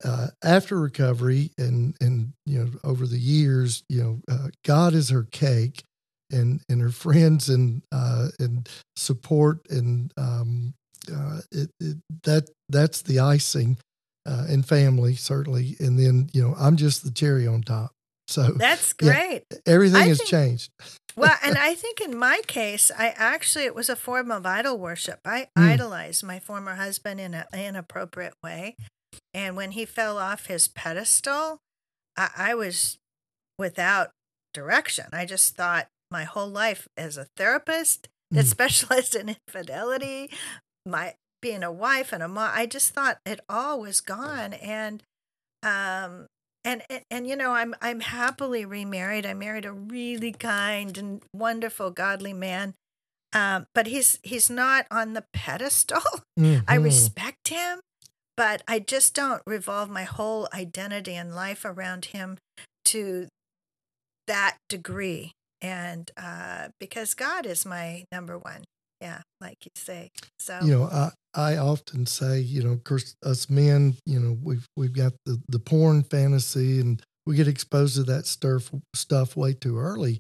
uh, 0.04 0.28
after 0.44 0.80
recovery 0.80 1.52
and 1.58 1.96
and 2.00 2.32
you 2.46 2.60
know 2.60 2.70
over 2.86 3.06
the 3.06 3.20
years, 3.20 3.84
you 3.90 4.02
know, 4.02 4.22
uh, 4.32 4.48
God 4.66 4.94
is 4.94 5.10
her 5.10 5.24
cake, 5.24 5.84
and 6.32 6.62
and 6.70 6.82
her 6.82 6.90
friends 6.90 7.50
and 7.50 7.84
uh, 7.92 8.30
and 8.40 8.68
support 8.96 9.68
and 9.70 10.14
um, 10.18 10.74
uh, 11.14 11.42
it, 11.52 11.70
it, 11.82 11.98
that 12.24 12.50
that's 12.70 13.02
the 13.02 13.20
icing 13.20 13.78
uh, 14.26 14.46
and 14.48 14.66
family 14.66 15.16
certainly, 15.16 15.76
and 15.80 16.00
then 16.00 16.30
you 16.34 16.42
know 16.42 16.56
I'm 16.58 16.78
just 16.78 17.04
the 17.04 17.12
cherry 17.12 17.46
on 17.46 17.62
top. 17.62 17.92
So 18.32 18.52
That's 18.54 18.94
yeah, 19.02 19.12
great. 19.14 19.44
everything 19.66 20.02
I 20.02 20.08
has 20.08 20.18
think- 20.20 20.30
changed. 20.30 20.72
well, 21.16 21.36
and 21.44 21.58
I 21.58 21.74
think 21.76 22.00
in 22.02 22.18
my 22.18 22.42
case, 22.48 22.90
I 22.98 23.10
actually 23.18 23.66
it 23.66 23.76
was 23.76 23.90
a 23.90 23.96
form 23.96 24.32
of 24.32 24.46
idol 24.46 24.78
worship. 24.78 25.20
I 25.26 25.48
Mm. 25.58 25.70
idolized 25.74 26.24
my 26.24 26.40
former 26.40 26.76
husband 26.76 27.20
in 27.20 27.34
an 27.34 27.46
inappropriate 27.54 28.36
way, 28.44 28.76
and 29.34 29.56
when 29.56 29.72
he 29.72 29.86
fell 29.86 30.18
off 30.18 30.46
his 30.48 30.68
pedestal, 30.68 31.60
I, 32.18 32.30
I 32.38 32.56
was 32.56 32.98
without 33.60 34.12
direction. 34.54 35.06
I 35.14 35.26
just 35.26 35.56
thought 35.56 35.88
my 36.10 36.24
whole 36.24 36.50
life 36.50 36.88
as 36.98 37.18
a 37.18 37.28
therapist 37.38 38.08
that 38.32 38.46
Mm. 38.46 38.50
specialized 38.50 39.14
in 39.16 39.36
infidelity, 39.48 40.32
my 40.86 41.16
being 41.42 41.64
a 41.64 41.72
wife 41.72 42.14
and 42.14 42.22
a 42.24 42.28
mom, 42.30 42.52
I 42.54 42.66
just 42.68 42.92
thought 42.94 43.20
it 43.26 43.40
all 43.50 43.82
was 43.82 44.00
gone, 44.00 44.54
and 44.54 45.04
um 45.64 46.28
and, 46.64 46.84
and 46.90 47.04
and 47.10 47.28
you 47.28 47.36
know 47.36 47.52
i'm 47.54 47.74
i'm 47.82 48.00
happily 48.02 48.66
remarried. 48.66 49.26
I 49.26 49.34
married 49.34 49.66
a 49.66 49.72
really 49.74 50.32
kind 50.32 50.98
and 50.98 51.22
wonderful 51.34 51.92
godly 51.92 52.34
man 52.34 52.74
um 53.34 53.66
but 53.74 53.88
he's 53.88 54.20
he's 54.24 54.50
not 54.50 54.86
on 54.92 55.14
the 55.14 55.26
pedestal. 55.34 56.02
I 56.38 56.78
Mhm. 56.78 56.84
respect 56.84 57.48
him 57.50 57.80
but 58.38 58.62
i 58.68 58.80
just 58.80 59.14
don't 59.14 59.42
revolve 59.46 59.90
my 59.90 60.04
whole 60.04 60.48
identity 60.54 61.16
and 61.16 61.36
life 61.36 61.66
around 61.66 62.06
him 62.06 62.38
to 62.86 63.28
that 64.28 64.58
degree. 64.70 65.32
And 65.62 66.10
uh 66.18 66.70
because 66.80 67.14
god 67.14 67.46
is 67.46 67.66
my 67.66 68.06
number 68.12 68.38
one 68.38 68.64
yeah 69.02 69.22
like 69.40 69.58
you 69.66 69.72
say 69.76 70.10
so 70.40 70.60
you 70.64 70.72
know 70.72 70.84
i 70.84 71.10
i 71.34 71.58
often 71.58 72.06
say 72.06 72.40
you 72.40 72.64
know 72.64 72.72
of 72.72 72.84
course 72.84 73.16
us 73.26 73.50
men 73.50 73.96
you 74.06 74.20
know 74.20 74.38
we've 74.44 74.66
we've 74.78 74.94
got 74.94 75.14
the 75.26 75.42
the 75.50 75.60
porn 75.60 76.04
fantasy 76.04 76.80
and 76.80 77.02
we 77.26 77.36
get 77.36 77.48
exposed 77.48 77.96
to 77.96 78.04
that 78.04 78.26
stuff 78.26 78.72
stuff 78.96 79.36
way 79.36 79.54
too 79.54 79.78
early. 79.78 80.20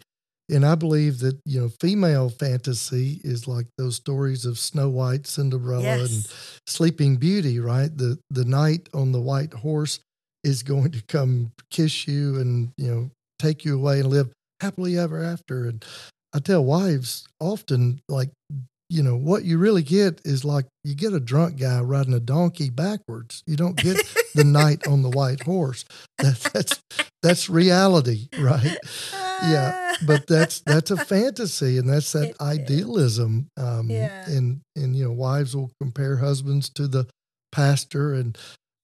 And 0.49 0.65
i 0.65 0.75
believe 0.75 1.19
that 1.19 1.39
you 1.45 1.61
know 1.61 1.69
female 1.79 2.29
fantasy 2.29 3.21
is 3.23 3.47
like 3.47 3.67
those 3.77 3.95
stories 3.95 4.45
of 4.45 4.59
snow 4.59 4.89
white 4.89 5.25
cinderella 5.25 6.03
and 6.03 6.27
sleeping 6.67 7.15
beauty 7.15 7.59
right? 7.59 7.95
The 7.95 8.19
the 8.29 8.45
knight 8.45 8.89
on 8.93 9.11
the 9.11 9.21
white 9.21 9.53
horse 9.53 9.99
is 10.43 10.63
going 10.63 10.91
to 10.91 11.01
come 11.03 11.51
kiss 11.69 12.07
you 12.07 12.39
and 12.39 12.71
you 12.77 12.91
know 12.91 13.09
take 13.39 13.63
you 13.65 13.75
away 13.75 14.01
and 14.01 14.09
live 14.09 14.31
happily 14.59 14.97
ever 14.97 15.23
after. 15.23 15.67
And 15.67 15.83
i 16.33 16.39
tell 16.39 16.63
wives 16.63 17.27
often 17.39 17.99
like 18.09 18.29
you 18.91 19.01
know 19.01 19.15
what 19.15 19.43
you 19.45 19.57
really 19.57 19.83
get 19.83 20.19
is 20.25 20.43
like 20.43 20.65
you 20.83 20.93
get 20.95 21.13
a 21.13 21.19
drunk 21.19 21.59
guy 21.59 21.79
riding 21.79 22.13
a 22.13 22.19
donkey 22.19 22.69
backwards. 22.69 23.41
You 23.47 23.55
don't 23.55 23.77
get 23.77 23.97
the 24.35 24.43
knight 24.55 24.85
on 24.87 25.01
the 25.01 25.09
white 25.09 25.43
horse. 25.43 25.85
That, 26.17 26.37
that's 26.53 26.79
that's 27.23 27.49
reality 27.49 28.27
right? 28.37 28.77
Yeah 29.43 29.95
but 30.05 30.27
that's 30.27 30.61
that's 30.61 30.91
a 30.91 30.97
fantasy 30.97 31.77
and 31.77 31.87
that's 31.89 32.11
that 32.13 32.33
idealism 32.41 33.47
um 33.57 33.89
Yeah. 33.89 34.29
and 34.29 34.61
and 34.75 34.95
you 34.95 35.05
know 35.05 35.11
wives 35.11 35.55
will 35.55 35.71
compare 35.79 36.17
husbands 36.17 36.69
to 36.71 36.87
the 36.87 37.07
pastor 37.51 38.13
and 38.13 38.37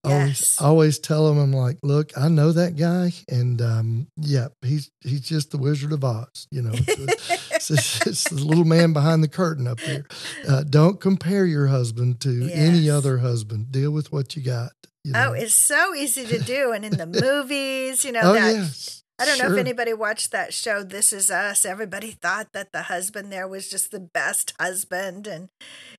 always 0.03 0.27
Yes. 0.39 0.57
always 0.61 0.99
tell 0.99 1.27
them 1.27 1.37
i'm 1.39 1.53
like 1.53 1.77
look 1.83 2.15
i 2.17 2.27
know 2.27 2.51
that 2.51 2.75
guy 2.75 3.11
and 3.29 3.61
um 3.61 4.07
yeah 4.17 4.47
he's 4.61 4.89
he's 5.01 5.21
just 5.21 5.51
the 5.51 5.57
wizard 5.57 5.91
of 5.91 6.03
oz 6.03 6.47
you 6.51 6.61
know 6.61 6.71
it's, 7.71 8.05
it's, 8.05 8.07
it's 8.07 8.29
the 8.29 8.35
little 8.35 8.65
man 8.65 8.93
behind 8.93 9.23
the 9.23 9.27
curtain 9.27 9.67
up 9.67 9.79
there 9.79 10.05
uh, 10.47 10.63
don't 10.63 10.99
compare 11.01 11.45
your 11.45 11.67
husband 11.67 12.19
to 12.19 12.49
any 12.51 12.89
other 12.89 13.19
husband 13.19 13.71
deal 13.71 13.91
with 13.91 14.11
what 14.11 14.35
you 14.35 14.43
got 14.43 14.71
you 15.03 15.13
know? 15.13 15.29
Oh, 15.29 15.33
it's 15.33 15.53
so 15.53 15.95
easy 15.95 16.25
to 16.25 16.37
do. 16.37 16.73
And 16.73 16.83
in 16.83 16.97
the 16.97 17.05
movies, 17.21 18.03
you 18.03 18.11
know, 18.11 18.19
oh 18.23 18.33
that 18.33 18.55
yes 18.55 18.97
I 19.19 19.25
don't 19.25 19.39
know 19.39 19.51
if 19.51 19.57
anybody 19.57 19.93
watched 19.93 20.31
that 20.31 20.53
show, 20.53 20.83
This 20.83 21.11
Is 21.11 21.31
Us. 21.31 21.65
Everybody 21.65 22.11
thought 22.11 22.49
that 22.53 22.71
the 22.71 22.83
husband 22.83 23.31
there 23.31 23.47
was 23.47 23.67
just 23.67 23.89
the 23.89 23.99
best 23.99 24.53
husband. 24.59 25.25
And, 25.25 25.49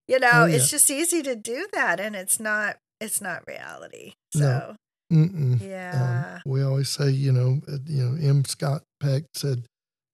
you 0.06 0.20
know, 0.20 0.30
Oh, 0.32 0.44
it's 0.44 0.70
just 0.70 0.88
easy 0.88 1.22
to 1.22 1.34
do 1.34 1.66
that. 1.72 1.98
And 1.98 2.14
it's 2.14 2.38
not, 2.38 2.76
it's 3.00 3.20
not 3.20 3.42
reality. 3.48 4.12
No. 4.36 4.40
So, 4.40 4.76
Mm-mm. 5.12 5.60
yeah. 5.60 6.36
Um, 6.36 6.42
we 6.46 6.62
always 6.62 6.90
say, 6.90 7.10
you 7.10 7.32
know, 7.32 7.60
uh, 7.66 7.78
you 7.86 8.04
know, 8.04 8.28
M. 8.28 8.44
Scott 8.44 8.82
Peck 9.00 9.24
said, 9.34 9.64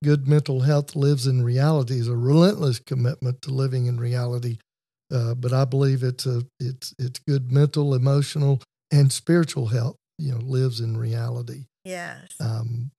"Good 0.05 0.29
mental 0.29 0.61
health 0.61 0.95
lives 0.95 1.27
in 1.27 1.43
reality 1.43 1.99
is 1.99 2.09
a 2.09 2.17
relentless 2.17 2.79
commitment 2.79 3.41
to 3.43 3.51
living 3.51 3.87
in 3.87 3.99
reality." 3.99 4.59
Uh, 5.13 5.35
but 5.35 5.53
I 5.53 5.65
believe 5.65 6.03
it's 6.03 6.27
a 6.27 6.43
it's 6.61 6.95
it's 6.99 7.21
good 7.21 7.51
mental, 7.51 7.95
emotional, 7.95 8.61
and 8.93 9.11
spiritual 9.13 9.67
health. 9.67 9.97
You 10.19 10.33
know, 10.33 10.39
lives 10.39 10.81
in 10.81 10.97
reality. 10.97 11.65
yes. 11.85 12.29
Um, 12.41 12.91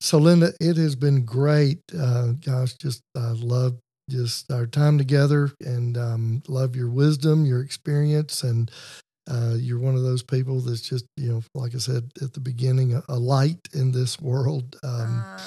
so, 0.00 0.18
Linda, 0.18 0.52
it 0.60 0.76
has 0.78 0.96
been 0.96 1.24
great. 1.24 1.78
Uh, 1.96 2.32
gosh, 2.44 2.72
just 2.74 3.02
I 3.16 3.32
love 3.32 3.76
just 4.10 4.50
our 4.50 4.66
time 4.66 4.98
together, 4.98 5.52
and 5.60 5.96
um, 5.96 6.42
love 6.48 6.74
your 6.74 6.90
wisdom, 6.90 7.46
your 7.46 7.60
experience, 7.62 8.42
and 8.42 8.70
uh, 9.30 9.54
you're 9.56 9.78
one 9.78 9.94
of 9.94 10.02
those 10.02 10.22
people 10.22 10.60
that's 10.60 10.80
just 10.80 11.04
you 11.16 11.30
know, 11.32 11.42
like 11.54 11.74
I 11.74 11.78
said 11.78 12.10
at 12.20 12.32
the 12.32 12.40
beginning, 12.40 12.94
a, 12.94 13.02
a 13.08 13.18
light 13.18 13.68
in 13.72 13.92
this 13.92 14.20
world. 14.20 14.76
Um, 14.82 15.24
Uh, 15.24 15.38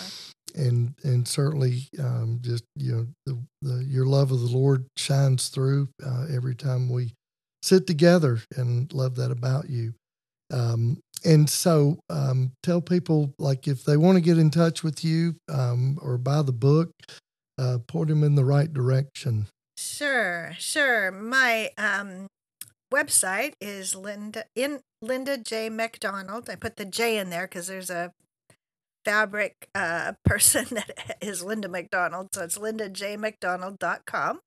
and 0.56 0.94
and 1.04 1.28
certainly 1.28 1.88
um, 2.00 2.40
just 2.42 2.64
you 2.76 2.92
know 2.92 3.08
the, 3.26 3.38
the 3.62 3.84
your 3.84 4.06
love 4.06 4.32
of 4.32 4.40
the 4.40 4.48
Lord 4.48 4.86
shines 4.98 5.50
through 5.50 5.90
uh, 6.06 6.26
every 6.34 6.56
time 6.56 6.90
we 6.90 7.14
sit 7.62 7.88
together, 7.88 8.40
and 8.56 8.92
love 8.94 9.16
that 9.16 9.32
about 9.32 9.70
you. 9.70 9.94
Um, 10.54 11.00
and 11.24 11.50
so 11.50 12.00
um, 12.10 12.52
tell 12.62 12.82
people 12.82 13.34
like 13.40 13.68
if 13.68 13.84
they 13.84 13.98
want 13.98 14.16
to 14.18 14.22
get 14.22 14.38
in 14.38 14.52
touch 14.52 14.84
with 14.84 15.04
you 15.04 15.36
um, 15.52 15.98
or 16.02 16.18
buy 16.18 16.44
the 16.44 16.52
book, 16.52 16.92
uh, 17.58 17.80
point 17.88 18.10
them 18.10 18.24
in 18.24 18.36
the 18.36 18.46
right 18.46 18.72
direction. 18.72 19.48
sure. 19.78 20.56
Sure. 20.60 21.12
My, 21.12 21.72
um, 21.78 22.28
website 22.94 23.54
is 23.60 23.96
Linda 23.96 24.46
in 24.56 24.80
Linda 25.02 25.38
J 25.38 25.70
MacDonald. 25.70 26.50
I 26.50 26.56
put 26.56 26.78
the 26.78 26.86
J 26.86 27.18
in 27.18 27.30
there 27.30 27.48
because 27.48 27.68
there's 27.68 27.90
a 27.90 28.12
fabric 29.06 29.70
uh, 29.76 30.14
person 30.26 30.66
that 30.72 31.18
is 31.22 31.44
Linda 31.44 31.70
McDonald. 31.70 32.30
So 32.34 32.44
it's 32.44 32.58
lindajmacdonald.com. 32.58 34.40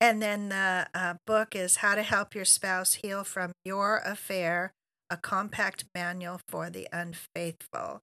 And 0.00 0.20
then 0.20 0.48
the 0.50 0.88
uh, 0.94 1.14
book 1.26 1.54
is 1.56 1.76
How 1.76 1.94
to 1.94 2.02
Help 2.02 2.34
Your 2.34 2.44
Spouse 2.44 2.94
Heal 2.94 3.24
from 3.24 3.52
Your 3.64 3.98
Affair, 3.98 4.72
a 5.08 5.16
compact 5.16 5.84
manual 5.94 6.40
for 6.48 6.68
the 6.68 6.88
unfaithful. 6.92 8.00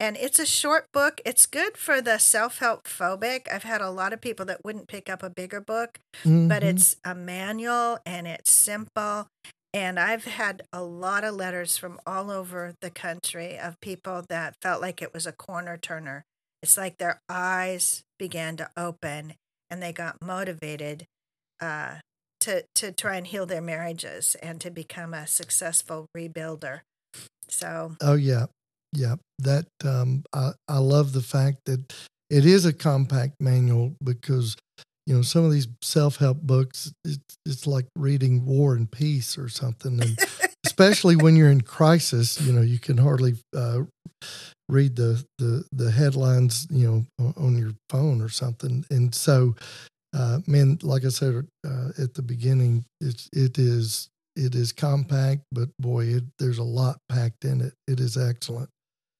And 0.00 0.16
it's 0.16 0.38
a 0.38 0.44
short 0.46 0.86
book. 0.92 1.20
It's 1.24 1.46
good 1.46 1.76
for 1.78 2.02
the 2.02 2.18
self 2.18 2.58
help 2.58 2.84
phobic. 2.86 3.46
I've 3.50 3.62
had 3.62 3.80
a 3.80 3.90
lot 3.90 4.12
of 4.12 4.20
people 4.20 4.44
that 4.46 4.64
wouldn't 4.64 4.88
pick 4.88 5.08
up 5.08 5.22
a 5.22 5.30
bigger 5.30 5.60
book 5.60 6.00
but 6.24 6.62
Mhm. 6.62 6.62
it's 6.62 6.96
a 7.04 7.14
manual 7.14 7.98
and 8.04 8.26
it's 8.26 8.50
simple. 8.52 9.28
And 9.76 10.00
I've 10.00 10.24
had 10.24 10.62
a 10.72 10.82
lot 10.82 11.22
of 11.22 11.34
letters 11.34 11.76
from 11.76 12.00
all 12.06 12.30
over 12.30 12.72
the 12.80 12.88
country 12.88 13.58
of 13.58 13.78
people 13.82 14.24
that 14.30 14.56
felt 14.62 14.80
like 14.80 15.02
it 15.02 15.12
was 15.12 15.26
a 15.26 15.32
corner 15.32 15.76
turner. 15.76 16.24
It's 16.62 16.78
like 16.78 16.96
their 16.96 17.20
eyes 17.28 18.02
began 18.18 18.56
to 18.56 18.70
open 18.74 19.34
and 19.68 19.82
they 19.82 19.92
got 19.92 20.22
motivated 20.22 21.04
uh, 21.60 21.96
to 22.40 22.64
to 22.76 22.90
try 22.90 23.16
and 23.16 23.26
heal 23.26 23.44
their 23.44 23.60
marriages 23.60 24.34
and 24.36 24.62
to 24.62 24.70
become 24.70 25.12
a 25.12 25.26
successful 25.26 26.06
rebuilder. 26.16 26.80
So 27.50 27.96
Oh 28.00 28.14
yeah, 28.14 28.46
yeah. 28.94 29.16
That 29.40 29.66
um, 29.84 30.24
I 30.32 30.52
I 30.66 30.78
love 30.78 31.12
the 31.12 31.20
fact 31.20 31.58
that 31.66 31.92
it 32.30 32.46
is 32.46 32.64
a 32.64 32.72
compact 32.72 33.42
manual 33.42 33.94
because 34.02 34.56
you 35.06 35.14
know 35.14 35.22
some 35.22 35.44
of 35.44 35.52
these 35.52 35.68
self 35.82 36.16
help 36.16 36.38
books 36.42 36.92
it's 37.04 37.38
it's 37.46 37.66
like 37.66 37.86
reading 37.96 38.44
War 38.44 38.74
and 38.74 38.90
Peace 38.90 39.38
or 39.38 39.48
something, 39.48 40.00
and 40.00 40.18
especially 40.66 41.16
when 41.16 41.36
you're 41.36 41.50
in 41.50 41.60
crisis, 41.60 42.40
you 42.40 42.52
know 42.52 42.62
you 42.62 42.78
can 42.78 42.98
hardly 42.98 43.34
uh, 43.54 43.82
read 44.68 44.96
the 44.96 45.24
the 45.38 45.64
the 45.72 45.90
headlines 45.90 46.66
you 46.70 47.06
know 47.18 47.32
on, 47.36 47.56
your 47.56 47.72
phone 47.88 48.20
or 48.20 48.28
something, 48.28 48.84
and 48.90 49.14
so. 49.14 49.54
Uh, 50.14 50.38
man, 50.46 50.78
like 50.82 51.04
I 51.04 51.08
said 51.08 51.46
uh, 51.66 51.88
at 52.02 52.14
the 52.14 52.22
beginning, 52.22 52.86
it's 53.02 53.28
it 53.34 53.58
is 53.58 54.08
it 54.34 54.54
is 54.54 54.72
compact, 54.72 55.42
but 55.52 55.68
boy, 55.78 56.04
it, 56.06 56.24
there's 56.38 56.56
a 56.56 56.62
lot 56.62 56.96
packed 57.10 57.44
in 57.44 57.60
it. 57.60 57.74
It 57.86 58.00
is 58.00 58.16
excellent. 58.16 58.70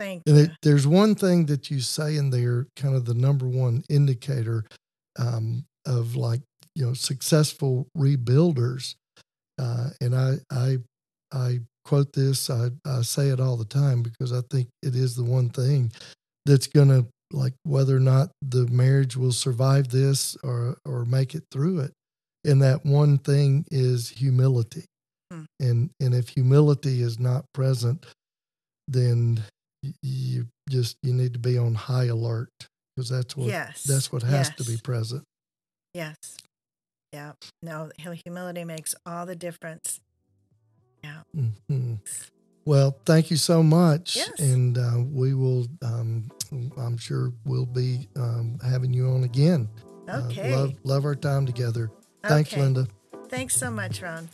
thank 0.01 0.23
And 0.27 0.37
you. 0.37 0.43
it, 0.45 0.51
there's 0.63 0.87
one 0.87 1.15
thing 1.15 1.47
that 1.47 1.71
you 1.71 1.81
say 1.81 2.17
in 2.17 2.31
there, 2.31 2.67
kind 2.77 2.95
of 2.95 3.05
the 3.05 3.13
number 3.13 3.47
one 3.47 3.85
indicator 3.91 4.65
um, 5.19 5.65
of 5.87 6.17
like 6.17 6.41
you 6.75 6.87
know 6.87 6.95
successful 6.95 7.89
rebuilders. 7.97 8.95
Uh, 9.59 9.91
and 10.01 10.15
I 10.15 10.35
I 10.51 10.79
I 11.33 11.61
quote 11.85 12.13
this. 12.13 12.51
I, 12.51 12.71
I 12.85 13.03
say 13.03 13.29
it 13.29 13.41
all 13.41 13.57
the 13.57 13.65
time 13.65 14.03
because 14.03 14.33
I 14.33 14.41
think 14.51 14.69
it 14.83 14.95
is 14.95 15.17
the 15.17 15.25
one 15.25 15.49
thing 15.49 15.93
that's 16.45 16.67
going 16.67 16.89
to 16.89 17.07
like 17.33 17.55
whether 17.65 17.97
or 17.97 18.01
not 18.01 18.31
the 18.43 18.67
marriage 18.69 19.17
will 19.17 19.33
survive 19.33 19.89
this 19.89 20.37
or 20.43 20.79
or 20.85 21.05
make 21.05 21.35
it 21.35 21.45
through 21.51 21.81
it. 21.81 21.93
And 22.45 22.63
that 22.63 22.85
one 22.85 23.19
thing 23.19 23.65
is 23.71 24.11
humility. 24.11 24.85
Hmm. 25.33 25.45
And 25.59 25.91
and 26.01 26.15
if 26.15 26.29
humility 26.31 27.03
is 27.03 27.19
not 27.19 27.45
present, 27.53 28.07
then 28.89 29.43
you 30.03 30.47
just 30.69 30.97
you 31.03 31.13
need 31.13 31.33
to 31.33 31.39
be 31.39 31.59
on 31.59 31.75
high 31.75 32.07
alert 32.07 32.49
because 32.95 33.09
that's 33.09 33.37
what 33.37 33.49
yes. 33.49 33.83
that's 33.85 34.13
what 34.13 34.23
has 34.23 34.51
to 34.57 34.65
be 34.65 34.77
present. 34.83 35.23
Yes. 35.97 36.37
Yeah. 37.11 37.33
No, 37.63 37.91
humility 38.23 38.65
makes 38.65 38.95
all 39.07 39.25
the 39.25 39.35
difference. 39.35 39.99
hmm 41.35 41.95
Well, 42.67 42.99
thank 43.07 43.31
you 43.31 43.39
so 43.39 43.63
much, 43.63 44.17
Yes. 44.17 44.39
and 44.39 44.77
uh, 44.77 44.99
we 45.11 45.33
will. 45.33 45.67
Um, 45.83 46.31
I'm 46.77 46.99
sure 46.99 47.33
we'll 47.47 47.65
be 47.65 48.09
um, 48.17 48.59
having 48.63 48.93
you 48.93 49.09
on 49.09 49.25
again. 49.25 49.69
Uh, 50.07 50.21
Okay. 50.27 50.53
love 50.55 50.75
love 50.85 51.05
our 51.07 51.15
time 51.15 51.47
together. 51.47 51.91
Thanks, 52.23 52.55
Linda. 52.55 52.87
Thanks 53.31 53.57
so 53.57 53.71
much, 53.71 54.03
Ron. 54.03 54.29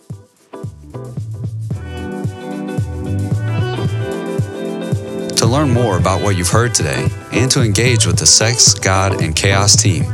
To 5.37 5.47
learn 5.47 5.71
more 5.71 5.99
about 5.99 6.23
what 6.23 6.37
you've 6.37 6.49
heard 6.49 6.75
today 6.75 7.09
and 7.33 7.51
to 7.53 7.63
engage 7.63 8.07
with 8.07 8.19
the 8.19 8.27
Sex, 8.27 8.75
God, 8.75 9.21
and 9.23 9.35
Chaos 9.35 9.75
team, 9.77 10.05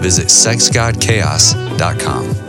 visit 0.00 0.28
sexgodchaos.com. 0.28 2.47